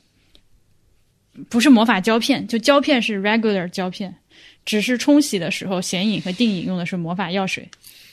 [1.49, 2.47] 不是魔法胶片？
[2.47, 4.15] 就胶片是 regular 胶片，
[4.65, 7.67] 只是冲洗的时候显影和定影用的是魔法药水。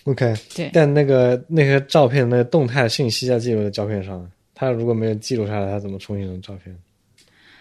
[0.04, 6.76] OK，对但那个那些照片那个动态信息要记录在胶片上，他如果没有记录下来，他怎么重新成照片？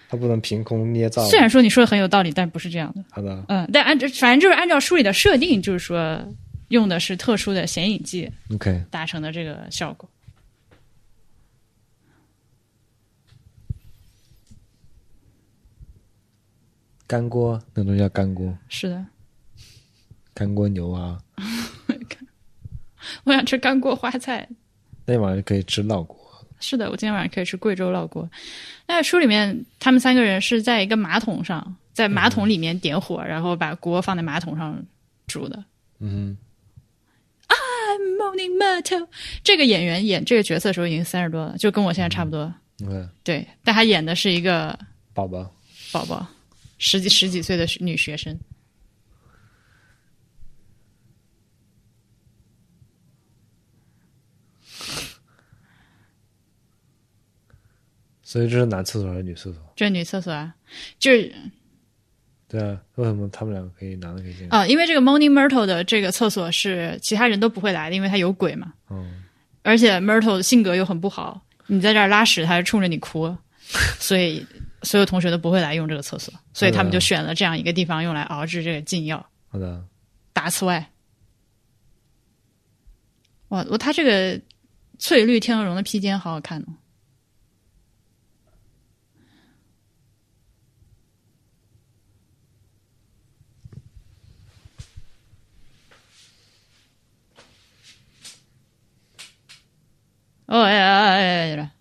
[0.10, 1.26] 他不能凭空捏造。
[1.28, 3.03] 虽然说你说的很有道理，但不是这样的。
[3.10, 6.22] 好的嗯，但按照反正就是按照书里的设定，就是说
[6.68, 10.07] 用的是特殊的显影剂，OK，达成的这个效果。
[17.07, 19.06] 干锅那东西叫干锅，是的，
[20.34, 21.18] 干锅牛蛙，
[23.24, 24.48] 我想吃干锅花菜。
[25.06, 26.18] 那晚上可以吃烙锅。
[26.60, 28.30] 是的，我今天晚上可以吃贵州烙锅。
[28.88, 34.82] 那书里面他们三个人是在一个马桶上，在马桶里面点火，然后把锅放在马桶上
[35.28, 35.64] 煮的。
[36.00, 36.38] 嗯
[37.50, 39.08] I'm morning metal
[39.44, 42.54] 这个演员演这个角色的时候已经三十多了，就跟我现在差不多。
[42.82, 44.78] 嗯对，但他演的是一个
[45.14, 45.54] 宝宝，
[45.92, 46.26] 宝宝，
[46.78, 48.40] 十几十几岁的女学生。
[58.34, 59.61] 所以这是男厕所还是女厕所？
[59.76, 60.55] 这是女厕所啊，
[60.97, 61.31] 就是
[62.47, 64.57] 对啊，为什么他们两个可以，男的可以进来？
[64.57, 68.73] 啊、因为这个 Morning Myrtle 的这个厕所是其他人都不会来的，因为他有鬼嘛。
[68.89, 69.22] 嗯，
[69.61, 73.38] 而且 Myrtle 的性格又很不好，你在这儿拉屎，他是冲着你哭，
[74.01, 74.43] 所以
[74.81, 79.85] 所有同学都不会来用这个厕所，所以他们就选了这样一个地方用来熬制这个禁药好的，
[80.34, 80.89] 打此外。
[83.49, 84.41] 哇，我他这个
[84.97, 86.65] 翠绿天鹅绒的披肩好好看哦。
[100.54, 101.72] 哦哎哎哎！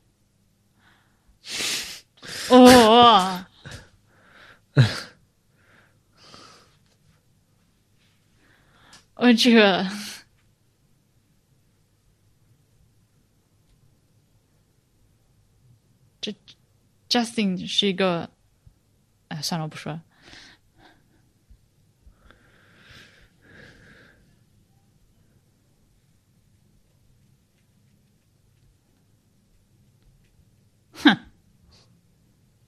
[2.48, 3.44] 哦，
[9.16, 9.86] 我 这个
[16.22, 16.34] 这
[17.10, 18.30] Justin 是一个，
[19.28, 20.02] 哎，算了，我不说了。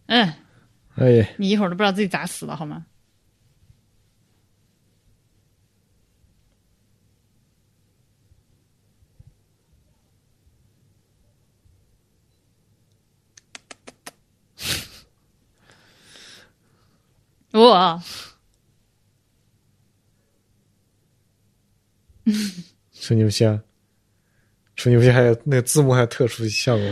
[0.07, 0.35] 嗯，
[0.97, 2.87] 哎，你一会儿都不知道自己咋死了，好吗？
[17.53, 18.03] 我，
[22.93, 23.63] 吹牛皮啊！
[24.75, 26.85] 吹牛皮还有那个字幕还有特殊效果。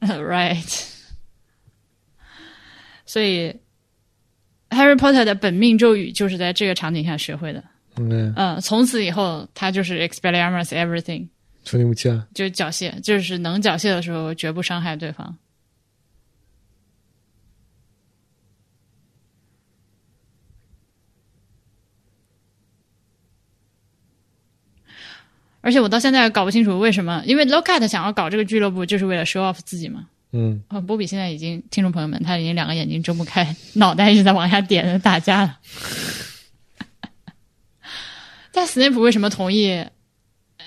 [0.08, 0.88] right，
[3.04, 3.54] 所以
[4.70, 7.62] Harry Potter 的本命咒语就是在这个场景下学会的。
[7.96, 11.28] 嗯，嗯，从此以后他就是 Expelliarmus everything，
[11.64, 12.26] 处理武器啊！
[12.34, 15.36] 就是缴械，就是能缴械的时候绝不伤害对方。
[25.70, 30.08] 而且我到现在搞不清楚为什么，因为 Lockhart 想要搞这个俱乐部就是为了 show off 自己嘛。
[30.32, 35.60] 嗯，啊，波比现在已经，听众朋友们，他已经两个眼睛睁不开，脑袋一直在往下点，打架了。
[38.50, 39.86] 但斯内普为什么同意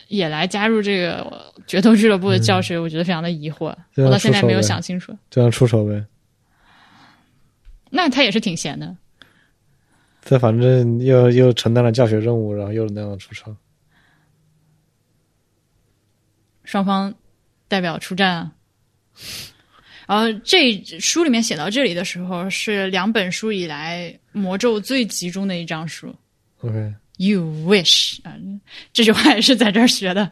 [0.07, 2.79] 也来加入这个决斗俱乐部的教学？
[2.79, 5.13] 我觉得非常的疑惑，我到现在没有想清楚。
[5.29, 6.05] 这样出手呗。
[7.89, 8.95] 那他也是挺闲的，
[10.23, 13.53] 这反正又又承担了教学任务，然后又那样出手。
[16.73, 17.13] 双方
[17.67, 18.51] 代表出战啊。
[20.07, 26.11] 然后这书里面写到这里的时候，是两本书以来魔咒最集中的一章书。
[26.61, 28.33] OK，You wish 啊，
[28.91, 30.31] 这句话也是在这儿学的。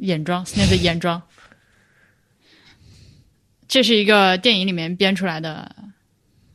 [0.00, 1.20] 眼妆，Snape 的 眼妆。
[3.66, 5.70] 这是一个电影里面编出来的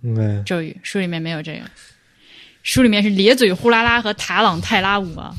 [0.01, 1.61] 嗯，咒语，书里面没有这个。
[2.63, 5.35] 书里面是咧嘴呼啦啦和塔朗泰拉舞啊。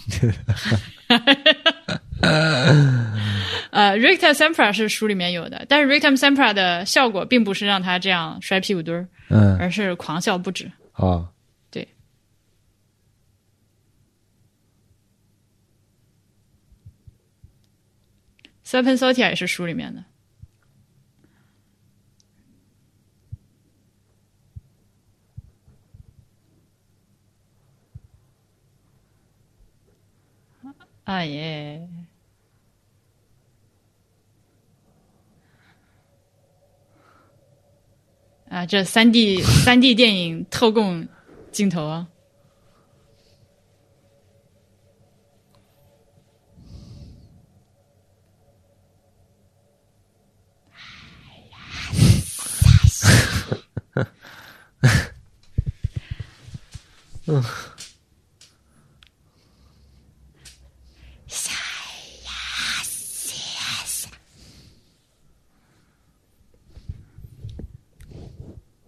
[3.70, 10.70] 呃，Rictum Sempra 是书里面有的，但是 Rictum Sempra 的效果并不是让他这样摔屁股墩儿，嗯，而是狂笑不止。
[10.92, 11.33] 啊，对。
[18.74, 20.04] Serpent Sotia 也是书里面的。
[31.04, 31.88] 啊耶！
[38.48, 41.06] 啊，这三 D 三 D 电影特供
[41.52, 42.08] 镜头啊！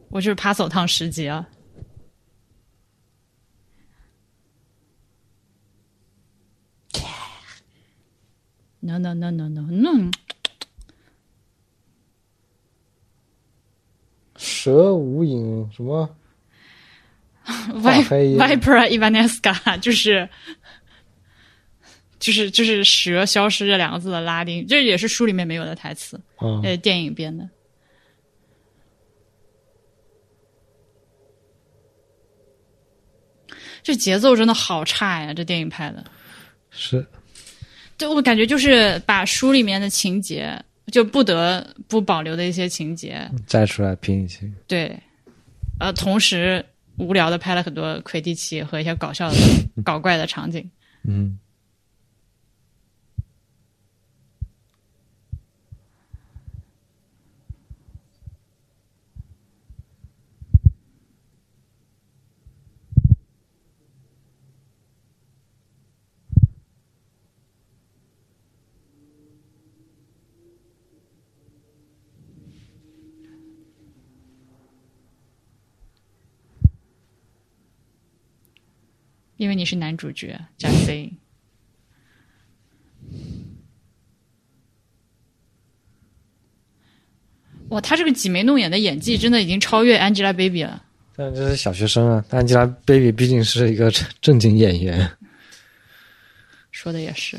[0.09, 1.47] 我就是爬走趟十级啊
[8.81, 10.11] ！No no no no no no！
[14.37, 16.09] 蛇无影什么？
[17.73, 20.28] Vipera Ivanesca 就是
[22.18, 27.48] 就是就是蛇消失这两个字的拉丁，这也是书里面没有的台词，啊，呃，电影编的。
[33.82, 35.32] 这节奏真的好差呀！
[35.32, 36.05] 这电影拍的，
[36.70, 37.06] 是
[37.97, 40.60] 就我感觉就是把书里面的情节
[40.90, 44.52] 就不得不保留的一些情节，摘出来拼一起。
[44.66, 44.98] 对，
[45.78, 46.66] 呃，同时
[46.98, 49.36] 无聊的拍了很多魁地奇和一些搞笑的、
[49.85, 50.68] 搞怪的场景。
[51.05, 51.39] 嗯，
[79.37, 81.13] 因为你是男主角，加 C。
[87.69, 90.85] 哇，他这个挤眉弄眼的演技真的已经超越 Angelababy 了。
[91.17, 95.11] 但这是小学生啊，Angelababy 毕竟是一个正正经演员。
[96.71, 97.37] 说的也是。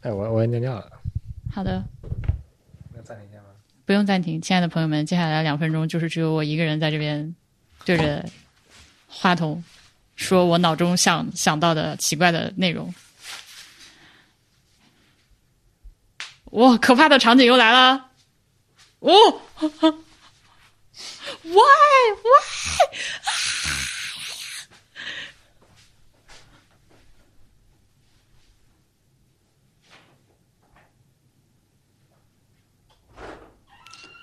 [0.00, 0.90] 哎，我我要尿尿了，
[1.52, 1.84] 好的？
[3.90, 7.34] 不用暂停，亲爱的朋友们，接下来两分钟就是只有我一个人在这边
[7.84, 8.24] 对着
[9.08, 9.64] 话筒
[10.14, 12.94] 说我脑中想想到的奇怪的内容。
[16.52, 18.10] 哇，可怕的场景又来了！
[19.00, 19.10] 哦，
[21.42, 21.58] why
[22.22, 22.40] why？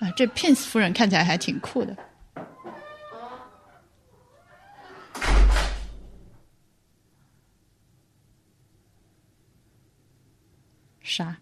[0.00, 1.96] 啊，这 Pins 夫人看起来还挺酷的。
[11.02, 11.38] 啥？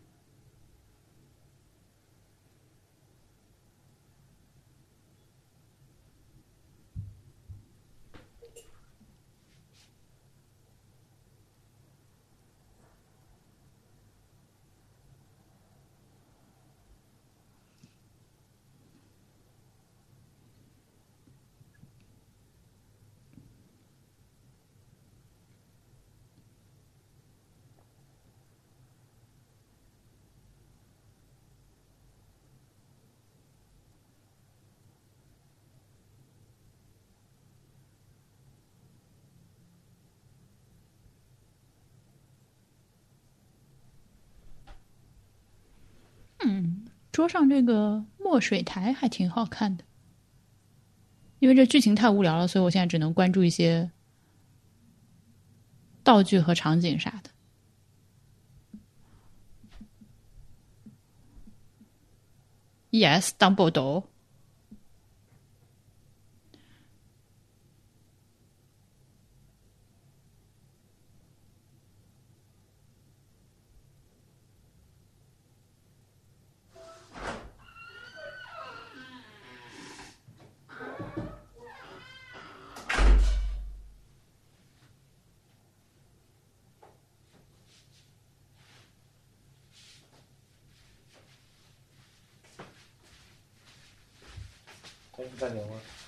[47.16, 49.84] 桌上这个墨水台还挺好看的，
[51.38, 53.90] 因为这剧情太无聊了，所以我现在只能关注一些
[56.04, 57.30] 道具和场景啥的。
[62.90, 63.32] E.S.
[63.38, 64.04] Dumbledore。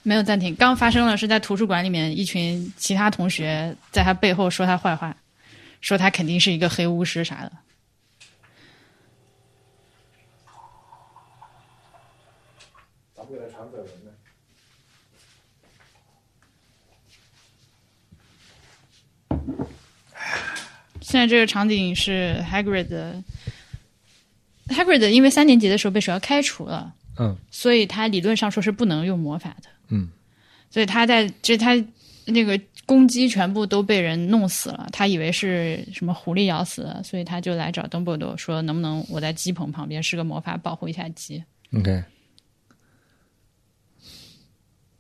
[0.09, 5.15] 没有暂停，刚发生了，是在图书馆里面，一群其他同学在他背后说他坏话，
[5.83, 7.53] 说他肯定是一个黑巫师啥的。
[13.15, 14.11] 咱们给他传绯闻呢。
[21.03, 23.23] 现在这个场景是 Hagrid 的
[24.69, 29.69] ，Hagrid 因为三年级的时候被学校开除了，嗯所以他理论上说是不能用魔法的。
[29.89, 30.09] 嗯，
[30.71, 31.75] 所以他在这他
[32.27, 41.43] 那个公鸡全部都被人弄死了，他以为是什么狐狸咬死的，所以他就来找邓布利多说，能不能我在鸡棚旁边施个魔法保护一下鸡
[41.75, 42.03] ？OK，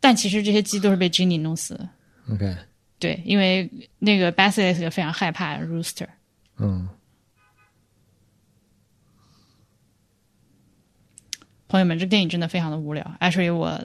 [0.00, 1.88] 但其实这些鸡都是被 Ginny 弄死的。
[2.30, 2.56] OK，
[2.98, 6.08] 对，因为那个 Basilisk 非常害怕 Rooster。
[6.58, 6.88] 嗯，
[11.68, 13.82] 朋友们，这电影真的非常的无聊，actually 我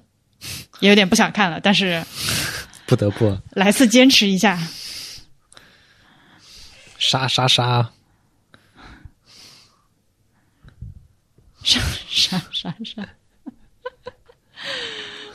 [0.79, 2.03] 也有点不想看了，但是
[2.85, 4.59] 不得不来次坚持一下。
[6.97, 7.91] 杀杀杀！
[11.63, 11.79] 杀
[12.09, 13.09] 杀杀杀！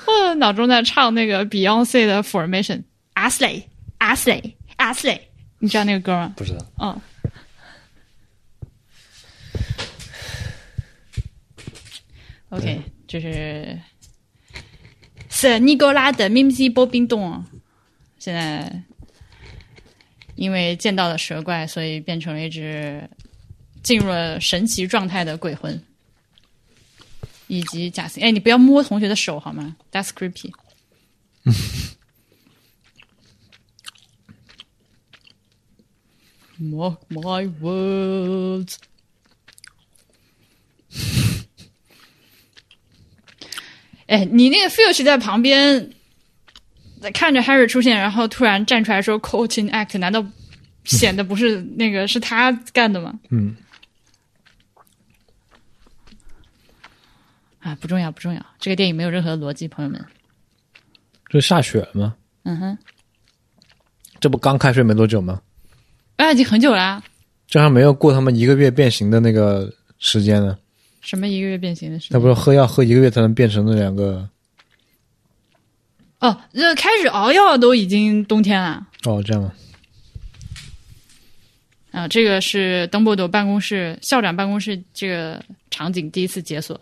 [0.07, 3.65] 我脑中在唱那个 Beyonce 的 Formation，Ashley
[3.99, 5.21] Ashley Ashley，
[5.59, 6.33] 你知道那个歌吗？
[6.37, 6.65] 不知道。
[6.79, 7.01] 嗯。
[12.51, 13.79] OK，就是
[15.41, 17.45] 是尼古拉的 Mimsy 波冰冻，
[18.19, 18.83] 现在
[20.35, 23.09] 因为见到了蛇怪，所以变成了一只
[23.85, 25.81] 进入了神奇状态的鬼魂。
[27.47, 30.51] 以及贾斯，哎，你不要摸同学的手好吗？That's creepy。
[36.59, 38.75] Mark my words。
[44.09, 45.91] 哎，你那个 Filch 在旁边
[47.01, 50.25] 在看着 Harry 出现，然后突然站出来说 “coaching act”，难道
[50.85, 53.21] 显得不是那个是他干的吗？
[53.31, 53.55] 嗯，
[57.61, 58.45] 啊，不重要，不重要。
[58.59, 60.05] 这个电影没有任何逻辑，朋友们。
[61.29, 62.17] 这下雪了吗？
[62.45, 62.79] 嗯哼，
[64.19, 65.43] 这不刚开学没多久吗？
[66.17, 67.03] 啊，已经很久啦、
[67.47, 70.57] 这还没有过他们一个月变形的那个时间呢。
[71.09, 74.29] 什么一个月变形的事那不是喝药喝一个月才能变成那两个？
[76.19, 79.55] 哦，那开始熬药都已经冬天了哦，这样吗？
[81.93, 82.07] 啊！
[82.09, 86.79] 这个是登布利多办公室校长办公室这个场景第一次解锁。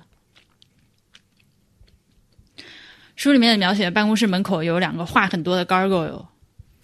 [3.14, 6.26] 书里面的描写，办公室门口有两个话很多的 gargoyle，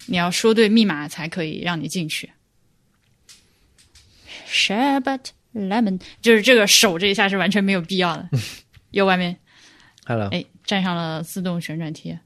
[0.05, 2.31] 你要说对密码才可以让你进去。
[4.47, 8.29] Sherbet lemon，就是这个手这一下是完全没有必要的。
[8.91, 9.37] 右外面
[10.05, 12.17] ，Hello，哎，站上了自动旋转梯。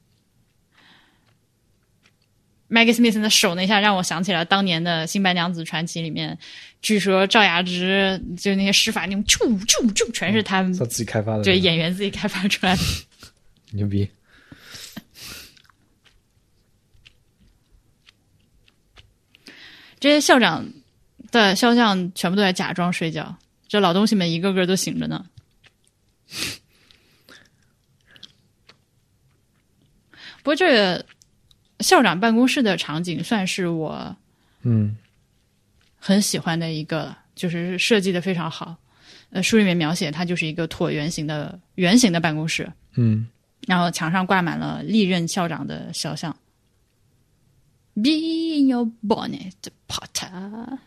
[2.70, 6.38] Maggie Smith 的手那一下让我想起了当年的《新白娘子传奇》里面，
[6.82, 11.42] 据说赵雅芝就那些施法那种啾啾啾，全是他们他自己开发的。
[11.42, 12.82] 对演员自己开发出来的。
[13.72, 14.06] 牛逼。
[19.98, 20.64] 这些校长
[21.30, 23.36] 的肖像全部都在假装睡觉，
[23.66, 25.24] 这老东西们一个个都醒着呢。
[30.38, 31.04] 不过这个
[31.80, 34.16] 校长办公室的场景算是我
[34.62, 34.96] 嗯
[35.98, 38.76] 很喜欢的一个，就是设计的非常好。
[39.30, 43.28] 呃，书里面描写它就是一个椭圆形的圆形的办公室，嗯，
[43.66, 46.34] 然后墙上挂满了历任校长的肖像。
[47.94, 49.52] Be in your bonnet,
[49.86, 50.78] Potter。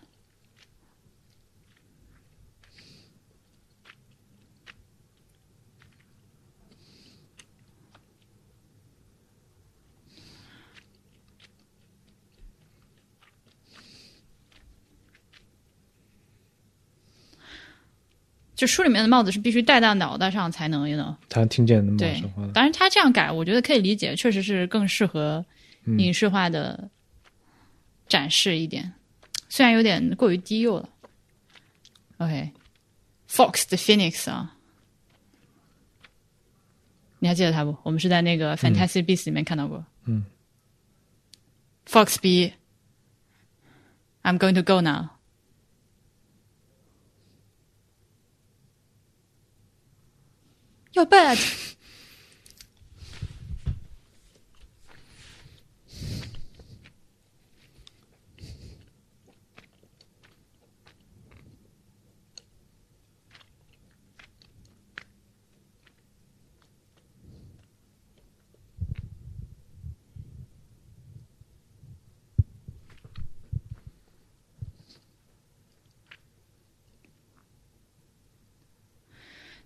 [18.61, 22.21] 就书里面的帽子是必须戴到脑袋上才能的，他听见的吗对。
[22.53, 25.43] 当然他这样改，我觉得可以理解，确实是更适合
[25.97, 26.87] 影视化的
[28.07, 28.93] 展示一点，
[29.49, 30.87] 虽然有点过于低幼了。
[32.17, 34.55] OK，Fox、the Phoenix 啊，
[37.17, 37.75] 你还记得他不？
[37.81, 39.83] 我们是在那个 Fantastic Beasts 里面看到过。
[40.05, 40.23] 嗯
[41.89, 42.53] ，Fox B。
[44.21, 45.07] I'm going to go now.
[50.93, 51.60] You're bad.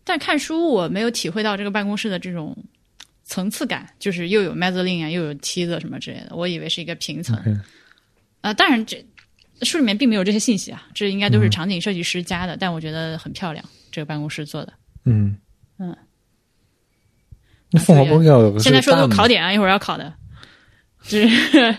[0.06, 2.56] 在看书，我没有体会到这个办公室的这种
[3.24, 6.36] 层次感，就是又有 mezzanine 啊，又有梯子什么之类的。
[6.36, 7.36] 我以为是一个平层。
[8.42, 9.04] 啊、当然这
[9.64, 14.74] 书里面并没有这些信息啊，这应该都是场景设计师加的，但我觉得很漂亮，这个办公室做的。
[15.06, 15.36] 嗯
[15.80, 15.98] 嗯。
[17.72, 20.14] 那凤凰有个现在说的是个考点啊，一会儿要考的，
[21.02, 21.76] 就是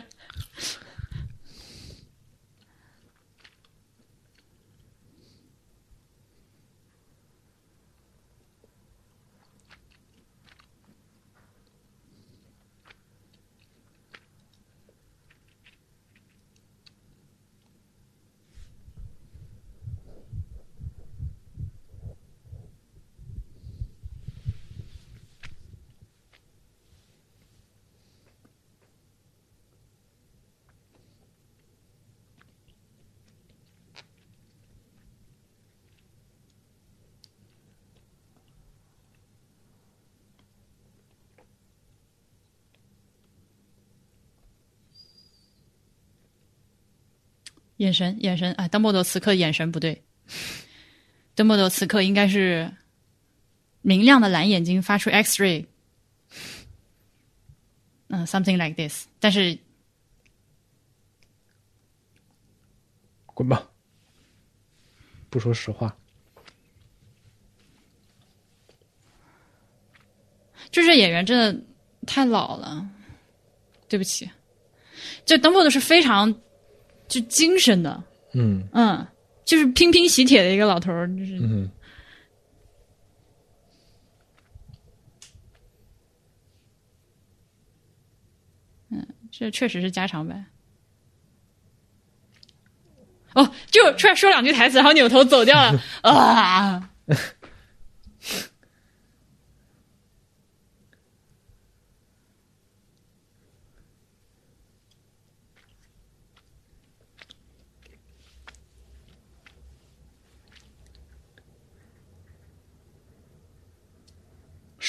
[47.76, 50.02] 眼神，眼神，哎，邓布利多此刻眼神不对，
[51.34, 52.72] 邓布利多此刻应该是
[53.82, 55.66] 明亮的蓝眼睛发出 X ray，
[58.08, 59.58] 嗯、s o m e t h i n g like this，但是
[63.26, 63.68] 滚吧，
[65.28, 65.94] 不说实话。
[70.70, 71.64] 就这演员真的
[72.06, 72.86] 太老了，
[73.88, 74.28] 对不起，
[75.24, 76.34] 这邓布利多是非常
[77.08, 78.02] 就精神的，
[78.32, 78.66] 嗯。
[78.72, 79.06] 嗯，
[79.44, 81.38] 就是拼拼喜帖的一个老头儿，就是。
[88.90, 90.46] 嗯，这确实是家常版。
[93.34, 95.78] 哦，就出来说两句台词，然后扭头走掉了。
[96.02, 96.90] 啊！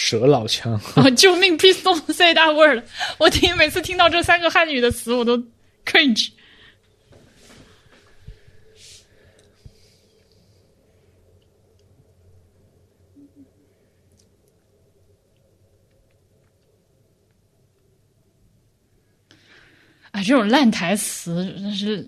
[0.09, 2.81] 蛇老枪， 哦，救命！Please don't say that word！
[3.19, 5.37] 我听每次听到这三个汉语的词，我都
[5.85, 6.29] cringe。
[20.11, 22.07] 啊，这种烂台词真是。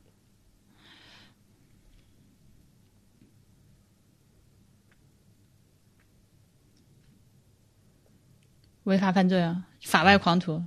[8.83, 10.63] 违法犯罪啊，法外狂徒，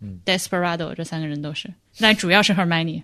[0.00, 3.02] 嗯，Desperado 这三个人都是，但主要是 Hermione。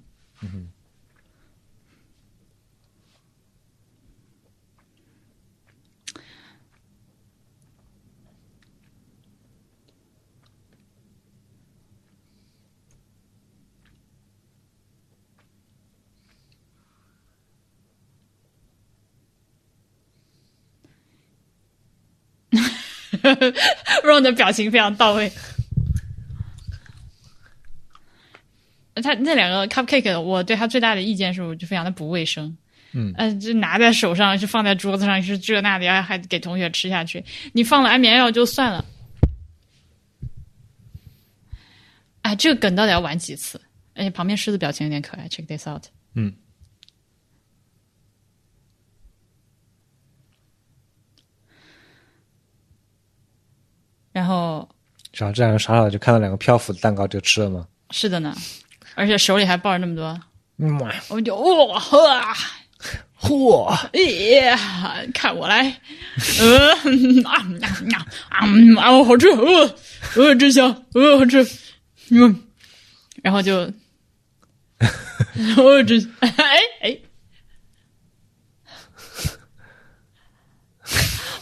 [24.05, 25.31] Ron 的表情非常到位。
[29.03, 32.57] 他那两个 cupcake，我对他最大的意见是，我就非常的不卫生。
[32.93, 37.23] 嗯呃，就拿在手上，是放在桌子上，是这那的，还给同学吃下去。
[37.53, 38.85] 你放了安眠药就算了，
[42.23, 43.61] 哎，这个梗到底要玩几次？
[43.95, 45.85] 而且旁边狮子表情有点可爱，check this out。
[46.15, 46.33] 嗯，
[54.17, 54.67] 然后
[55.13, 57.67] 然后这两个傻傻的就看到两个漂浮的蛋糕就吃了吗？
[57.91, 58.35] 是的呢，
[58.95, 60.19] 而且手里还抱着那么多，
[60.57, 60.75] 嗯，
[61.11, 62.23] 我们就哇呵。
[63.21, 64.57] 嚯，耶！
[65.13, 65.81] 看我来，
[66.41, 66.73] 呃
[67.25, 68.47] 啊啊啊
[68.79, 69.05] 啊！
[69.05, 69.75] 好吃，呃
[70.17, 71.47] 呃，真香，呃，好吃，
[72.11, 72.43] 嗯，
[73.23, 73.55] 然后就，
[75.59, 76.29] 哦， 真， 哎
[76.81, 76.99] 哎，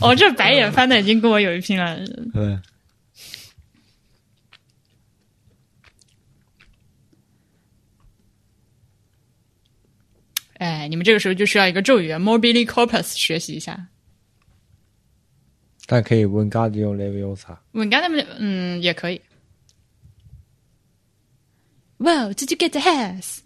[0.09, 1.99] 我，这白眼翻的已经跟我有一拼了。
[2.33, 2.59] 对。
[10.59, 13.89] 哎，你们这个时候就需要一个咒语 m o b i l i corpus” 学习一下。
[15.87, 17.59] 但可以问 “Guardian Leviosa”。
[17.73, 19.21] 问 g u a r d 嗯，也可以。
[21.99, 23.44] Well, did you get the house?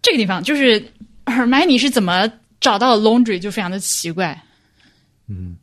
[0.00, 0.92] 这个地方就是
[1.24, 2.30] 尔麦尼是怎么
[2.60, 4.40] 找到 laundry 就非常的奇怪。
[5.26, 5.56] 嗯，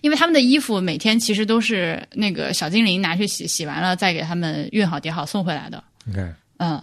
[0.00, 5.82] 因为他们的衣服每天其实都是那个小精灵拿去洗，洗完了再给他们熨好叠好送回来的。
[6.04, 6.82] 你看，嗯。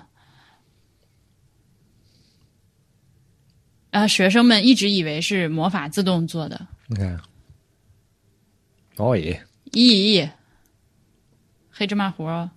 [3.92, 7.20] 啊学生们一直以为是魔法自动做的，你看，
[8.98, 10.30] 哦耶，咦，
[11.72, 12.48] 黑芝麻糊儿。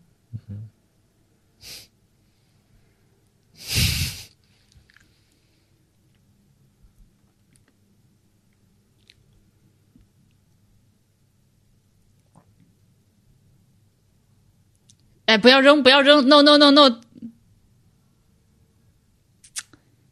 [15.30, 17.00] 哎，不要扔，不要扔！No No No No！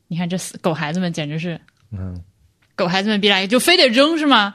[0.06, 2.22] 你看这死狗孩子们简直是嗯，
[2.76, 4.54] 狗孩子们逼来就非得扔是吗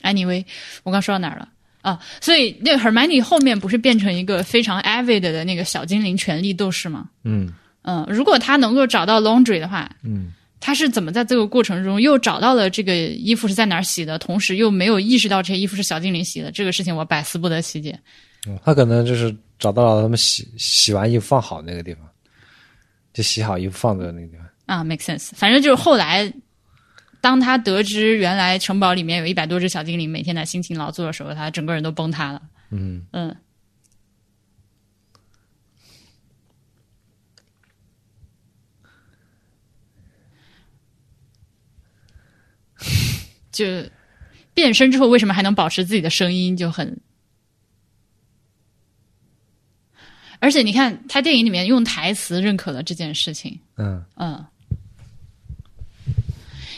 [0.00, 0.46] ？Anyway，
[0.84, 1.50] 我刚说到哪儿了
[1.82, 2.00] 啊？
[2.22, 7.10] 所以那 Hermione 后面不是变成一个非常 avid 的那个小精灵权力斗士吗？
[7.24, 7.52] 嗯
[7.82, 16.50] 嗯，如果他能够找到 laundry 的话，嗯，他是怎么在这个过程中又找到了这个衣服是在哪儿洗的，同时又没有意识到这些衣服是小精灵洗的？
[16.50, 17.98] 这个事情我百思不得其解。
[18.64, 22.02] 他可能就是找到了他们洗洗完衣服放好那个地方，
[23.12, 24.46] 就洗好衣服放在那个地方。
[24.66, 25.30] 啊，make sense。
[25.34, 26.32] 反正就是后来，
[27.20, 32.42] 当他得知原来城堡里面有一百多只小精灵每天在辛勤劳作的时候，他整个人都崩塌了。
[32.70, 33.34] 嗯嗯。
[43.58, 43.90] 就
[44.54, 46.98] 变身之后，为什么还能保持自己的声音，就很。
[50.40, 53.58] 而且你看，他电影里面用台词认可了这件事情。
[53.76, 54.46] 嗯嗯，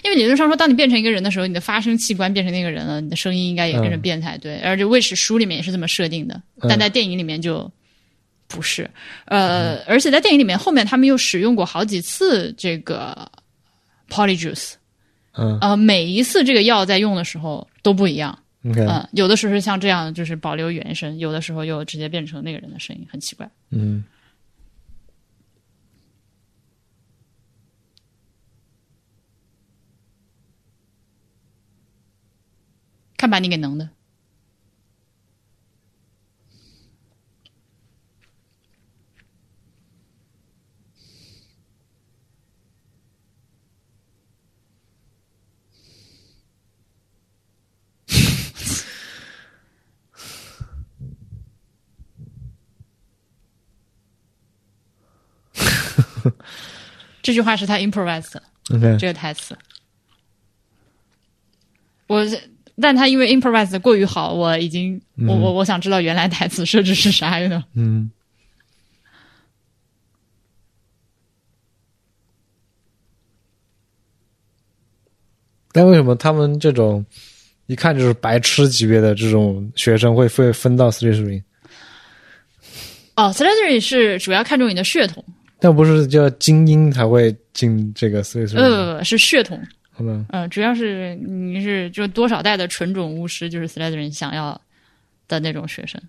[0.03, 4.59] 因为理论上说，当你变成一个人的时候，你的发声器官变成那个人了，你的声音应该也跟着嗯变才对。
[4.61, 7.71] 而且《卫士书》里面也是这么设定的，嗯但在电影里面就
[8.49, 8.91] 不是。
[9.27, 13.31] 呃，而且在电影里面后面他们又使用过好几次这个
[14.09, 14.73] Polyjuice，
[15.33, 18.37] 嗯呃，每一次这个药在用的时候都不一样。
[18.63, 23.49] 嗯，有的时候是像这样，就是保留原声；有的时候又直接变成那个人的声音，很奇怪。
[23.71, 24.05] 嗯
[33.17, 33.89] 看把你给能的。
[57.23, 58.43] 这句话是他 improvised 的。
[58.75, 59.57] ，OK，这个台词。
[62.07, 62.25] 我，
[62.81, 67.63] 但他因为 improvise 的过于好，我已经，我我我想知道原来台词设置是啥的？
[67.75, 68.11] 嗯。
[75.73, 77.07] 但为什么他们这种
[77.67, 81.45] 一看就是白痴级别的这种学生会会分到 Slytherin？
[83.15, 85.25] 哦，Slytherin 是主要看重你的血统，
[85.61, 88.59] 但不是叫精英才会进这个 Slytherin？
[88.59, 89.61] 呃，是血统，
[89.91, 94.59] 好吧，嗯、主要是你是就多少代的纯种巫师，就是 Slytherin 想要
[95.29, 96.01] 的那种学生。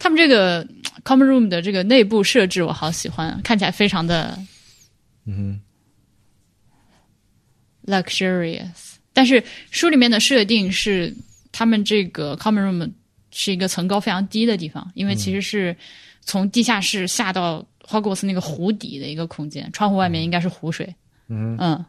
[0.00, 0.64] 他们这个
[1.04, 4.38] common room 的这个内部设置我好喜欢，看起来非常的
[5.24, 5.60] 嗯
[7.86, 8.94] luxurious。
[9.12, 11.12] 但是书里面的设定是，
[11.50, 12.88] 他们这个 common room
[13.32, 15.76] 是一个层高非常低的地方，因为其实是
[16.20, 20.94] 从地下室下到花果是那个湖底的一个空间，窗户外面应该是湖水。
[21.28, 21.82] 嗯嗯。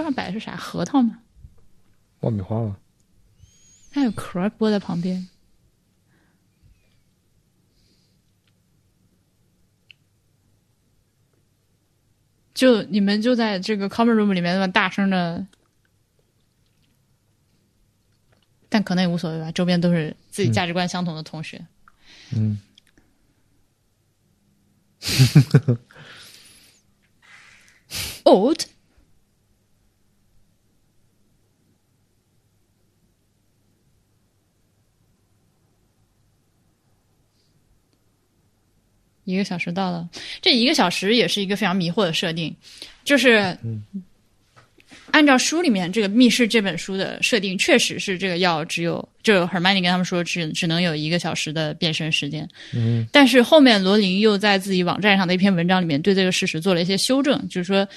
[0.00, 0.56] 桌上摆的是啥？
[0.56, 1.18] 核桃吗？
[2.20, 2.78] 爆米花吗，
[3.92, 5.28] 它有壳播在旁边。
[12.54, 15.46] 就你们就在这个 common room 里面那么大声的，
[18.70, 21.66] 但可能也无所谓吧，周边都是自己价值观相同的同学。
[22.32, 22.58] 嗯
[28.24, 28.62] ，old。
[39.30, 40.08] 一个小时到了，
[40.42, 42.54] 这一个小时也是一个非常迷惑的设定，
[43.04, 43.56] 就是
[45.12, 57.88] 按照书里面这个《密室》这本书的设定，确实是这个药只有就 Hermione 跟他们说只只能有一个小时的变身时间，嗯，但是后面罗琳又在自己网站上的一篇文章里面对这个事实做了一些修正，就是说，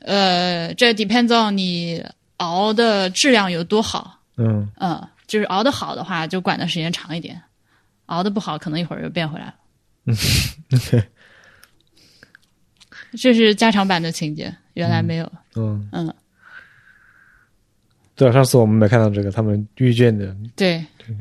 [0.00, 2.04] 呃，这 depends on 你
[2.36, 4.68] 熬的质量有多好，嗯。
[4.78, 7.34] 嗯，就是熬得好的话，就管的时间长一点；
[8.06, 9.54] 熬得不好，可能一会儿又变回来了。
[10.72, 11.02] ，OK，
[13.18, 15.32] 这是加长版的情节，原来没有。
[15.56, 15.88] 嗯。
[15.92, 16.14] 嗯，
[18.14, 20.84] 对啊，上次我们没看到这个，他们遇见的，对，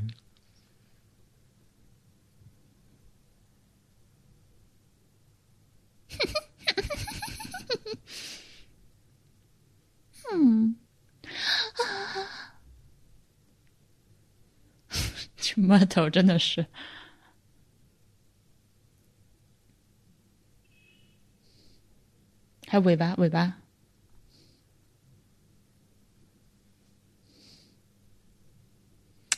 [10.33, 10.75] 嗯，
[15.37, 16.65] 这木头真的是。
[22.69, 23.53] 还有尾巴，尾巴。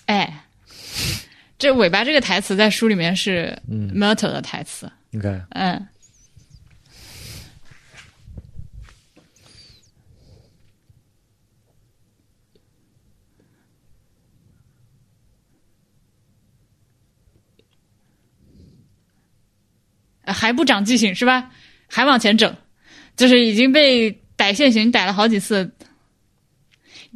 [0.07, 0.45] 哎，
[1.59, 4.91] 这尾巴这个台词在书里面是嗯 Myrtle 的台词。
[5.11, 5.87] 你看，嗯，
[20.21, 21.51] 呃还不长记性是吧？
[21.87, 22.55] 还往前整，
[23.19, 25.69] 就是已经被逮现行逮了好几次。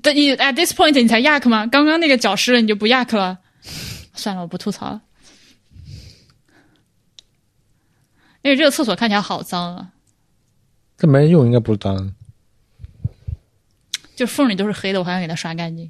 [0.01, 1.65] 但你 at this point 你才 yak 吗？
[1.65, 3.39] 刚刚那个脚湿了你就不 yak 了？
[4.13, 5.01] 算了，我不吐槽了。
[8.41, 9.93] 因为这个厕所看起来好脏啊，
[10.97, 12.13] 这没人用，应该不是脏。
[14.17, 15.89] 就缝里都是黑的，我还想给它刷干净。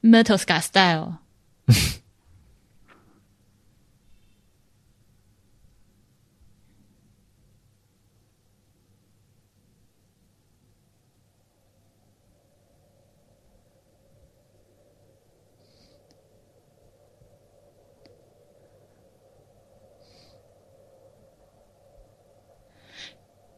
[0.00, 1.18] Metal Sky Style，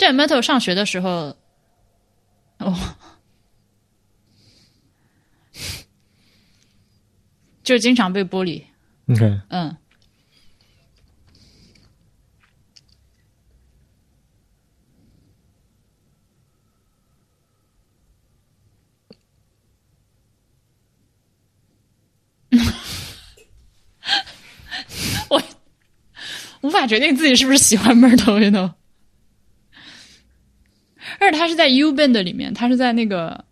[0.03, 1.37] 这 Metal 上学的时候，
[2.59, 2.77] 哦，
[7.63, 8.65] 就经常被玻璃
[9.07, 9.77] ，OK，，嗯，
[25.31, 25.41] 我
[26.63, 28.73] 无法决定自己是不是喜欢 Myrtle，you know。
[31.23, 33.45] 而且他是在 U Band 里面，他是在那个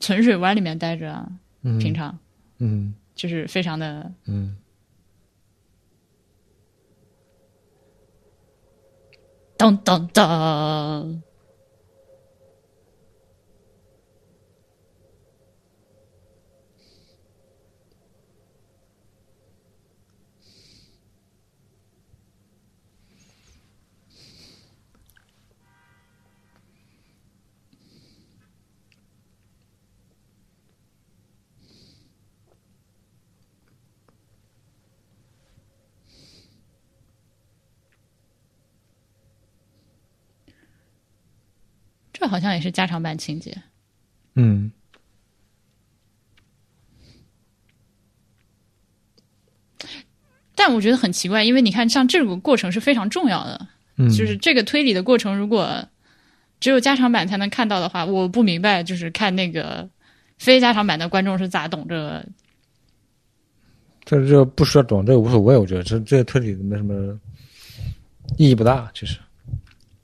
[0.00, 1.28] 存水湾里面待着啊，
[1.62, 1.78] 嗯。
[1.78, 2.18] 平常。
[2.58, 2.94] 嗯。
[3.14, 4.56] 就是非常的嗯，
[9.56, 11.20] 噔噔噔。
[42.24, 43.54] 这好像也是加长版情节。
[44.34, 44.72] 嗯，
[50.54, 53.68] 但我觉得很奇怪，因为你看，像这个过程是非常重要的，
[53.98, 55.86] 嗯就是这个推理的过程，如果
[56.60, 59.86] 只有加长版才能看到的话，我不明白，就是看那个
[60.38, 62.26] 非加长版的观众是咋懂这个。
[64.06, 67.20] 这这不需要懂，这个无所谓，我觉得这这个推理没什么
[68.38, 69.18] 意义不大，其实，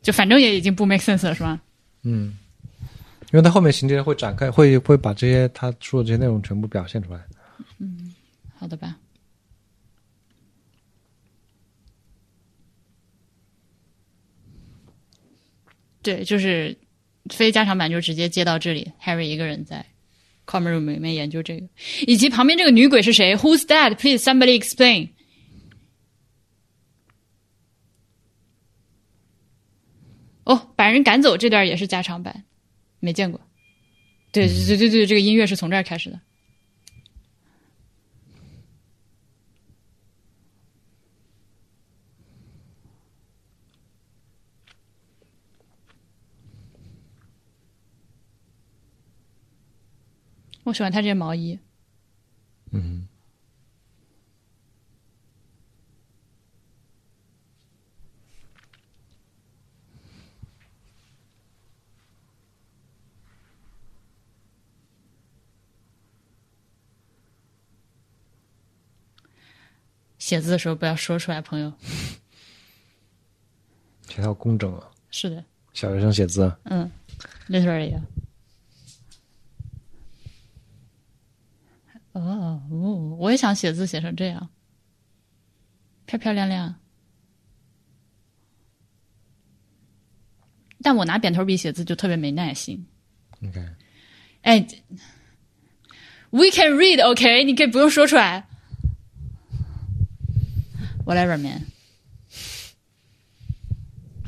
[0.03, 1.59] 就反正也已经不 make sense 了，是吧？
[2.03, 2.37] 嗯，
[3.33, 7.21] 因为他后面情节会展开，会会把这些他说的这些内容全部表现出来。
[7.79, 8.15] 嗯
[8.57, 8.97] 好的吧。
[16.03, 16.77] 对，就是
[17.29, 19.85] 非加长版就直接接到这里，Harry 一个人在
[20.47, 21.69] common room 里面研究这个，
[22.07, 23.95] 以及旁边这个女鬼是谁？Who's that?
[23.97, 25.11] Please somebody explain。
[30.51, 32.43] 哦，把人赶走这段也是加长版，
[32.99, 33.41] 没见过。
[34.33, 36.21] 对对对对对，这个音乐是从这儿开始的。
[50.65, 51.61] 我喜欢他这件毛衣。
[52.73, 53.07] 嗯，
[70.31, 71.73] 写字的时候不要说出来，朋友。
[74.09, 76.89] 写要工整啊，是的，小学生写字，嗯
[77.49, 78.07] ，literally 啊。
[82.13, 84.49] 哦哦，我也想写字写成这样，
[86.07, 86.77] 漂漂亮亮。
[90.81, 92.87] 但我拿扁头笔写字就特别没耐心。
[93.41, 93.77] 你看，
[94.43, 94.65] 哎
[96.31, 97.43] ，We can read, OK？
[97.43, 98.47] 你可以不用说出来。
[101.11, 101.67] Whatever, man.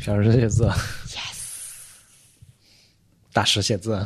[0.00, 2.00] 小石写字 Yes.
[3.32, 4.04] 大师写字.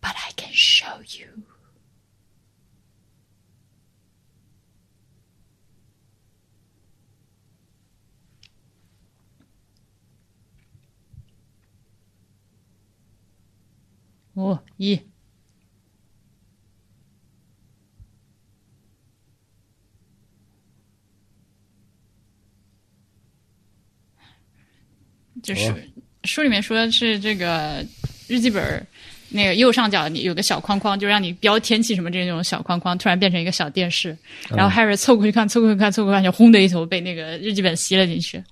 [0.00, 1.44] But I can show you.
[14.38, 14.98] 哦，一，
[25.42, 25.76] 就是哦
[26.24, 27.84] 书里面说的是这个
[28.28, 28.86] 日记本儿
[29.30, 34.16] 那个右上角你有个小框框，就让你标天气什么这种小框框，突然变成一个小电视，
[34.50, 38.42] 然后 Harry 凑过去看，凑过去看，凑过去看，就轰的一头被那个日记本吸了进去。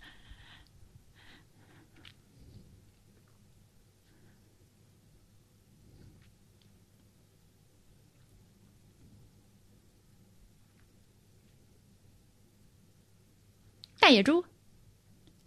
[14.07, 14.45] 大野猪，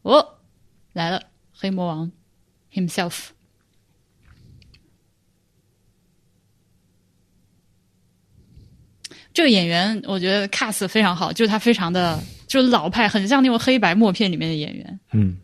[0.02, 0.36] 哦，
[0.91, 2.11] 来了，黑魔王
[2.73, 3.30] himself。
[9.31, 14.99] 这个演员我觉得 cast 非常好，就是他非常的就是老派，很像那种黑白默片里面的演员。
[15.14, 15.38] 嗯，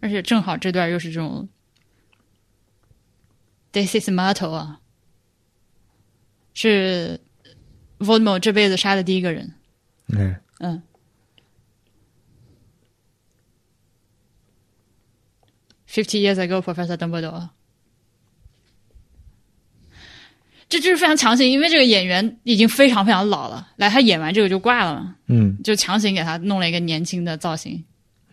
[0.00, 1.46] 而且正好这段又是这种
[3.80, 4.80] “This is Motto” 啊，
[6.54, 7.20] 是
[7.98, 9.54] Voldemort 这辈子杀的第一个人。
[10.06, 10.82] 你看，嗯。
[15.88, 17.50] Fifty years ago, Professor Dumbledore。
[20.68, 27.82] 这就是非常强行，因为这个演员已经非常非常老了，来他演完这个就挂了嘛，嗯，就强行给他弄了一个年轻的造型。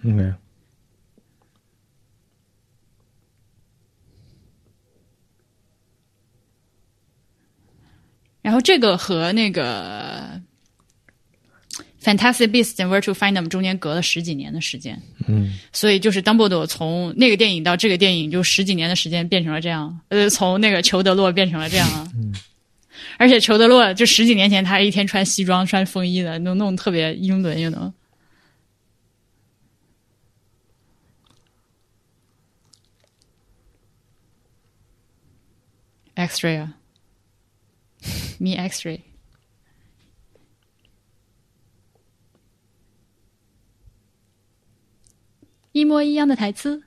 [0.02, 0.12] 你
[8.46, 10.40] 然后这个和那个
[12.04, 22.08] 《Fantastic Beasts and Where to Find Them》中间隔了十几年的时间，嗯，所以就是 Dumbledore 从那个电影到这个电影，就十几年的时间变成了这样，呃，从那个裘德洛变成了这样啊。
[23.18, 27.92] 而且裘德洛就十几年前，他一天穿西装、穿风衣的，弄弄得特别英伦，you know。
[36.14, 36.78] X-ray 啊
[38.40, 39.00] me X-ray。
[45.72, 46.82] 一模一样的台词，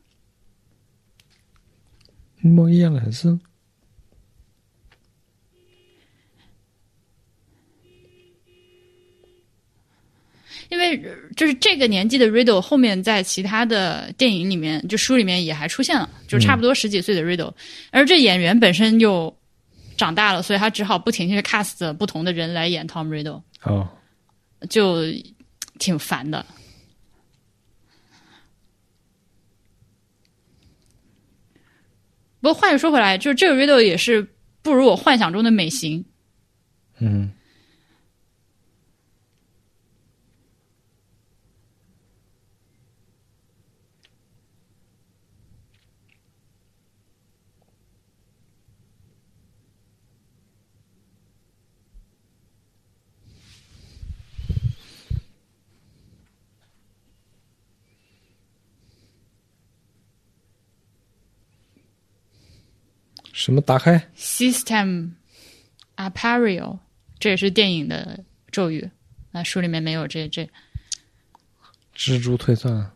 [2.42, 3.38] 一模一样的台词，
[10.70, 17.52] 因为呃就是这个年纪的 Riddle 后面在其他的电影里面，就书里面也还出现了，就差不多十几岁的 Riddle，、
[17.90, 19.37] 而这演员本身又
[19.98, 23.86] 长大了，所以他只好不停去 cast 不同的人来演 Tom Riddle，哦，
[24.70, 25.02] 就
[25.78, 26.46] 挺烦的。
[32.40, 34.26] 不过话又说回来，就是这个 Riddle 也是
[34.62, 36.04] 不如我幻想中的美型。
[36.98, 37.32] 嗯，
[63.38, 65.12] 什么打开？System
[65.94, 66.80] Apparel，
[67.20, 68.90] 这也是电影的咒语。
[69.30, 70.50] 那书里面没有这这。
[71.94, 72.90] 蜘蛛退散。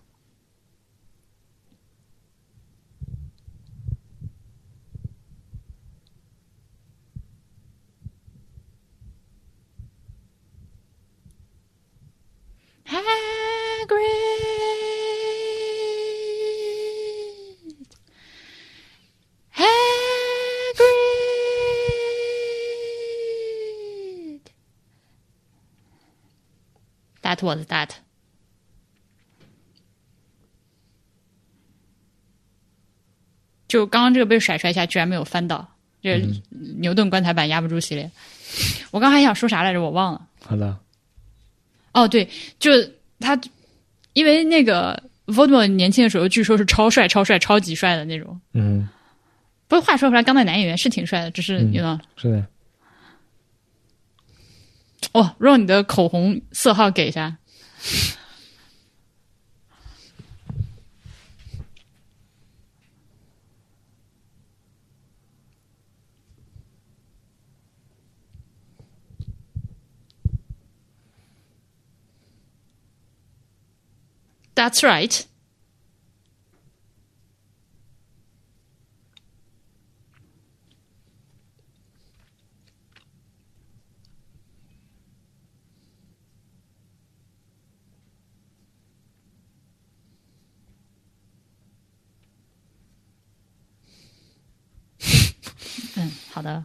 [12.84, 13.08] Hagrid.
[19.54, 20.12] Hagrid.
[27.42, 27.88] That was that.
[33.68, 35.66] 就刚刚这个被甩出来一下，居然没有翻倒，
[36.02, 36.22] 这
[36.78, 38.10] 牛顿棺材板压不住系列。
[38.90, 40.28] 我刚还想说啥来着，我忘了。
[40.44, 40.78] 好的，
[41.94, 42.28] 哦，对，
[42.58, 42.70] 就
[43.18, 43.40] 他，
[44.12, 48.38] 因为那个 Voldemort 年轻的时候，据说是超帅、超帅、超级帅的那种。
[48.52, 48.86] 嗯，
[49.68, 52.46] 不过话说回来，当代男演员是挺帅的，只是嗯你知道，是的，
[55.12, 57.38] 哦，让你的口红色号给一下。
[74.54, 75.24] That's right.
[95.96, 96.64] 嗯，好的。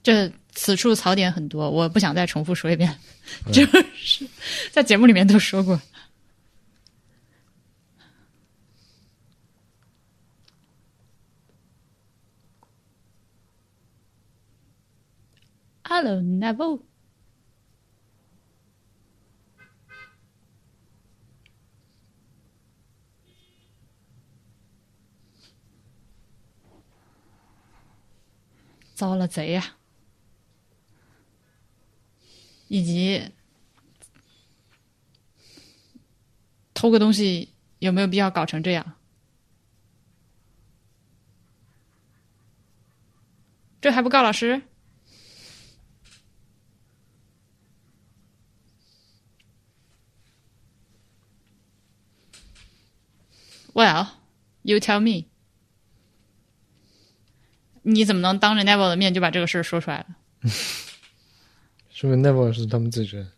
[0.00, 2.98] 这此处槽点很多，我不想再重复说一遍，
[3.52, 4.26] 就是
[4.70, 5.78] 在节目里面都说过。
[16.00, 16.84] Hello, Neville。
[28.94, 29.76] 遭了贼呀、
[32.68, 33.32] 以及
[36.74, 38.94] 偷个东西有没有必要搞成这样？
[43.80, 44.62] 这还不告老师
[53.78, 54.08] ？Well,
[54.62, 55.28] you tell me。
[57.82, 60.06] 你怎么能当着 Neville 的面就把这个事儿说出来了？
[61.88, 63.30] 说明 Neville 是他们自己人。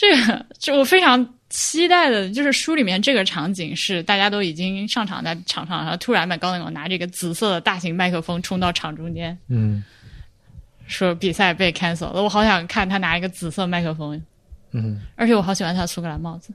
[0.00, 9.82] 这个是我非常期待的，就是书里面这个场景是大家都已经上场在场上，然后突然麦高那种拿这个紫色的大型麦克风冲到场中间，嗯
[10.86, 12.22] 说比赛被 cancel 了。
[12.22, 14.22] 我好想看他拿一个紫色麦克风，
[14.70, 16.54] 嗯，而且我好喜欢他的苏格兰帽子。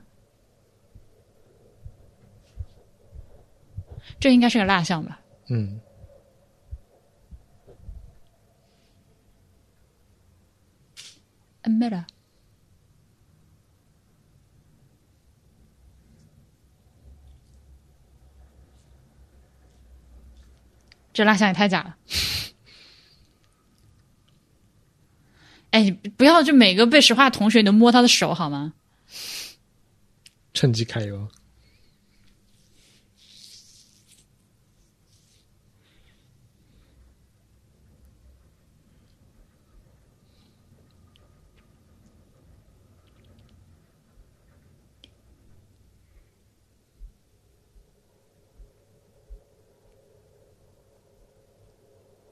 [4.18, 5.20] 这应该是个蜡像吧？
[5.50, 5.78] 嗯
[11.60, 12.04] ，a
[21.14, 21.96] 这蜡像也太假了！
[25.70, 28.74] 哎，你不要就每个被石化同学你都摸他的手好吗？
[30.52, 31.28] 趁机揩油。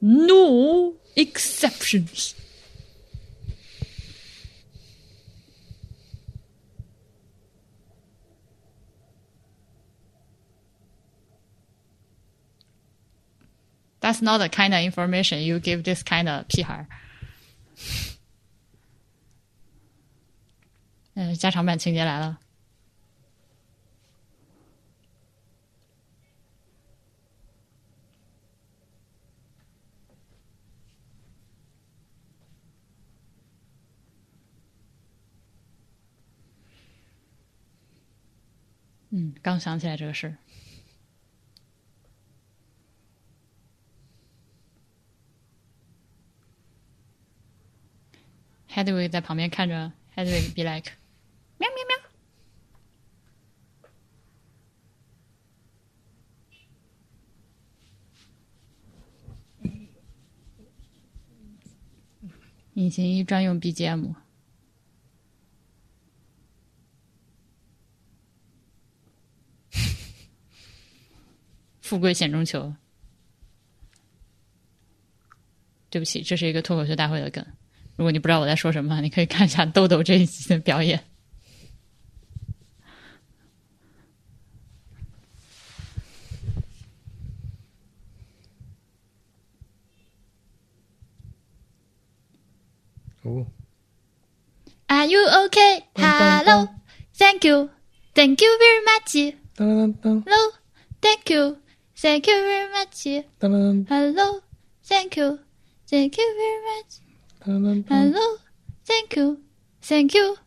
[0.02, 2.34] No exceptions.
[14.00, 16.86] That's not the kind of information you give this kind of 屁孩儿。
[21.14, 22.38] 呃， 加长版情节来了。
[39.43, 40.37] 刚想起来这个事儿。
[48.69, 50.93] Hedwig 在旁边看着 Hedwig be like，
[51.57, 51.97] 喵喵喵。
[62.75, 64.22] 隐形衣专用 BGM。
[71.83, 72.73] 富贵险中求。
[75.89, 77.45] 对不起，这是一个脱口秀大会的梗。
[77.95, 81.03] 如果你不知道我在说什么，你可以看一下豆豆这一集的表演。
[93.21, 93.45] 哦
[94.87, 95.83] ，Are you okay?
[95.95, 96.67] Hello,
[97.15, 97.69] thank you,
[98.15, 99.35] thank you very much.
[99.55, 100.53] 当当当 Hello,
[100.99, 101.57] thank you,
[102.03, 103.23] thank you very much.
[103.39, 104.41] 当当 Hello,
[104.85, 105.39] thank you,
[105.89, 106.99] thank you very much.
[107.39, 108.39] 当当当，Hello,
[108.85, 109.37] thank you,
[109.81, 110.37] thank you.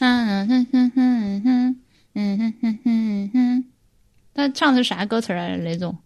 [0.00, 1.76] 嗯哼哼哼哼，
[2.14, 3.64] 嗯哼哼哼哼。
[4.32, 5.62] 他唱的是啥歌词来着？
[5.64, 5.98] 雷总？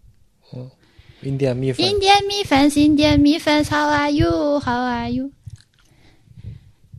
[1.23, 4.59] 印第安米粉，印第安米饭，印第安米饭，How are you?
[4.59, 5.31] How are you?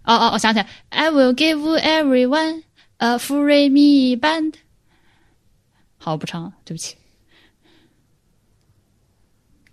[0.06, 2.64] 哦哦，我想起来，I will give everyone
[2.98, 4.54] a free me band。
[5.98, 6.96] 好，不唱了，对不起。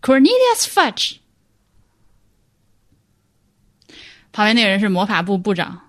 [0.02, 1.16] Cornelius Fudge，
[4.32, 5.80] 旁边那个人是魔法部部长。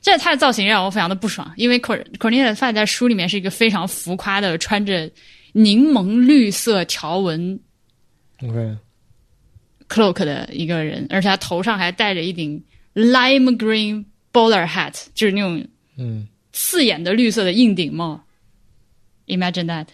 [0.00, 5.10] 这他的造型让我非常的不爽，因为 Corn Cornelius Fudge 在书里面是一个非常浮夸的，穿着
[5.52, 7.58] 柠檬绿色条纹
[8.42, 12.62] OK，cloak 的一个人，而且他头上还戴着一顶
[12.92, 15.66] lime green bowler hat，就是那种
[15.96, 18.24] 嗯，刺眼的绿色的硬顶帽。
[19.26, 19.88] Imagine that。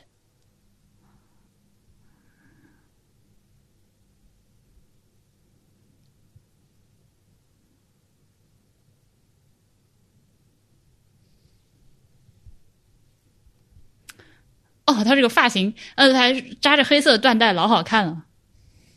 [14.85, 18.27] 哦，他这个发型，呃，他还扎着黑色缎带，老好看了。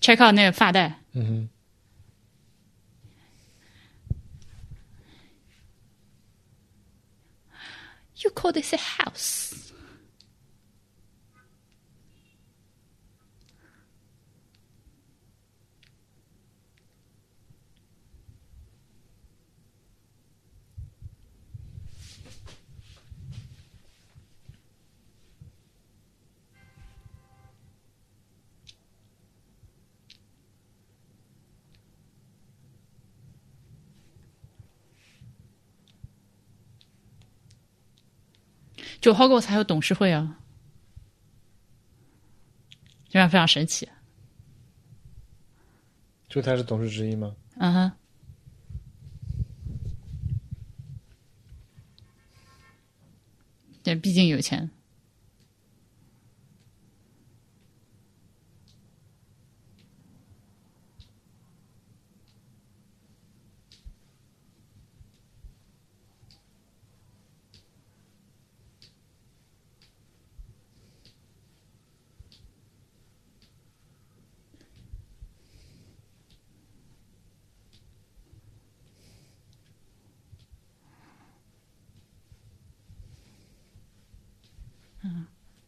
[0.01, 1.49] check out 那个发带，嗯哼，
[8.23, 9.52] You call this a house?
[39.03, 40.39] 就 Hogwarts 还有董事会啊，
[43.09, 43.85] 非常非常神奇。
[46.29, 47.35] 就他是董事之一吗？
[47.57, 47.91] 嗯哼，
[53.83, 54.71] 对，毕竟有钱。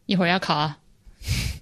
[0.05, 0.79] 一会儿要考啊。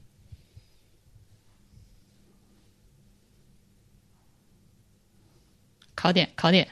[5.95, 6.67] 考点，考点。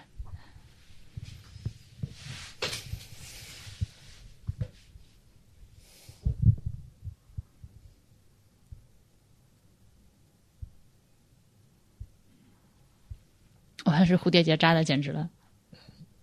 [13.85, 15.29] 哇，是蝴蝶结扎的简直了，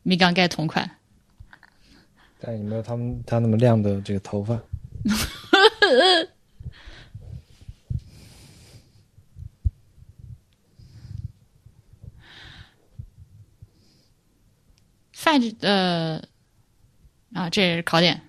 [0.03, 0.99] 米缸盖同款。
[2.39, 4.61] 但也没有他们他那么亮的这个头发。
[15.13, 16.23] 呃的呃
[17.35, 18.23] 啊这也是考点。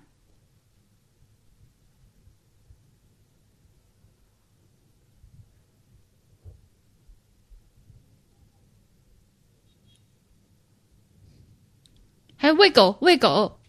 [12.36, 13.60] 还喂狗喂狗。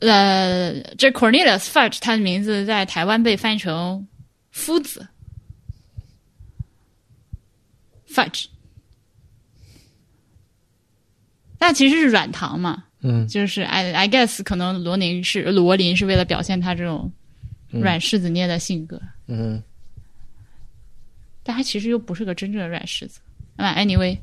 [0.00, 4.06] 呃，这 Cornelius Fudge 他的名字在台湾被翻译成
[4.50, 5.06] 夫子
[8.08, 8.46] Fudge，
[11.58, 13.26] 那其实是软糖嘛，嗯。
[13.28, 17.12] 就是 I I guess 可能罗宁是罗琳是为了表现他这种
[17.70, 19.62] 软柿子捏的性格，嗯，
[21.42, 23.20] 但他其实又不是个真正的软柿子。
[23.56, 24.16] 啊，anyway，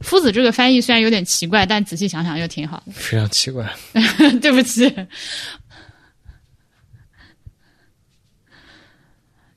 [0.00, 2.92] 夫子这个翻译虽然有点奇怪，但仔细想想又挺好的。
[2.96, 3.68] 非常奇怪。
[4.40, 4.88] 对不起，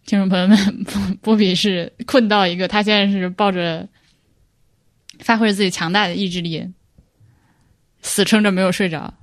[0.05, 3.87] 听众朋友们，波波比是困到一个，他现在是抱着
[5.19, 6.67] 发挥着自己强大的意志力，
[8.01, 9.13] 死撑着没有睡着。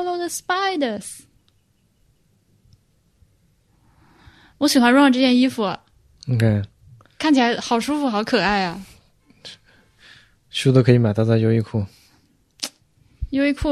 [0.00, 1.20] Follow the spiders。
[4.56, 5.64] 我喜欢 Ron 这件衣服
[6.26, 6.62] ，OK，
[7.18, 8.82] 看起来好舒服，好可爱啊！
[10.48, 11.84] 书都可以买到在优衣库。
[13.28, 13.68] 优衣库，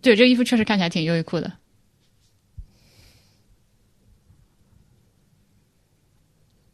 [0.00, 1.52] 对这个衣服确实看起来挺优衣库的。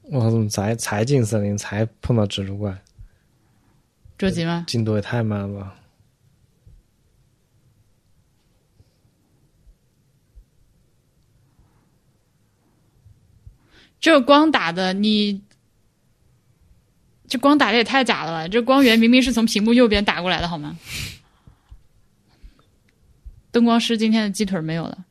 [0.05, 2.83] 我怎么才才进森林才碰到蜘蛛怪？
[4.17, 4.65] 着急吗？
[4.67, 5.75] 进度也太慢了。
[14.01, 15.43] 这光打的你，
[17.27, 18.49] 这光打的也太假了吧！
[18.49, 20.79] 这光源明明是从屏幕右边打过来的，好吗？
[23.51, 25.05] 灯光师今天的鸡腿没有了。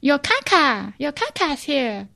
[0.00, 2.08] Your Kaka, your Kaka's here.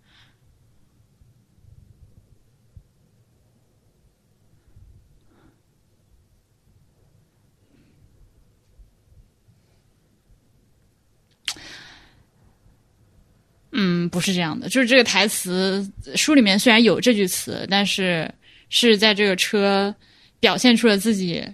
[13.76, 15.84] 嗯，不是这样的，就是这个台词
[16.14, 18.32] 书里面虽然有这句词，但是
[18.70, 19.92] 是在这个车
[20.38, 21.44] 表现出了自己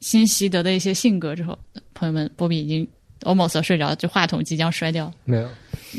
[0.00, 1.58] 新习得的一些性格之后，
[1.94, 2.86] 朋友们，波比已经
[3.20, 5.10] almost 要睡着，就话筒即将摔掉。
[5.24, 5.50] 没有，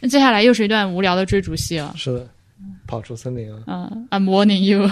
[0.00, 1.94] 那接下来又是一段无聊的追逐戏了。
[1.96, 2.28] 是的，
[2.86, 3.62] 跑出森林了。
[3.66, 4.90] 嗯、i m warning you。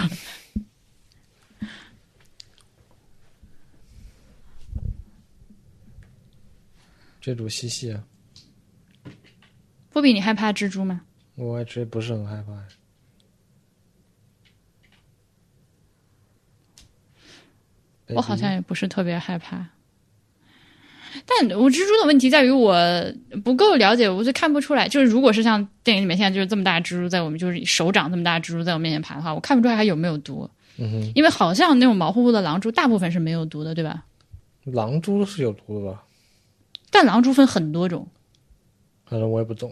[7.25, 8.03] 追逐嬉戏啊，
[9.89, 11.01] 波比，你害怕蜘蛛吗？
[11.33, 12.51] 我还追不是很害怕。
[18.13, 19.67] 我好像也不是特别害怕。
[21.25, 22.77] 但我蜘蛛的问题在于我
[23.43, 24.87] 不够了解，我就看不出来。
[24.87, 30.47] 就是如果是像电影里面现在就是这么大的蜘蛛在我们就是手掌这么大蜘蛛在我面前爬的话，我看不出来还有没有毒。
[30.77, 34.05] 嗯哼，因为好像那种毛乎乎的狼蛛大部分是没有毒的，对吧？
[34.65, 36.04] 狼蛛是有毒的吧？
[36.95, 38.07] 但狼蛛分很多种。
[39.05, 39.69] 反正我也不懂。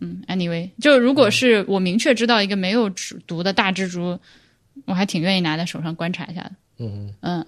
[0.00, 2.88] 嗯，anyway，就如果是我明确知道一个没有
[3.26, 4.18] 毒的大蜘蛛，
[4.86, 6.52] 我还挺愿意拿在手上观察一下的。
[6.78, 7.46] 嗯哼，嗯。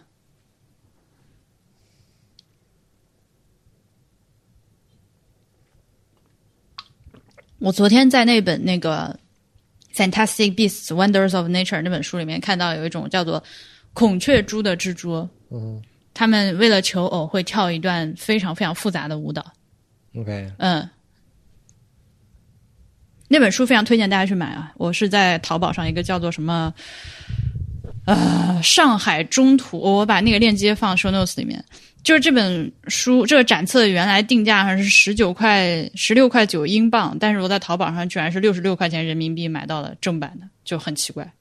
[7.60, 9.18] 我昨天在那本那个
[9.96, 13.42] 《Fantastic Beasts: Wonders of Nature》那本书里面看到有一种叫做
[13.94, 15.82] 孔雀蛛的蜘蛛，嗯
[16.14, 19.44] 它们为了求偶会跳一段非常非常复杂的舞蹈。
[20.16, 20.88] ，OK，嗯，
[23.28, 24.72] 那本书非常推荐大家去买啊！
[24.76, 26.72] 我是在淘宝上一个叫做什么
[28.06, 31.62] 呃上海中途，我把那个链接放 show notes 里面。
[32.04, 41.32] 就是这本书，这个展册原来定价还是十九块、十六块九英镑，但是我在淘宝上居然是六十六块钱人民币买到了正版的，就很奇怪。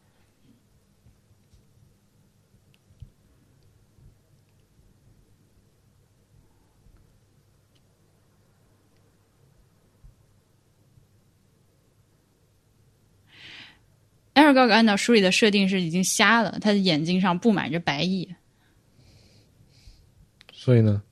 [14.34, 18.34] Aragog 按照书里的设定是已经瞎了，他的眼睛上布满着白翼。
[20.52, 21.04] 所以呢，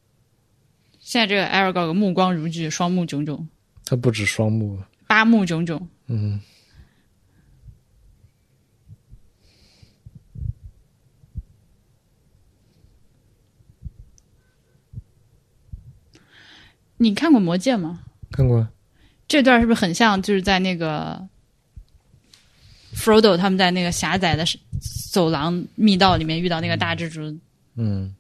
[0.99, 3.47] 现在这个 Aragog 目光如炬，双目炯炯，
[3.85, 5.87] 他不止双目，八目炯炯。
[6.07, 6.41] 嗯，
[16.97, 18.03] 你看过《魔戒》吗？
[18.31, 18.67] 看过，
[19.27, 21.27] 这段是不是很像就是在那个
[22.95, 24.45] Frodo 他们在那个狭窄的
[25.11, 27.37] 走廊密道里面遇到那个大蜘蛛？
[27.75, 28.13] 嗯，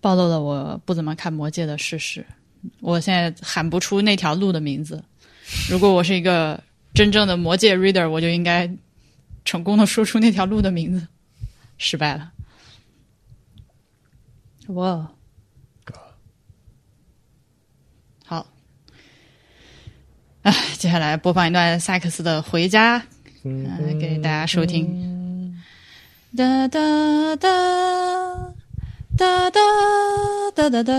[0.00, 2.24] 暴露了我不怎么看《魔戒》的事实。
[2.80, 5.02] 我现在喊不出那条路的名字。
[5.70, 6.62] 如果我是一个
[6.94, 8.70] 真正的《魔戒》reader，我就应该
[9.44, 11.06] 成功的说出那条路的名字。
[11.78, 12.32] 失败了。
[14.68, 15.10] 哇，
[18.26, 18.46] 好。
[20.42, 22.98] 啊，接下来播放一段萨克斯的《回家》，
[23.44, 25.56] 嗯、给大家收听。
[26.36, 27.48] 哒哒哒
[29.18, 29.60] 哒哒
[30.54, 30.92] 哒哒哒！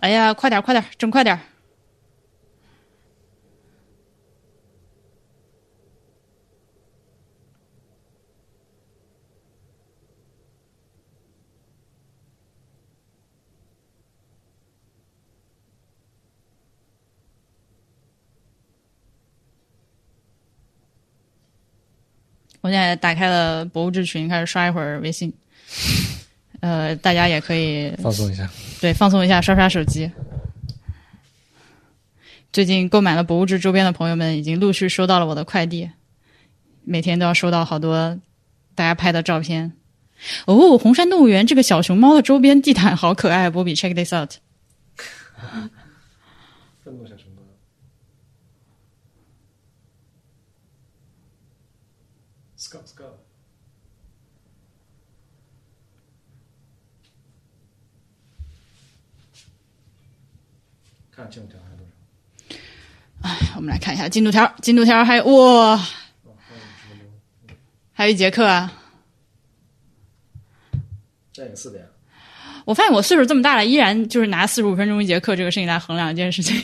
[0.00, 1.36] 哎呀，快点快点，整快点！
[22.60, 25.34] 我现在打开了博物志群，开始刷一会儿微信。
[26.62, 28.48] 呃，大家也可以放松一下。
[28.80, 30.08] 对放松一下，刷刷手机。
[32.52, 35.90] 最近购买了博物志周边的朋友们，已经陆续收到了我的快递，
[36.84, 38.16] 每天都要收到好多
[38.76, 39.72] 大家拍的照片。
[40.44, 44.34] 哦，红山动物园这个小熊猫的周边地毯好可爱，波比，check this out。
[46.84, 47.42] 愤怒小熊猫。
[52.56, 53.18] Scott Scott。
[61.14, 61.86] 看进度条还有多
[63.46, 63.56] 少？
[63.56, 65.80] 我们来看一下进度条，进度条还有哇，哦，
[67.92, 68.72] 还有一节课啊。
[71.32, 71.88] 这个四点。
[72.64, 76.62] 我发现我岁数这么大了，依然就是拿四十五分钟一节课这个事情来衡量一件事情，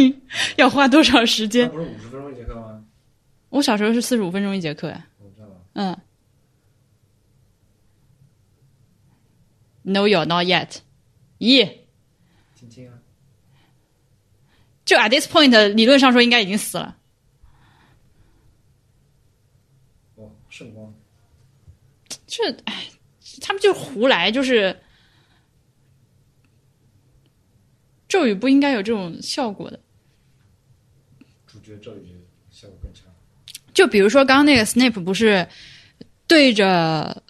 [0.56, 1.68] 要花多少时间？
[1.70, 2.84] 不是五十分钟一节课吗？
[3.48, 5.06] 我小时候是四十五分钟一节课呀。
[5.72, 5.96] 嗯。
[9.82, 10.76] No, you're not yet.
[11.38, 11.78] 咦，
[12.54, 12.94] 听听啊。
[14.90, 16.96] 就 at this point，理论上说应该已经死了。
[20.16, 20.92] 哦，圣光。
[22.26, 22.88] 这哎，
[23.40, 24.76] 他们就是胡来，就是
[28.08, 29.78] 咒语不应该有这种效果的。
[31.46, 33.04] 主角咒语效果更强。
[33.72, 35.46] 就比如说刚刚那个 Snape 不是
[36.26, 37.22] 对着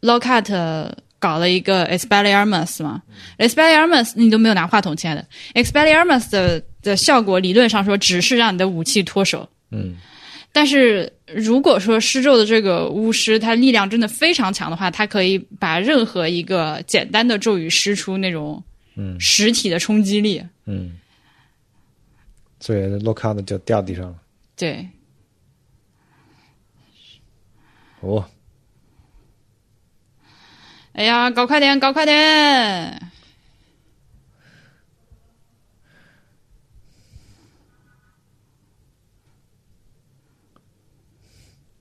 [0.00, 3.04] Lockhart 搞了一个 Expelliarmus 吗、
[3.38, 5.24] e x p e l l i a r m u s 你都没有拿话筒，亲爱的。
[5.54, 9.96] Expelliarmus 的的效果理论上说只是让你的武器脱手，嗯，
[10.52, 18.62] 但是如果说施咒的这个巫师他力量真的非常强的话，他可以把任何一个简单的咒语施出那种
[18.96, 20.42] 嗯实体的冲击力。
[20.66, 20.98] 嗯。
[22.60, 24.16] 所以洛卡的就掉地上了。
[24.56, 24.84] 对，
[28.00, 28.24] 哦，
[30.94, 33.07] 哎呀，搞快点，搞快点！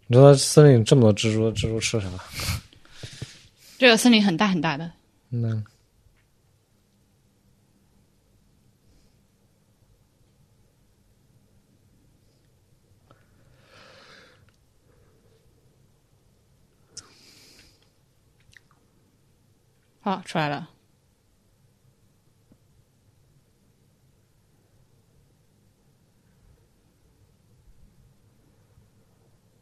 [0.09, 2.07] 你说森林这么多蜘蛛，蜘蛛吃啥？
[3.77, 4.91] 这个森林很大很大的，
[5.31, 5.65] 嗯，
[19.99, 20.69] 好，出来了。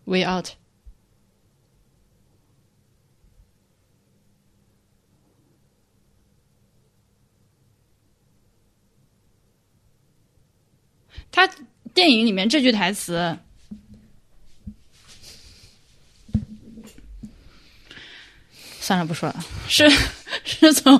[0.05, 0.49] Way out。
[11.31, 11.49] 他
[11.93, 13.37] 电影里面这句台词，
[18.79, 19.45] 算了，不说了。
[19.67, 19.89] 是
[20.45, 20.95] 是从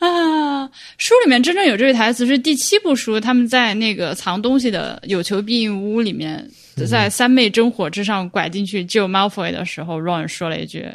[0.00, 6.50] 啊，书里面真正有这句台词是第七部书，他们在那个藏东西的有求必应屋里面，
[6.86, 10.86] 在三昧真火之上拐进去救 Malfoy 的时候，Ron 说了一句：“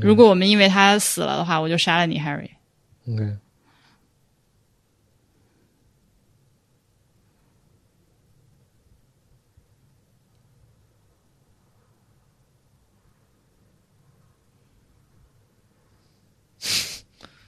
[0.00, 2.50] 如果我们因为他死了的话，我就杀了你，Harry。
[3.06, 3.38] OK，”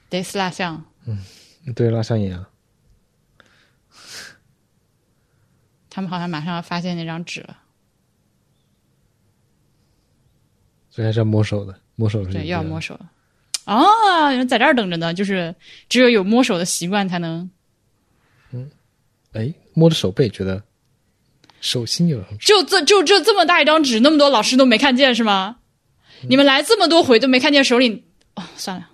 [0.09, 0.85] 得死蜡像，
[1.77, 2.50] 对，蜡像眼啊。
[6.01, 7.59] 他们好像马上要发现那张纸了，
[10.89, 13.11] 所以还是要摸手的，摸手是对，又要摸手了。
[13.67, 13.85] 哦，
[14.31, 15.55] 有人在这儿等着呢，就是
[15.91, 17.51] 只有有摸手的习惯才能
[18.53, 18.71] 嗯
[19.33, 20.63] 哎，摸着手背觉得
[21.61, 25.59] 手心有就这就这这么大一张纸，那么多老师都没看见是吗？
[26.23, 28.07] 你们来这么多回都没看见手里
[28.37, 28.89] 哦，算了，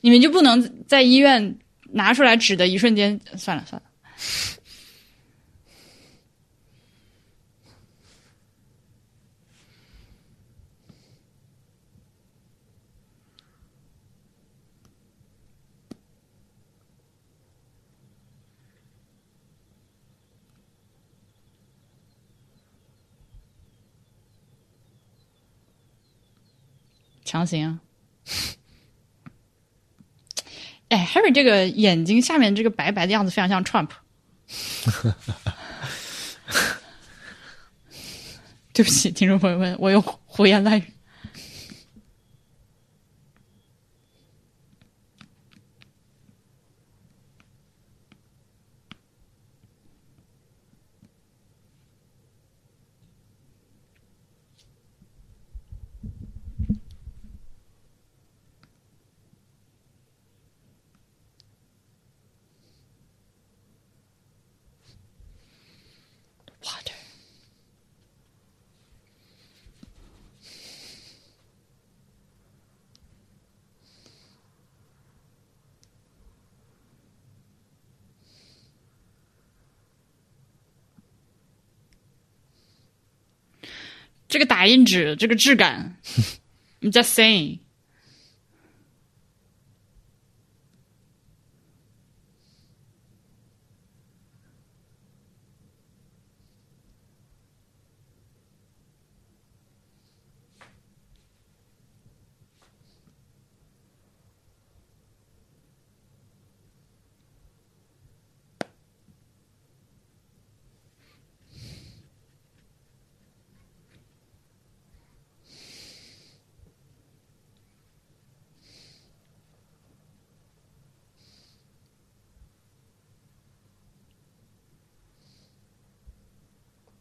[0.00, 1.58] 你们就不能在医院
[1.92, 3.88] 拿出来纸的一瞬间，算了算了。
[27.22, 27.78] 强行！
[30.90, 33.88] 哎，Harry 这个眼睛下面这个白白的样子非常像 Trump。
[38.72, 40.84] 对不起，听众朋友们，我又胡言乱语。
[84.60, 85.96] 打印纸，这个质感
[86.82, 87.60] ，I'm just saying。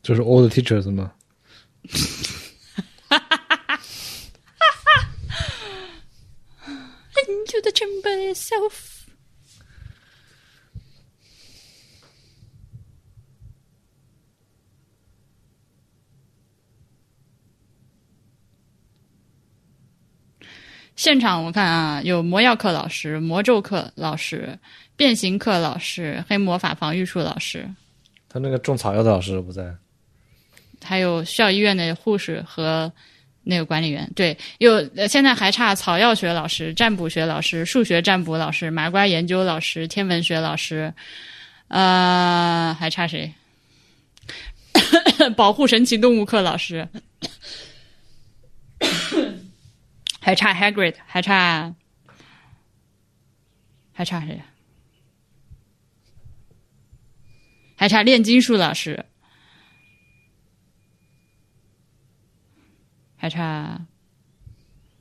[0.10, 1.12] 这是 all the teachers 吗？
[7.14, 9.06] Into the chamber itself。
[20.96, 24.58] 现场我看啊，有魔药课老师、魔咒课老师、
[24.96, 27.70] 变形课老师、黑魔法防御术老师，
[28.28, 29.78] 他那个种草药的老师都不在。
[30.84, 32.92] 还有校医院的护士和
[33.44, 34.10] 那个管理员。
[34.16, 40.94] 对，有呃现在还差草药学老师、占卜学老师、数学占卜老师、麻瓜研究老师、天文学老师，
[41.68, 43.34] 呃，还差谁？
[45.36, 46.88] 保护神奇动物课老师，
[50.22, 51.76] 还差 Hagrid，还差
[53.92, 54.42] 还差谁？
[57.76, 59.06] 还差炼金术老师。
[63.22, 63.86] 还差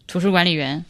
[0.08, 0.84] 图书管理员。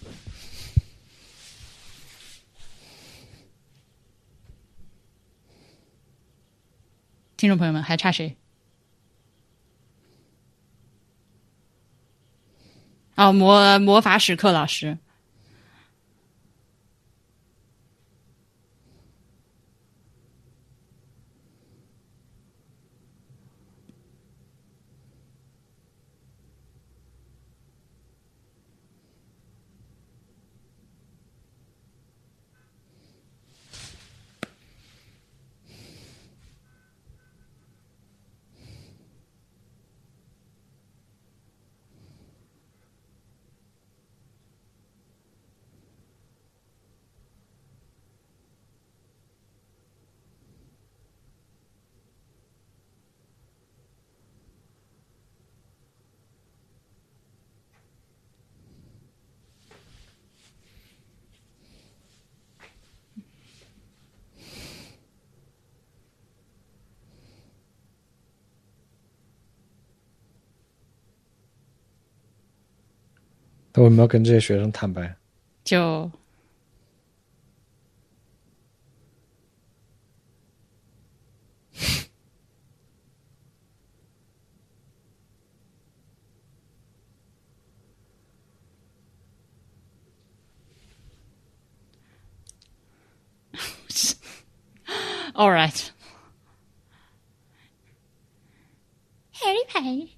[7.36, 8.34] 听众朋友们，还差谁？
[13.14, 14.96] 哦，魔魔法史课老师。
[73.72, 75.14] 他为什么要跟这些学生坦白？
[75.64, 76.10] 就，
[95.34, 95.92] All right，
[99.32, 100.08] Harry Potter。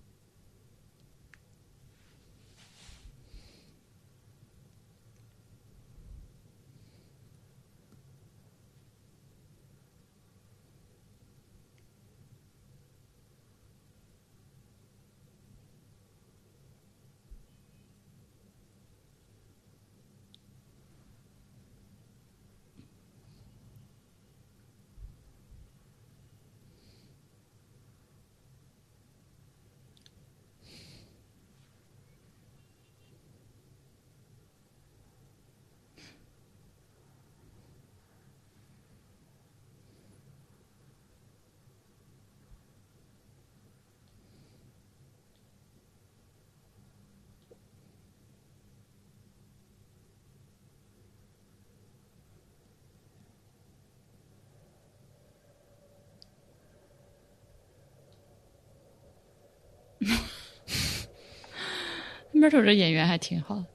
[62.40, 63.66] Myrtle 这演员还挺好的，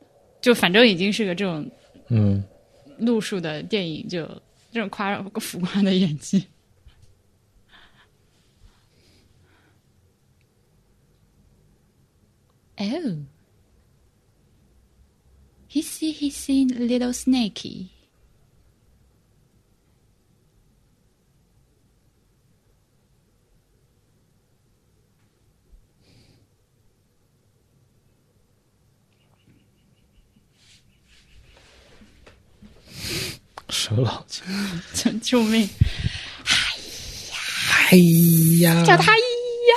[0.42, 1.70] 就反正已经是个这种
[2.10, 2.44] 嗯，
[2.98, 4.26] 路数的电影，就
[4.72, 6.44] 这种夸浮夸的演技。
[12.78, 13.20] Oh,
[15.70, 17.88] he see he seen a little snaky.
[33.76, 34.42] 手老筋。
[34.94, 35.70] 救救命！
[37.92, 37.98] 哎
[38.62, 39.74] 呀，哎呀叫他哎呀！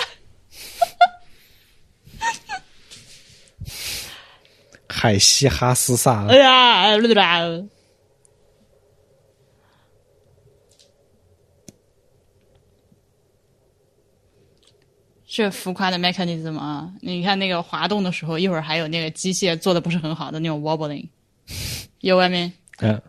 [4.89, 7.41] 海西哈斯萨哎呀，对吧？
[15.27, 16.91] 这浮夸的 mechanism 啊！
[17.01, 21.07] 你看那个滑动的时候，一会儿还有那个机械做的不是很好的那种 wobbling，
[22.01, 23.01] 有外面嗯，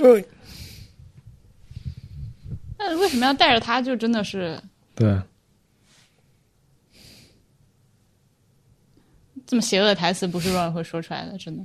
[0.00, 0.22] 呃
[2.80, 3.80] 那为什么要带着他？
[3.80, 4.60] 就真的是
[4.94, 5.20] 对，
[9.46, 11.64] 这么邪恶的台词，不是 Ron 会说出来的，真的。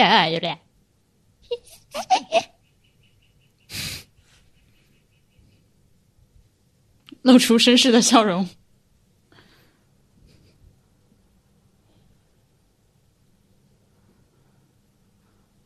[0.00, 0.58] 呀，有点。
[7.22, 8.48] 露出绅士的笑容。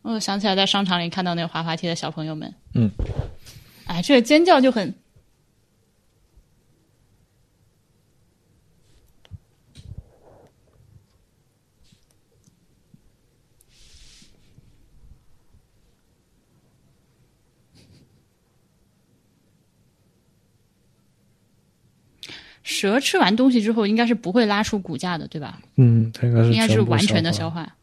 [0.03, 2.91] 我想起来在商场里看到那个滑滑梯的小朋友们，嗯，
[3.87, 4.95] 哎，这个尖叫就很
[22.69, 25.59] 蛇吃完东西之后，应该是不会拉出骨架的，对吧？
[25.77, 27.75] 嗯，它应该是应该是完全的消消化。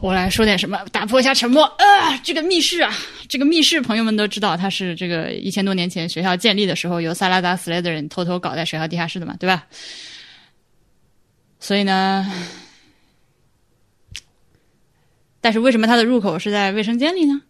[0.00, 1.64] 我来说点什么，打破一下沉默。
[1.64, 2.92] 啊，这个密室啊，
[3.28, 9.66] 这个密室，朋友们都知道，它是这个一千多年前学校建立的时候，由萨拉达斯莱德人偷偷搞在学校地下室的嘛，对吧？
[11.60, 12.30] 所以呢，
[15.40, 17.42] 但是为什么它的入口是在卫生间里呢？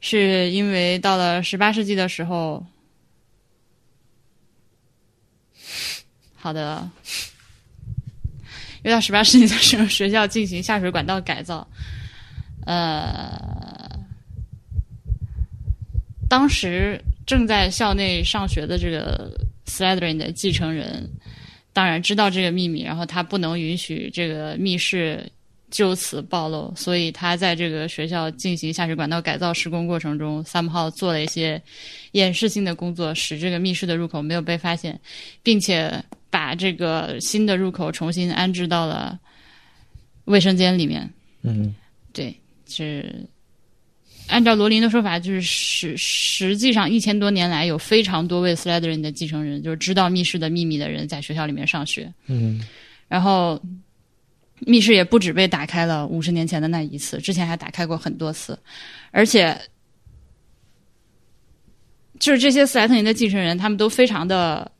[0.00, 2.66] 是因为到了十八世纪的时候，
[6.34, 6.90] 好的，
[8.82, 11.66] 约到十八世纪的时候，学校进行下水管道改造，
[12.66, 13.38] 呃，
[16.28, 21.08] 当时正在校内上学的这个 Slytherin 的继承人，
[21.72, 25.30] 当然知道这个秘密，然后他不能允许这个密室
[25.70, 31.62] 就此暴露，所以他在这个学校进行下水管道改造施工过程中，somehow 做了一些
[32.10, 35.00] 掩饰性的工作，使这个密室的入口没有被发现，
[35.42, 39.20] 并且把这个新的入口重新安置到了
[40.24, 41.08] 卫生间里面。
[41.42, 41.74] 嗯
[42.14, 42.34] 对，
[42.66, 43.28] 是
[44.28, 52.10] 按照罗琳的说法，就是实实际上一千多年来有非常多位 Slytherin 的继承人，就是知道密室的秘密的人，在学校里面上学。
[52.28, 52.64] 嗯
[53.08, 53.60] 然后
[54.60, 58.58] 密室也不止被打开了五十年前的那一次，之前还打开过很多次，
[59.10, 59.54] 而且
[62.18, 64.70] 就是这些斯莱特林的继承人，他们都非常的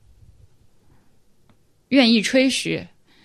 [1.93, 2.83] 愿意吹嘘，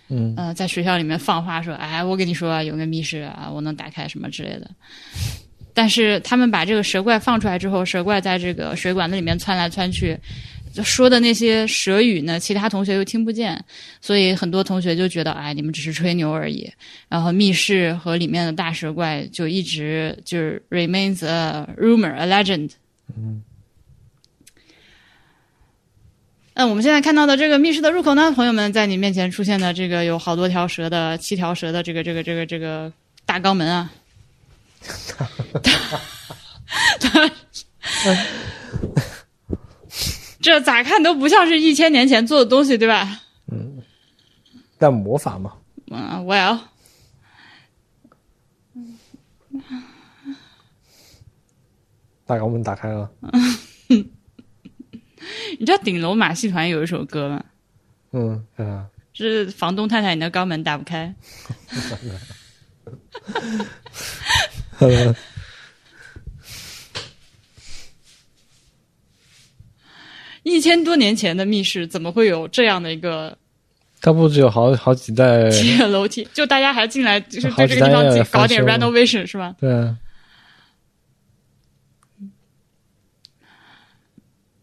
[0.10, 4.70] 嗯呃，在学校里面放话说，哎，我跟你说啊，有个密室啊，我能打开什么之类的。
[5.74, 10.18] 但是他们把这个蛇怪放出来之后，蛇怪在这个水管子里面窜来窜去，
[10.74, 13.64] 就说的那些蛇语呢，其他同学又听不见，
[14.02, 16.70] 所以很多同学就觉得，哎，你们只是吹牛而已。
[17.08, 22.72] 然后密室和里面的大蛇怪就一直就是 remains a rumor, a legend。
[23.16, 23.42] 嗯
[26.60, 32.92] 那我们现在看到的这个密室的入口呢，朋友们，在你面前出现的这个有好多条蛇的七条蛇的这个这个这个这个
[33.28, 33.92] 大肛门啊，
[40.42, 43.22] 这咋看都不像是一千年前做的东西，对吧？
[43.52, 43.84] 嗯
[44.80, 45.54] 但魔法嘛，
[45.92, 46.58] 嗯，Well，
[52.26, 53.12] 大肛门打开了，
[55.60, 57.44] 你知道顶楼马戏团有一首歌吗？
[58.12, 58.44] 嗯，
[59.14, 61.14] 是房东太太，你的肛门打不开。
[70.44, 73.38] 一千多年前的密室怎么会有这样的一个
[74.00, 76.26] 它不只有好好几代，阶楼梯？
[76.34, 79.54] 就大家还进来，就是好对这个地方搞点 renovation 是吧？
[79.60, 79.98] 对啊，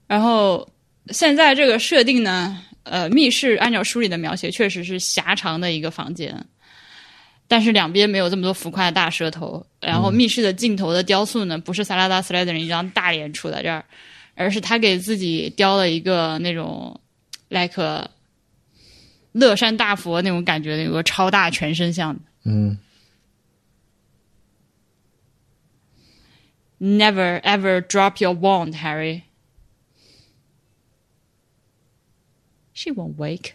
[0.06, 0.68] 然后
[1.08, 6.44] 现在这个设定呢，呃，密室按照书里的描写，确实是狭长的一个房间，
[7.48, 9.64] 但是两边没有这么多浮夸的大舌头。
[9.80, 13.84] 然后密室的尽头的雕塑呢，不是萨拉达斯莱德人一张大脸杵在这儿，
[14.34, 17.00] 而是他给自己雕了一个那种
[17.48, 18.10] like
[19.32, 22.16] 乐山大佛那种感觉的，有个超大全身像。
[22.44, 22.78] 嗯
[26.78, 29.22] ，Never ever drop your wand, Harry.
[32.74, 33.54] She won't wake.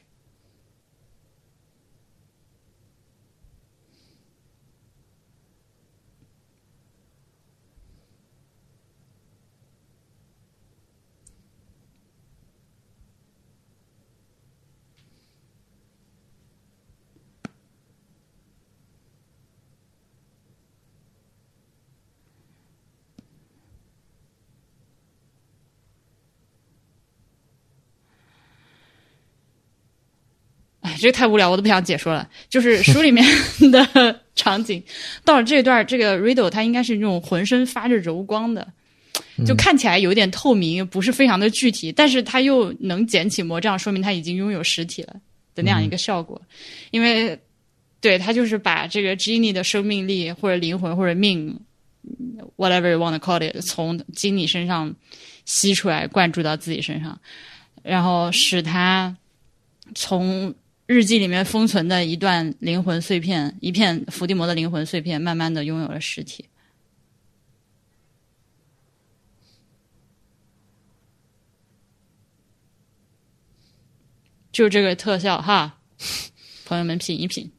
[30.90, 32.28] 哎，这个太无聊，我都不想解说了。
[32.50, 33.24] 就是书里面
[33.72, 34.82] 的场景，
[35.24, 38.68] 到了这段，这个 Riddle 他应该是那种浑身发着柔光的，
[39.46, 45.16] 就看起来有点透明，不是非常的具体，但是他又能捡起魔杖，说明他已经拥有实体了
[45.54, 46.42] 的那样一个效果。
[46.90, 47.38] 因为
[48.02, 51.60] 对他就是把这个 Genie 的生命力或者灵魂或者命
[52.58, 54.96] ，whatever you want to call it，从经理身上
[55.46, 57.20] 吸出来，灌注到自己身上，
[57.84, 59.16] 然后使他
[59.96, 60.54] 从
[60.92, 66.50] 日记里面封存的一段灵魂碎片，一片伏地魔的灵魂碎片，慢慢的拥有了实体。
[74.52, 75.80] 就这个特效哈，
[76.66, 77.59] 朋友们品一品。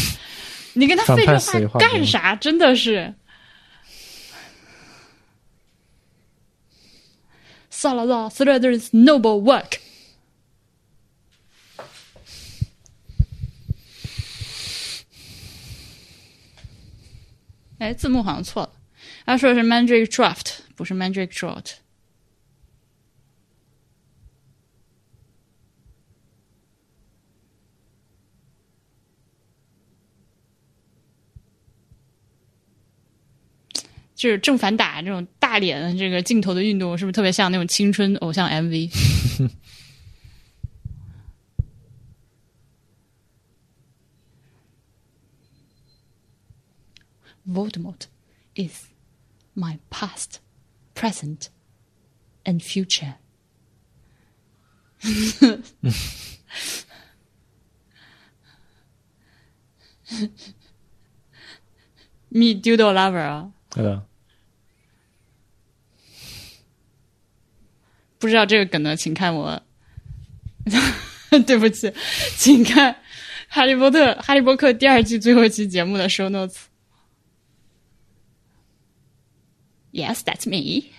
[0.73, 2.35] 你跟他废这话干啥？
[2.35, 3.13] 真的是。
[7.71, 9.79] Salazar Slytherin's noble work。
[17.79, 18.71] 哎，字幕好像错了，
[19.25, 21.77] 他说的是 Mandrake Draft，不是 Mandrake Draught。
[34.21, 38.47] 就是正反打这种大脸这个镜头的运动，是不是特别像那种青春偶像
[47.47, 48.01] MV？Voldemort
[48.53, 48.89] is
[49.55, 50.35] my past,
[50.93, 51.47] present,
[52.43, 53.15] and future.
[62.29, 64.05] Me doodle lover 啊，对的，
[68.21, 69.61] 不知道这个梗的，请看我。
[71.45, 71.91] 对不起，
[72.37, 72.93] 请看
[73.47, 76.55] 《哈利波特》《哈利波特》第二季最后一期节目的 show notes。
[79.91, 80.91] Yes, that's me.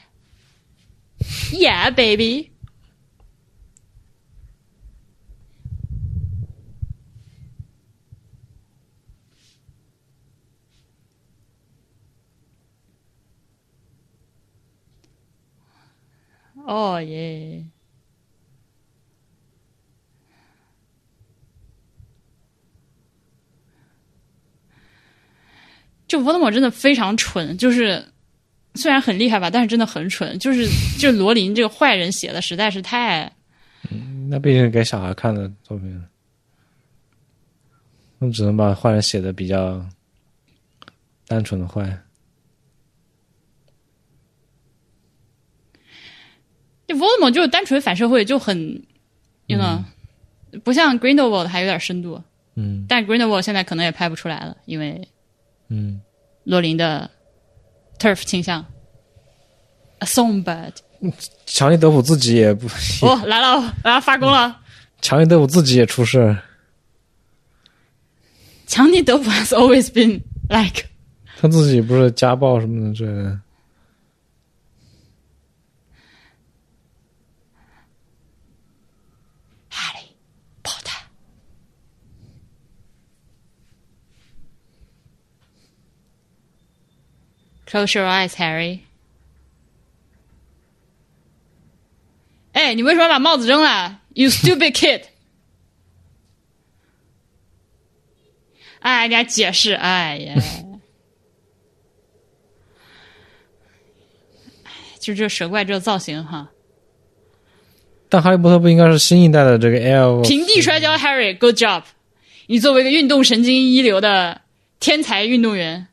[1.52, 2.52] Yeah, baby.
[16.73, 17.62] 哦耶！
[26.07, 28.02] 就伏特魔真的非常蠢，就是
[28.75, 30.39] 虽然很厉害吧，但是真的很蠢。
[30.39, 30.67] 就是
[30.99, 33.31] 就罗琳这个坏人写的实在是太……
[34.31, 36.02] 那毕竟给小孩看的作品，
[38.18, 39.84] 那只能把坏人写的比较
[41.26, 41.99] 单纯的坏。
[46.93, 48.83] 就 Voldemort 就是单纯反社会，就很
[49.47, 49.83] ，you know，、
[50.62, 52.23] 不像 Grindelwald 还有点深度。
[52.55, 55.09] 嗯但 Grindelwald 现在可能也拍不出来了，因为
[55.69, 56.01] 嗯，
[56.45, 57.11] 罗琳的
[57.99, 58.65] turf 倾向。
[60.01, 60.73] A songbird，
[61.47, 62.67] 强尼德普自己也不，
[63.07, 64.61] 哦，来了，来了，发功了。
[65.01, 66.37] 强尼德普自己也出事，
[68.67, 70.87] 强尼德普 has always been like，
[71.41, 73.41] 他自己不是家暴什么的之类的。
[79.69, 80.01] 哈利
[80.62, 80.91] 波特。
[87.73, 88.81] Close your eyes, Harry。
[92.52, 95.05] 哎，你为什么把帽子扔了？You stupid kid！
[98.81, 99.73] 哎，你还解释？
[99.73, 100.34] 哎呀，
[105.01, 106.51] 就这蛇怪这个造型哈。
[108.10, 111.84] 但哈利波特不应该是新一代的这个 L 平地摔跤，Harry，good job！
[112.49, 114.42] 你作为一个运动神经一流的
[114.78, 115.89] 天才运动员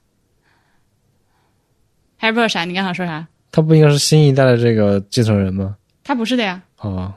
[2.20, 2.66] ，Harry Potter 啥？
[2.66, 3.28] 你刚想说啥？
[3.52, 5.76] 他不应该是新一代的这个继承人吗？
[6.04, 6.62] 他不是的呀。
[6.78, 7.14] 哦，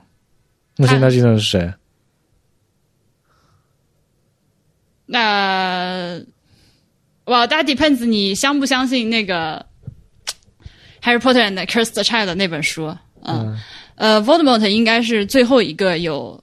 [0.76, 1.72] 那现在继承人是谁？
[5.06, 6.18] 那、
[7.24, 9.66] 哇，大家 depends 你相不相信那个
[11.02, 12.96] 《Harry Potter and the Cursed Child》那本书？
[13.22, 13.60] 嗯，
[13.96, 16.42] 呃，Voldemort 应该是最后一个有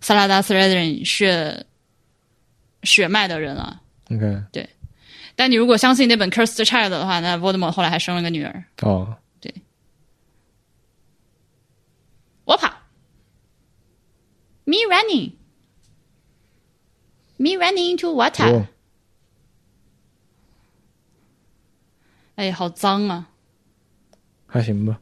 [0.00, 1.64] 萨拉达斯雷德人血
[2.82, 3.80] 血脉的人了。
[4.10, 4.42] OK，
[5.36, 8.64] 但你如果相信那本《Cursed Child》的话，那 Voldemort 后来还生了个女儿。
[8.80, 9.54] 哦，对，
[12.44, 12.68] 我跑
[14.64, 15.34] ，me running，me
[17.50, 18.50] running into water。
[18.50, 18.66] 哦，
[22.36, 23.28] 哎，好脏啊！
[24.46, 24.98] 还行吧，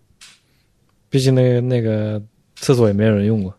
[1.08, 2.20] 毕竟那个那个
[2.56, 3.56] 厕所也没有人用过，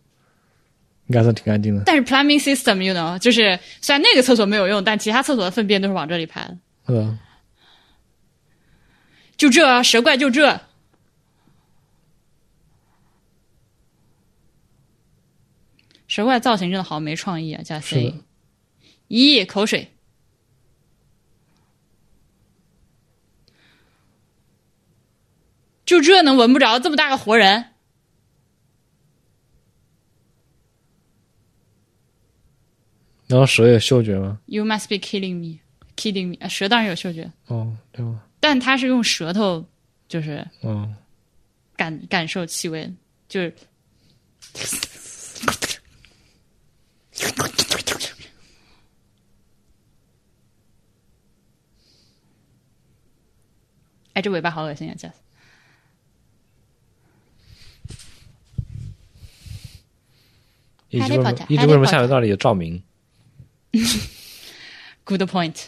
[1.06, 1.84] 应该是挺干净的。
[1.86, 6.58] 但是 plumbing system，you know，就是虽然那个厕所没有用，但其他厕所的粪便都是往这里排的。
[6.86, 7.18] 是吧？
[9.36, 10.60] 就这啊蛇怪就这，
[16.08, 17.62] 蛇怪造型真的好没创意啊！
[17.62, 18.14] 加 C，
[19.08, 19.92] 咦，口水。
[25.84, 27.72] 就这能闻不着这么大个活人？
[33.26, 35.58] 然后蛇有嗅觉吗？You must be killing me,
[35.96, 38.22] kidding 蛇当然有嗅觉，哦，对吗？
[38.40, 39.64] 但它是用舌头，
[40.08, 40.94] 就是嗯，
[41.76, 42.92] 感感受气味，
[43.28, 43.54] 就是
[54.12, 54.94] 哎，这尾巴好恶心啊！
[54.98, 55.10] 这
[60.88, 62.82] 一直 Harry 为什么 Potter，一直为什么下水道里有照明？
[65.04, 65.64] good point。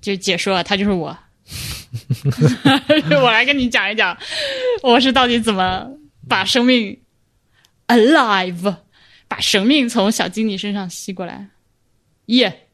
[0.00, 1.16] 就解说了，他就是我。
[3.10, 4.16] 我来跟你讲一讲，
[4.82, 5.90] 我是到底怎么
[6.28, 7.00] 把生命
[7.86, 8.76] alive，
[9.26, 11.48] 把生命从小精灵身上吸过来。
[12.26, 12.68] 耶、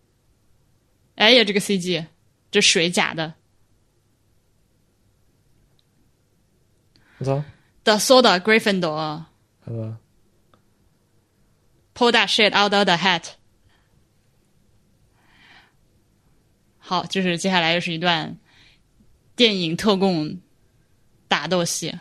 [1.15, 2.07] 哎呀，这个 CG，
[2.51, 3.35] 这水假的。
[7.19, 7.45] 我操
[7.85, 9.99] ，The Soda Gryffindor 好吧
[11.95, 13.35] ，pull that shit out of the hat。
[16.87, 18.37] 好，就是接下来又是一段
[19.35, 20.39] 电影特供
[21.29, 21.95] 打斗戏。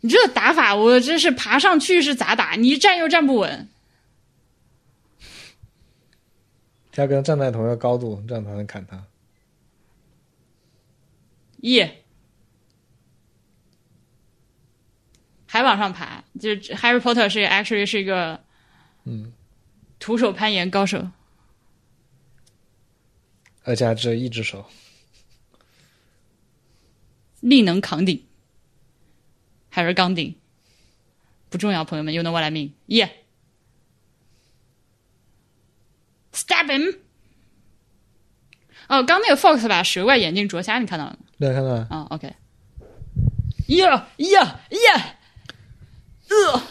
[0.00, 2.56] 你这打法，我真是爬上去是咋打？
[2.56, 3.68] 你站又站不稳。
[6.90, 9.04] 他要跟他站在同一个高度，这样才能砍他。
[11.58, 11.88] 一、
[15.46, 18.40] 还往上爬，就是 Harry Potter 是 actually 是一个
[19.04, 19.32] 嗯，
[20.00, 21.08] 徒手攀岩高手。
[23.68, 24.64] 而且还只有一只手。
[27.40, 28.24] 力能扛顶，
[29.68, 30.34] 还是钢顶，
[31.50, 32.70] 不重要，朋友们，you know what I mean？
[32.86, 33.26] 耶、
[36.32, 36.96] Stab him！
[38.88, 41.18] 哦，刚那个 Fox 把蛇怪眼睛啄瞎，你看到了吗？
[41.38, 41.86] 对，看到了。
[41.90, 42.34] 啊、o k
[43.66, 45.18] 呀呀呀！
[46.30, 46.62] 呃，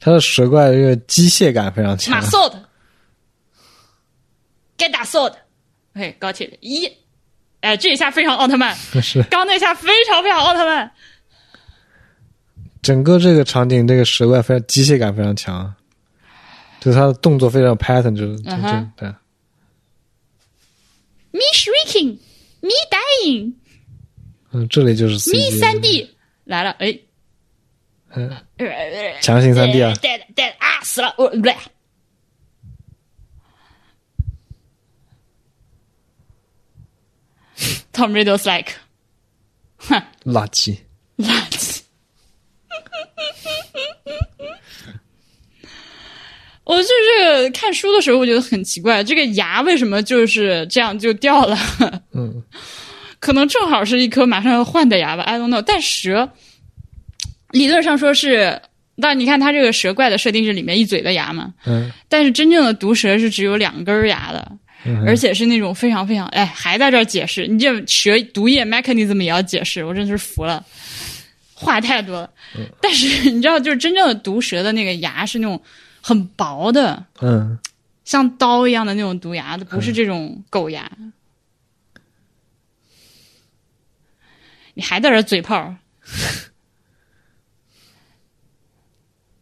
[0.00, 2.26] 他的蛇怪这个机械感非常强马。
[2.26, 2.64] sword，
[4.78, 5.36] 该打 sword。
[5.94, 6.50] OK，高铁。
[6.60, 6.90] 一，
[7.60, 9.22] 哎，这一下非常奥特曼， 是。
[9.24, 10.90] 刚那下非常非常奥特曼。
[12.82, 15.72] 整个这个场景，这个蛇怪非常机械感非常强，
[16.80, 18.36] 就是他的动作非常有 pattern，就是
[18.96, 19.08] 对。
[21.30, 22.18] Me shrieking,
[22.60, 23.52] me dying,
[24.50, 26.14] 嗯，这里就是 me 三 D
[26.44, 26.98] 来了，哎，
[28.14, 28.30] 嗯，
[29.20, 31.54] 强行三 D 啊，对的对的啊，死了，我不对。
[37.92, 38.72] Tom Riddle's like，
[39.76, 40.76] 哼，垃圾。
[41.18, 41.80] 垃圾。
[46.64, 51.58] 我就这个看书的时候，我觉得很奇怪，这个牙为什么就是这样就掉了？
[52.14, 52.42] 嗯，
[53.18, 55.60] 可能正好是一颗马上要换的牙吧，I don't know。
[55.60, 56.30] 但蛇
[57.50, 58.62] 理论上说是，
[59.00, 64.52] 但你看它这个蛇怪的设定是里面一嘴的牙嘛，嗯，但是真正的毒蛇是只有两根牙的，
[64.84, 70.64] 嗯而且是那种非常非常哎，还在这儿解释，你这蛇毒液 mechanism 也要解释，我真是服了，
[71.54, 72.30] 话太多了。
[72.80, 75.62] 但是你知道，就是真正的毒蛇的那个牙是那种
[76.00, 77.58] 很薄的，嗯，
[78.04, 80.90] 像刀一样的那种毒牙，不是这种狗牙。
[84.74, 85.74] 你还在这儿嘴炮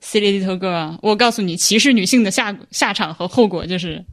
[0.02, 4.04] ？Silly little girl，我告诉你，歧视女性的下下场和后果就是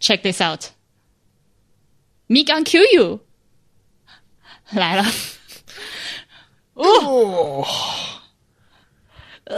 [0.00, 3.20] ，check this out，me gonna kill you，
[4.72, 5.04] 来了，
[6.74, 7.64] 哦，
[9.46, 9.54] 啊！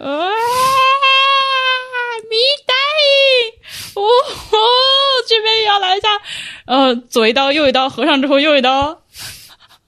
[0.00, 0.30] 啊！
[2.28, 2.36] 迷
[2.66, 2.74] 呆！
[3.94, 4.58] 哦吼！
[5.28, 6.20] 这边也要来一下，
[6.66, 9.04] 呃，左一刀，右一刀，合上之后右一刀。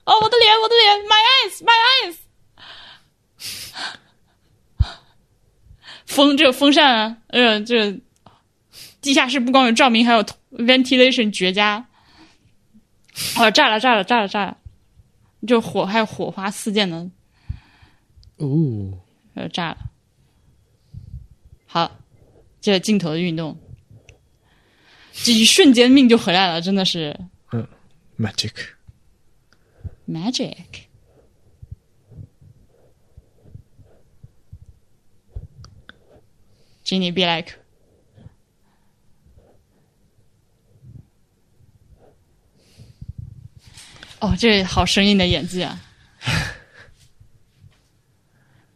[0.04, 1.74] 哦，我的脸，我的脸，my eyes，my
[2.04, 2.18] eyes。
[6.11, 7.97] 风这个风扇啊，呃，这
[9.01, 11.87] 地下室不光有照明，还有 ventilation 绝佳。
[13.37, 14.57] 哦，炸了，炸了，炸了，炸了！
[15.47, 17.09] 就火还有火花四溅的，
[18.37, 18.99] 哦，
[19.35, 19.77] 呃，炸了。
[21.65, 21.97] 好，
[22.59, 23.57] 这镜头的运动，
[25.13, 27.17] 这一瞬间命就回来了，真的是
[28.19, 28.57] magic，magic。
[36.91, 37.53] Jenny be like，
[44.19, 45.79] 哦，这好生硬的演技啊！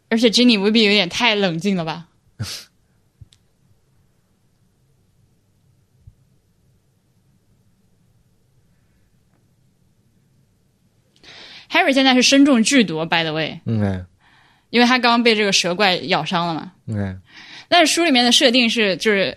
[0.08, 2.08] 而且 Jenny 未必有点太冷静了吧？
[11.70, 14.04] Harry 现在是身中剧毒，by the way，嗯哎，
[14.70, 16.72] 因为他刚刚被这个蛇怪咬伤了嘛。
[16.86, 17.16] 嗯哎，
[17.68, 19.36] 但是书里面的设定是，就是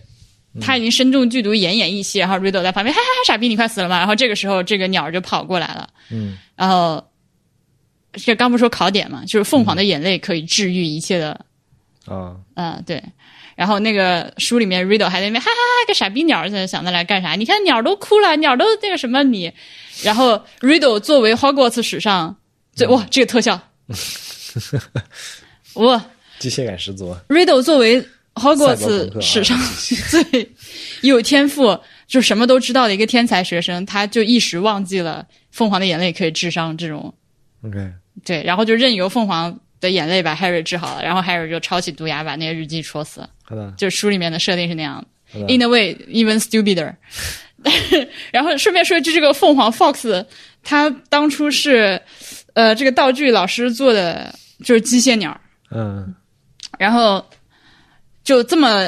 [0.62, 3.98] 他已经身中剧毒，奄奄一息，然后 Riddle 在旁边，哈哈哈，傻逼，你快死了吗？
[3.98, 7.04] 然后这个时候，这个鸟儿就跑过来了，嗯，然后
[8.14, 11.46] 这刚不是说考点嘛，就是凤凰的眼泪可以治愈一切的，
[12.06, 13.04] 啊，嗯、对。
[13.56, 17.34] 然后那个书里面 Riddle 还在那边哈哈哈，个傻逼鸟儿在想在来干啥？
[17.34, 19.52] 你看鸟都哭了，鸟都那个什么你，
[20.02, 22.38] 然后 Riddle 作为 Hogwarts 史上
[22.74, 23.60] 最哇这个特效，
[25.76, 26.06] 哇。
[26.40, 27.14] 机械感十足。
[27.28, 28.02] Riddle 作为
[28.40, 29.58] Hogwarts 克啊史上
[30.10, 30.50] 最
[31.02, 31.78] 有天赋，
[32.08, 37.14] 就什么都知道的一个天才学生，他就一时忘记了凤凰的眼泪可以治伤这种
[37.64, 37.92] ，OK，
[38.24, 43.30] 对，然后就任由凤凰的眼泪把 Harry 治好了，然后 Harry 就抄起毒牙把那个日记戳死了。
[43.44, 46.94] 好的，就书里面的设定是那样的，in a way even stupider。
[48.32, 50.26] 然后顺便说一句，这个凤凰 Fox，
[50.64, 52.02] 它当初是
[52.54, 55.40] 呃这个道具老师做的，就是机械鸟。
[55.72, 56.16] 嗯
[56.78, 57.24] 然后
[58.30, 58.88] 就这么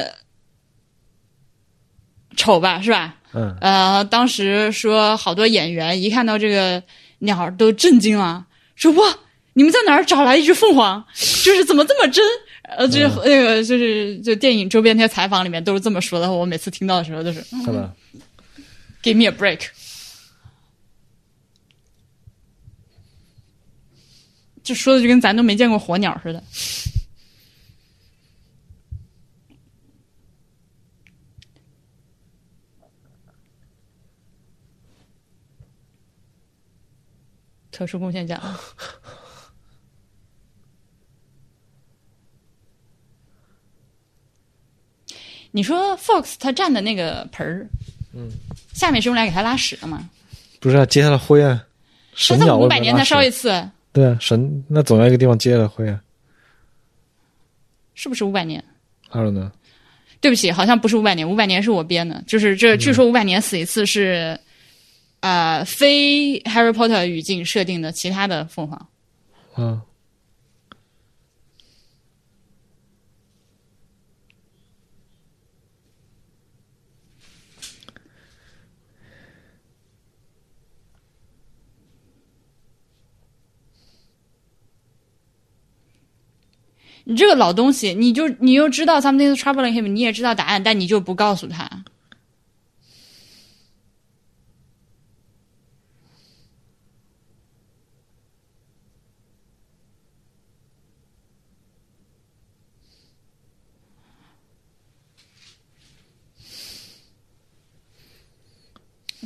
[2.36, 3.16] 丑吧，是吧？
[3.32, 6.80] 嗯，呃，当时说好多演员一看到这个
[7.18, 8.46] 鸟儿都震惊了，
[8.76, 9.18] 说哇，
[9.54, 11.04] 你们在哪儿找来一只凤凰？
[11.16, 12.24] 就是怎么这么真？
[12.62, 16.32] 呃，就是那个就是就电影周边那些采访里面都是这么说的。
[16.32, 17.92] 我每次听到的时候都是嗯是吧
[19.02, 19.66] ？give me a break。
[24.62, 26.40] 就说的就跟咱都没见过火鸟似的。
[37.72, 38.40] 特殊贡献奖，
[45.50, 47.66] 你说 Fox 他占的那个盆儿，
[48.14, 48.30] 嗯，
[48.72, 50.08] 下面是用来给他拉屎的吗？
[50.60, 51.66] 不是啊，接他的灰啊，
[52.14, 56.00] 神鸟他五百年才烧一次，对啊，神那总要一个地方接它的灰啊。
[57.94, 58.64] 是不是五百年
[59.10, 59.50] ？I don't know，
[60.20, 62.22] 对不起，好像不是五百年，五百年是我编的。
[62.26, 64.38] 就是这，据说五百年死一次是，
[65.22, 68.88] 呃，非 Harry Potter 语境设定的其他的凤凰。
[69.56, 69.80] 嗯，
[87.04, 91.84] 你这个老东西，你就你又知道 something is troubling him，你也知道答案，但你就不告诉他。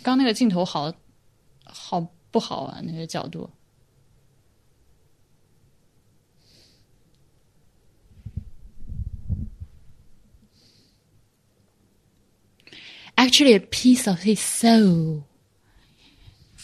[0.07, 0.94] 刚那个镜头好
[1.65, 2.81] 好不好啊？
[2.81, 3.51] 那个角度。
[13.17, 15.25] actually a piece of his soul.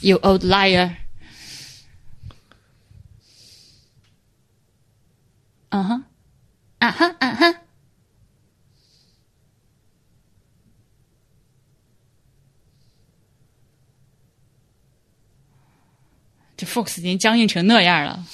[0.01, 0.99] You old liar.
[5.71, 6.05] 嗯哼，
[6.79, 7.62] 啊哈啊哈。
[16.63, 18.25] 这 Fox 已经僵硬成那样了。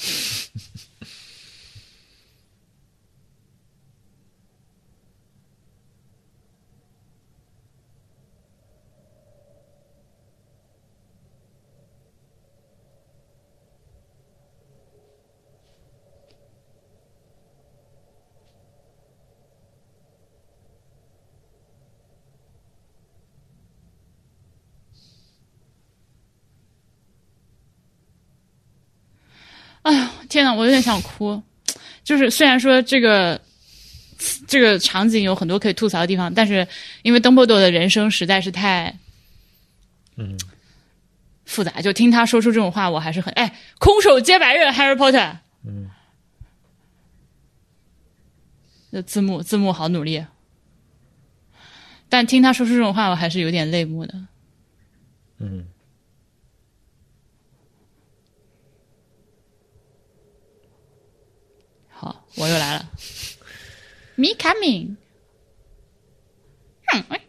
[29.83, 30.09] 哎呦，
[30.39, 31.43] 天呐，我有点想哭。
[32.05, 33.41] 就是虽然说这个
[34.47, 36.67] 这个场景有很多可以吐槽的地方，但是
[37.03, 38.97] 因为邓布利多的人生实在是太，
[40.17, 40.39] 嗯，
[41.45, 45.37] 复杂，就听他说出这种话，我还是很哎，空手接白刃，Harry Potter。
[45.65, 45.91] 嗯，
[48.91, 50.25] 那字幕字幕好努力，
[52.09, 54.15] 但听他说出这种话，我还是有点泪目的。
[55.41, 55.67] 嗯，
[61.91, 62.91] 好，我又来了
[64.15, 64.97] ，Me coming。
[66.93, 67.21] 嗯，哎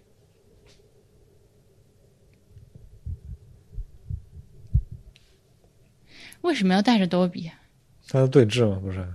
[6.41, 7.51] 为什么要带着多比？
[8.07, 9.13] 他是对峙吗，不是？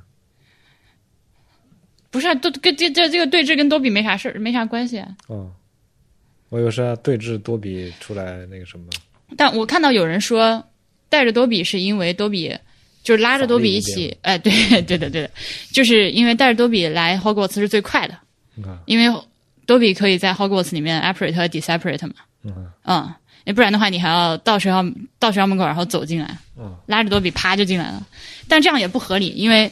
[2.10, 5.16] 不是、啊，都跟这这这个对峙跟多比没啥事儿，没啥关系啊。
[5.26, 5.50] 哦，
[6.48, 8.86] 我有时候要对峙多比出来那个什么。
[9.36, 10.70] 但我看到有人说，
[11.08, 12.56] 带着多比是因为多比
[13.04, 14.50] 就是拉着多比一起，哎，对
[14.82, 15.30] 对的对的，
[15.70, 18.18] 就是因为带着多比来 Hogwarts 是最快的，
[18.86, 19.16] 因为
[19.66, 22.66] 多比可以在 Hogwarts 里面 apparate 和 deseparate 嘛，嗯。
[22.84, 24.84] 嗯，要不然的话你还要到学校
[25.18, 26.74] 到学校门口然后走进来，嗯。
[26.86, 28.04] 拉着多比啪就进来了，
[28.48, 29.70] 但这样也不合理，因为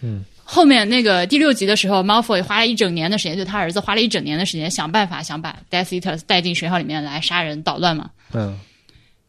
[0.00, 0.24] 嗯。
[0.50, 8.08] 后面那个第六集的时候，Malfoy 花了一整年的时间，就他儿子花了一整年的时间想办法想把 Death Eaters 带进学校里面来杀人捣乱嘛。
[8.32, 8.58] 嗯。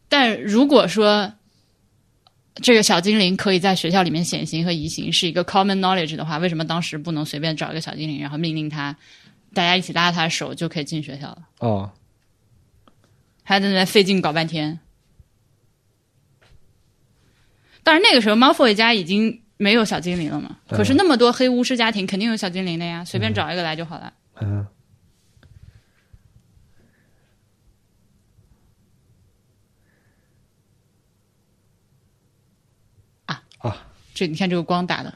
[0.08, 1.30] 但如果说
[2.56, 8.94] 这个小精灵可以在学校里面显形和移形是一个 common knowledge 的话，为什么当时不能随便找一个小精灵，然后命令他，
[9.54, 11.38] 大家一起拉他的手就可以进学校了？
[11.60, 11.90] 哦，
[13.44, 14.78] 还在那费劲搞半天。
[17.82, 24.12] 但是那个时候 Malfoy 家已经没有小精灵了嘛，嗯可是那么多黑巫师家庭肯定有小精灵的呀，随便找一个来就好了。
[24.40, 24.66] 嗯啊，
[34.20, 35.14] 这你看这个光打的。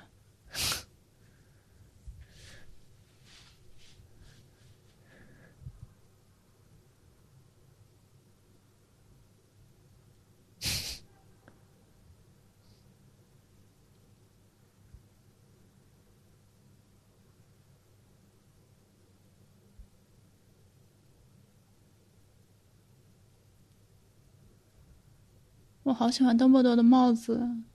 [25.83, 27.74] 我好喜欢邓布利多的帽子。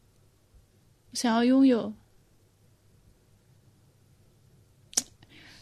[1.21, 1.93] 想要拥有。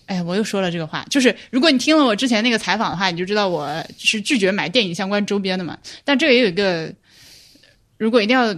[0.06, 5.76] 哎，我又说了这个话，就是如果你听了我之前那个采访的话，你就知道我是拒绝买电影相关周边的嘛。
[6.04, 6.94] 但这个也有一个，
[7.98, 8.56] 如果一定要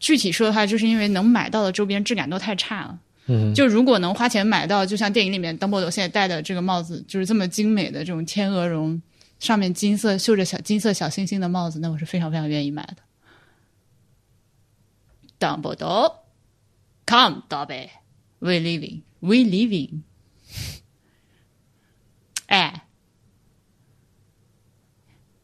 [0.00, 2.98] 具体说的话，就是因为能买到的周边质感都太差了。
[3.26, 9.00] 嗯，就如果能花钱买到，就像电影里面邓布利多现在戴的这个帽子，就是这么精美的这种天鹅绒，
[9.38, 13.03] 上面金色绣着小金色小星星的帽子，那我是非常非常愿意买的。
[15.44, 16.24] 邓布利多
[17.06, 17.90] ，Come, Dobby,
[18.38, 20.00] we living, we living。
[22.46, 22.86] 哎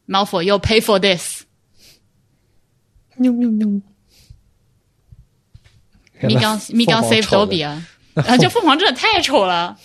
[0.07, 1.43] ，Malfoy, you pay for this。
[3.17, 3.67] 喵喵喵。
[6.21, 9.79] 蜜缸蜜缸 save 都比啊，啊，这凤凰真的太丑了，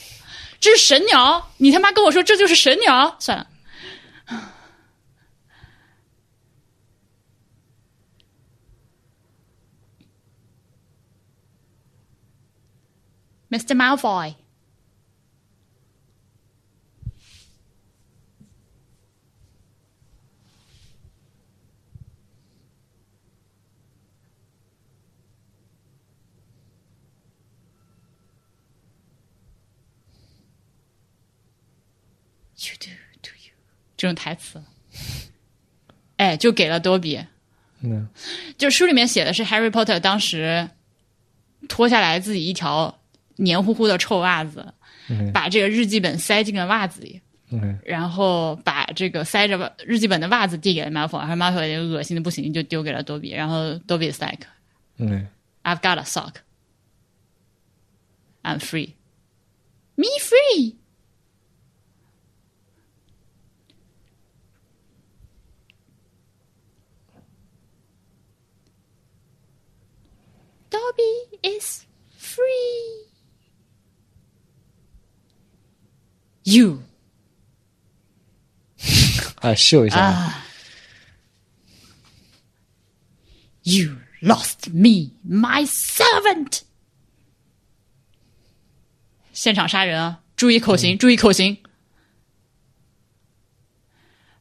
[0.61, 3.47] 这是神鸟，你他妈跟我说这就是神鸟，算了。
[13.56, 13.76] Mr.
[13.76, 14.36] Malfoy，You
[32.80, 32.90] do
[33.22, 33.54] to you，
[33.98, 34.64] 这种台词，
[36.18, 37.26] 哎，就给了多比。
[37.84, 38.08] 嗯
[38.60, 40.70] 就书里面写的是 Harry Potter 当时
[41.68, 43.00] 脱下来自己一条
[43.37, 44.75] 黏糊糊的臭袜子，
[45.09, 47.21] 嗯把这个日记本塞进了袜子里
[47.85, 54.47] 然后把这个塞着日记本的袜子递给了 Malfoy，然后 Malfoy 恶心的不行，就丢给了多比，然后多比 is like
[54.99, 56.35] OK，I've got a sock,
[58.43, 58.95] I'm free,
[59.95, 60.75] me free。
[70.69, 71.87] Dobby is
[72.19, 73.06] free.
[76.49, 76.81] You
[79.43, 80.45] 啊，秀一下，啊
[83.63, 86.61] ，You lost me, my servant。
[89.33, 90.21] 现场杀人啊！
[90.37, 91.57] 注意口型，注意口型。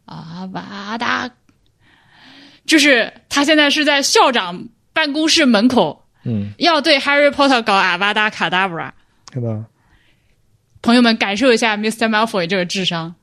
[0.06, 1.30] 阿巴达，
[2.68, 8.94] 就是他现在是在校长办公室门口，嗯，要对 Harry Potter 搞阿巴达卡达布拉。
[9.32, 9.66] 看到，
[10.86, 12.08] 朋友们感受一下 Mr.
[12.08, 13.16] Malfoy 这个智商，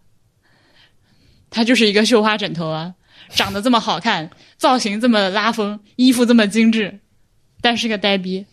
[1.49, 2.97] 他就是一个绣花枕头啊，
[3.29, 6.99] 长得这么好看，造型这么拉风，衣服这么精致，
[7.61, 8.47] 但是个呆逼，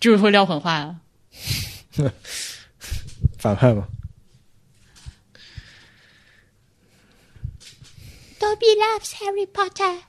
[0.00, 1.00] 就是会撂狠话啊。
[3.38, 3.86] 反派嘛
[8.40, 10.00] ，Dobby loves Harry Potter。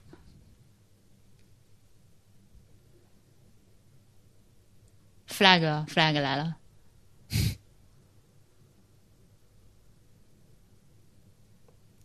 [5.38, 6.56] Flag flag 来了，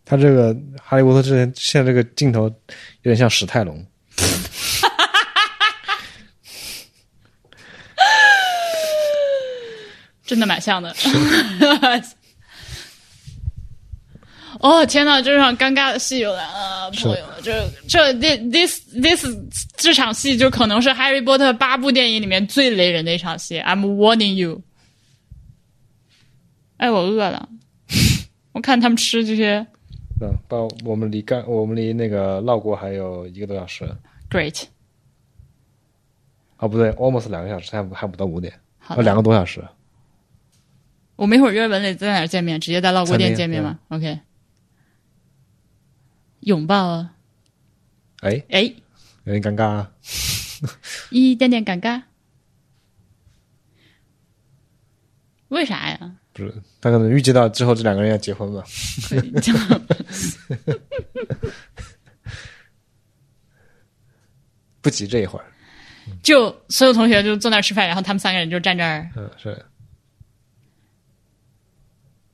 [0.05, 2.53] 他这个哈利波特之前现在这个镜头有
[3.01, 3.85] 点像史泰龙，
[10.25, 10.93] 真的蛮像的。
[14.63, 17.69] 哦天呐，这场尴尬的戏又来了，朋友们，这
[18.13, 18.13] 这
[18.49, 19.25] this this
[19.75, 23.59] 这场戏就可能是《哈利波特》八部电影里面最雷人的一场戏。
[23.59, 24.61] I'm warning you。
[26.77, 27.49] 哎，我饿了，
[28.53, 29.67] 我看他们吃这些
[30.21, 33.85] 嗯，到我们离干我们离那个绕过还有一个多小时
[34.29, 34.63] ，great。
[36.59, 38.53] 哦不对，almost 两个小时，还不还不到五点，
[38.99, 39.61] 两个多小时，
[41.17, 42.57] 我们一会儿约文磊在哪儿见面？
[42.57, 44.17] 直接在烙锅店见面吗？OK。
[46.45, 47.15] 拥抱啊，
[48.21, 48.61] 哎，哎，
[49.25, 49.91] 有点尴尬啊，
[51.11, 52.01] 一点点尴尬。
[55.49, 56.15] 为啥呀？
[56.33, 58.63] 不是，他可能预计到之后这两个人要结婚嘛，
[59.07, 59.81] 可以这样
[64.81, 65.45] 不急这一会儿，
[66.23, 69.09] 就所有同学就坐那儿吃饭，然后他们三个人就站这儿。
[69.15, 69.65] 嗯，是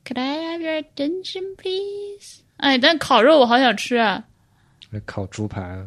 [0.04, 2.40] ，Could I have your attention, please？
[2.60, 4.24] 哎，但烤肉我好想吃啊！
[5.06, 5.86] 烤猪排啊，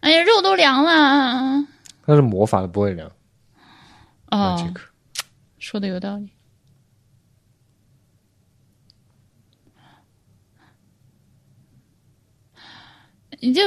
[0.00, 1.66] 哎呀，肉都凉了。
[2.06, 3.10] 那是魔法的不会凉
[4.30, 4.80] 哦，，magic，
[5.58, 6.30] 说的有道理。
[13.40, 13.62] 你这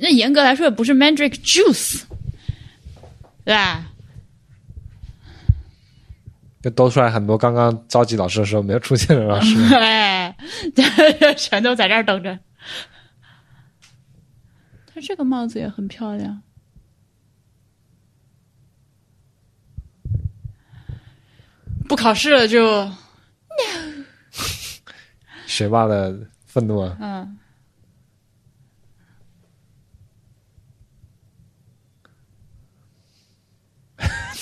[0.00, 2.04] 那严格来说也不是 Mandrake Juice，
[3.44, 3.90] 对吧？
[6.64, 9.54] 就多出来很多刚刚召集老师的时候没有出现的老师。
[9.76, 10.34] 哎，
[11.36, 12.38] 全都在这儿等着。
[14.86, 16.40] 他这个帽子也很漂亮。
[21.86, 22.90] 不考试了就
[25.46, 26.96] 学霸的愤怒啊！
[26.98, 27.38] 嗯，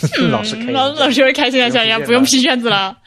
[0.31, 2.99] 老师开心老老师会开心的笑呀，不用批卷了不用批卷子了。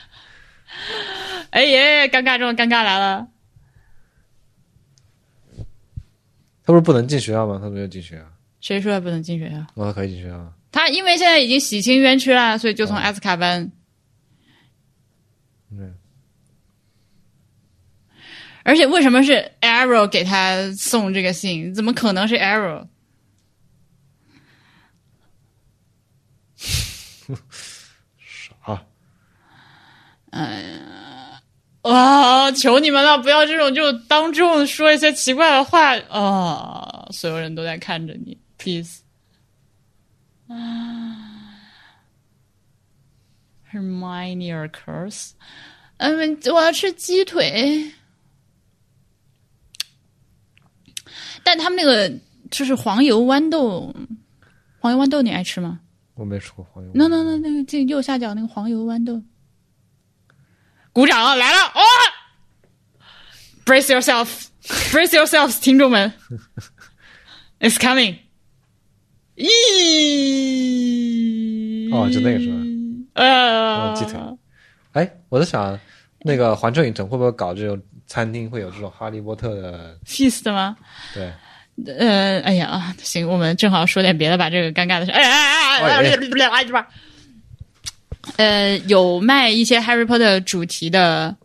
[1.51, 3.27] 哎耶，尴尬中的尴尬来了。
[6.63, 7.59] 他不是不能进学校吗？
[7.61, 8.23] 他没有进学校，
[8.59, 9.57] 谁说他不能进学校？
[9.75, 10.53] 哦，他可以进学校。
[10.71, 13.71] 他因为现在已经洗清冤屈了，所以就从哦阿斯卡班。
[15.71, 15.95] 嗯，
[18.63, 21.73] 而且为什么是 Arrow 给他送这个信？
[21.73, 22.87] 怎么可能是 Arrow？
[30.31, 31.41] 啊，
[31.83, 32.51] 哇！
[32.51, 39.01] 求你们了，不要这种就当众说一些奇怪的话啊、所有人都在看着你，please。
[40.47, 41.55] 啊
[43.71, 45.31] ，Hermione or curse？
[45.97, 47.93] 嗯，我要吃鸡腿。
[51.43, 52.11] 但他们那个
[52.51, 53.95] 就是黄油豌豆，
[54.79, 55.79] 黄油豌豆你爱吃吗？
[56.15, 56.89] 我没吃过黄油。
[56.93, 59.21] no no no，那个这右下角那个黄油豌豆。
[60.91, 61.59] 鼓掌啊，来了！
[61.73, 61.81] 哦、
[63.65, 66.11] b r a c e yourself，brace yourselves，听众们，
[67.59, 68.17] It's coming。
[69.35, 69.45] 咦，
[71.93, 72.55] 哦就那个是吧？
[73.15, 74.17] 呃，哦鸡腿
[74.93, 75.77] 哎，我在想，
[76.21, 77.77] 那个环球影城会不会搞这种
[78.07, 80.77] 餐厅，会有这种哈利波特的？feast 吗？
[81.13, 81.33] 对，
[81.85, 85.11] 呃，哎呀，行，我们正好说点别的吧，这个尴尬的事。
[85.11, 86.15] 哎哎哎哎哎
[86.49, 86.85] 哎哎！
[88.37, 91.35] 呃，有卖一些 Harry Potter 主题的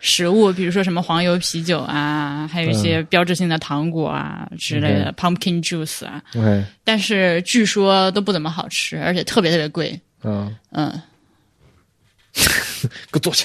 [0.00, 10.00] 食物，比如说什么黄油啤酒啊，还有一些标志性的糖果啊之类的、pumpkin juice 啊，OK，但是据说都不怎么好吃，而且特别特别贵。
[10.22, 11.02] 嗯，嗯
[12.32, 13.44] 给我坐下。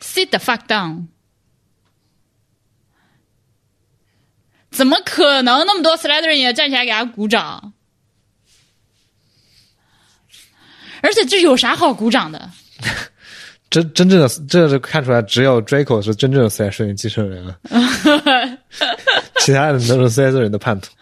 [0.00, 1.06] ，sit the fuck down。
[4.78, 7.72] 怎么可能那么多 Slytherin 也站起来给他鼓掌？
[11.02, 12.48] 而且这有啥好鼓掌的？
[13.70, 17.58] 真真正的，这是看出来，只有 Draco 是真正的 Slytherin 继承人了，
[19.40, 20.92] 其他人都是 Slytherin 的叛徒。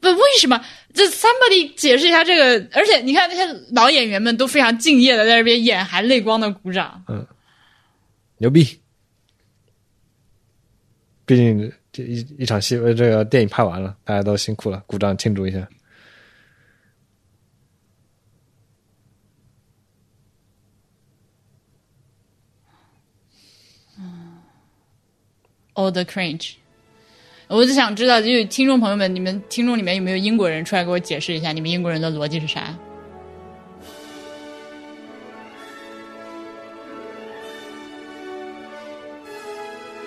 [0.00, 0.62] 不，为什么？
[0.92, 2.68] 这 somebody 解释一下这个。
[2.78, 7.02] 而且你看那些老演员们都非常敬业的在这边眼，含泪光的鼓掌。
[7.08, 7.26] 嗯
[8.36, 8.82] 牛逼！
[11.24, 15.64] 毕竟这一一场戏，呃，这个电影拍完了，大家都辛苦了，鼓掌庆祝一下。
[25.74, 26.54] All the cringe。
[27.46, 32.76] 我就想知道，就是听众朋友们，你们听众里面有没有英国人出来给我解释一下，你们英国人的逻辑是啥？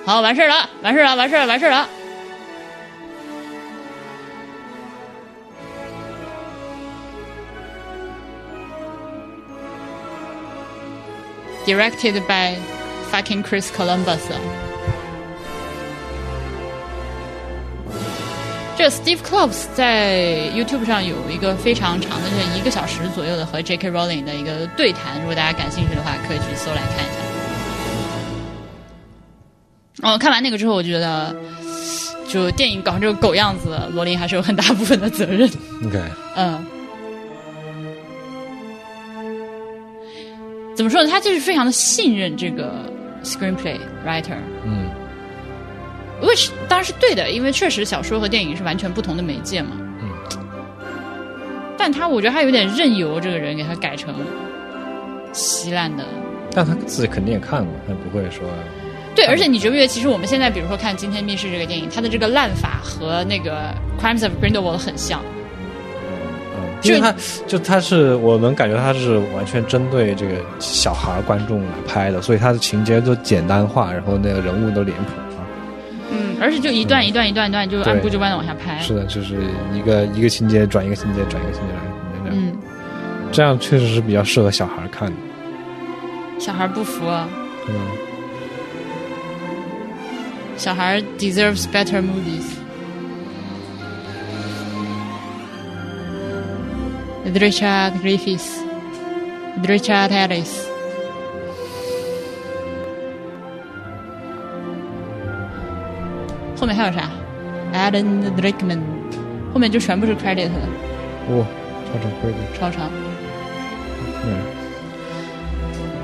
[0.08, 1.90] 好，完事儿了，完事儿了，完事儿了，完事儿了。
[11.66, 12.56] Directed by
[13.12, 14.22] fucking Chris Columbus。
[18.78, 23.92] 这 Steve Kloves 在 YouTube 上有一个非常长的，就一个小时左右的和 J.K.
[23.92, 27.37] Rowling 的一个对谈，如果大家感兴趣的话，可以去搜来看一下。
[30.04, 31.36] 哦，看完那个之后，我觉得，
[32.28, 35.50] 就电影搞成这个狗样子，罗琳还是有很大部分的责任。
[35.86, 36.00] OK，
[36.36, 36.64] 嗯，
[40.76, 41.10] 怎么说呢？
[41.10, 42.72] 他就是非常的信任这个
[43.24, 44.88] screenplay writer，嗯
[46.22, 49.72] which 当然是对的，因为确实小说和电影是完全不同的媒介嘛。
[50.02, 50.12] 嗯，
[51.76, 54.14] 但他我觉得他有点任由这个人给他改成
[55.34, 56.06] 稀烂的。
[56.52, 58.48] 但他自己肯定也看过，他不会说
[59.18, 65.20] 对，而且你觉不觉得，其实我们现在比如说看《今天密室》这个电影，它的这个烂法和那个《Crimes of Grindelwald》很像。
[66.84, 67.12] 因为他
[67.48, 75.44] 就他是我能感觉他是完全针对这个小孩观众来拍的，所以他的情节都简单化，然后那个人物都脸谱化。
[76.12, 78.78] 嗯，而且就一段一段一段一段，就按部就班的往下拍。
[78.80, 79.36] 是的，就是
[79.74, 82.38] 一个一个情节转一个情节，转一个情节，转一个情节这样。
[82.38, 82.58] 嗯，
[83.32, 85.16] 这样确实是比较适合小孩看的。
[86.40, 87.28] 小孩不服啊，
[87.68, 87.74] 嗯，
[90.58, 92.58] 小孩 deserves better movies。
[97.34, 98.48] Richard Griffiths
[99.64, 100.66] Richard Ellis。
[106.60, 107.10] 后面还有啥
[107.74, 108.80] ？Alan Rickman，
[109.54, 110.56] 后面就全部是 credit 了，
[111.30, 111.46] 哇，
[111.86, 112.60] 超长 credit。
[112.60, 112.90] 超长。
[114.26, 114.38] 嗯，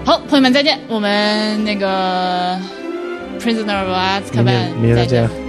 [0.05, 2.59] 好，朋友们再见，我们那个
[3.39, 5.42] Prisoner of 明 Azkaban 天明天再再见。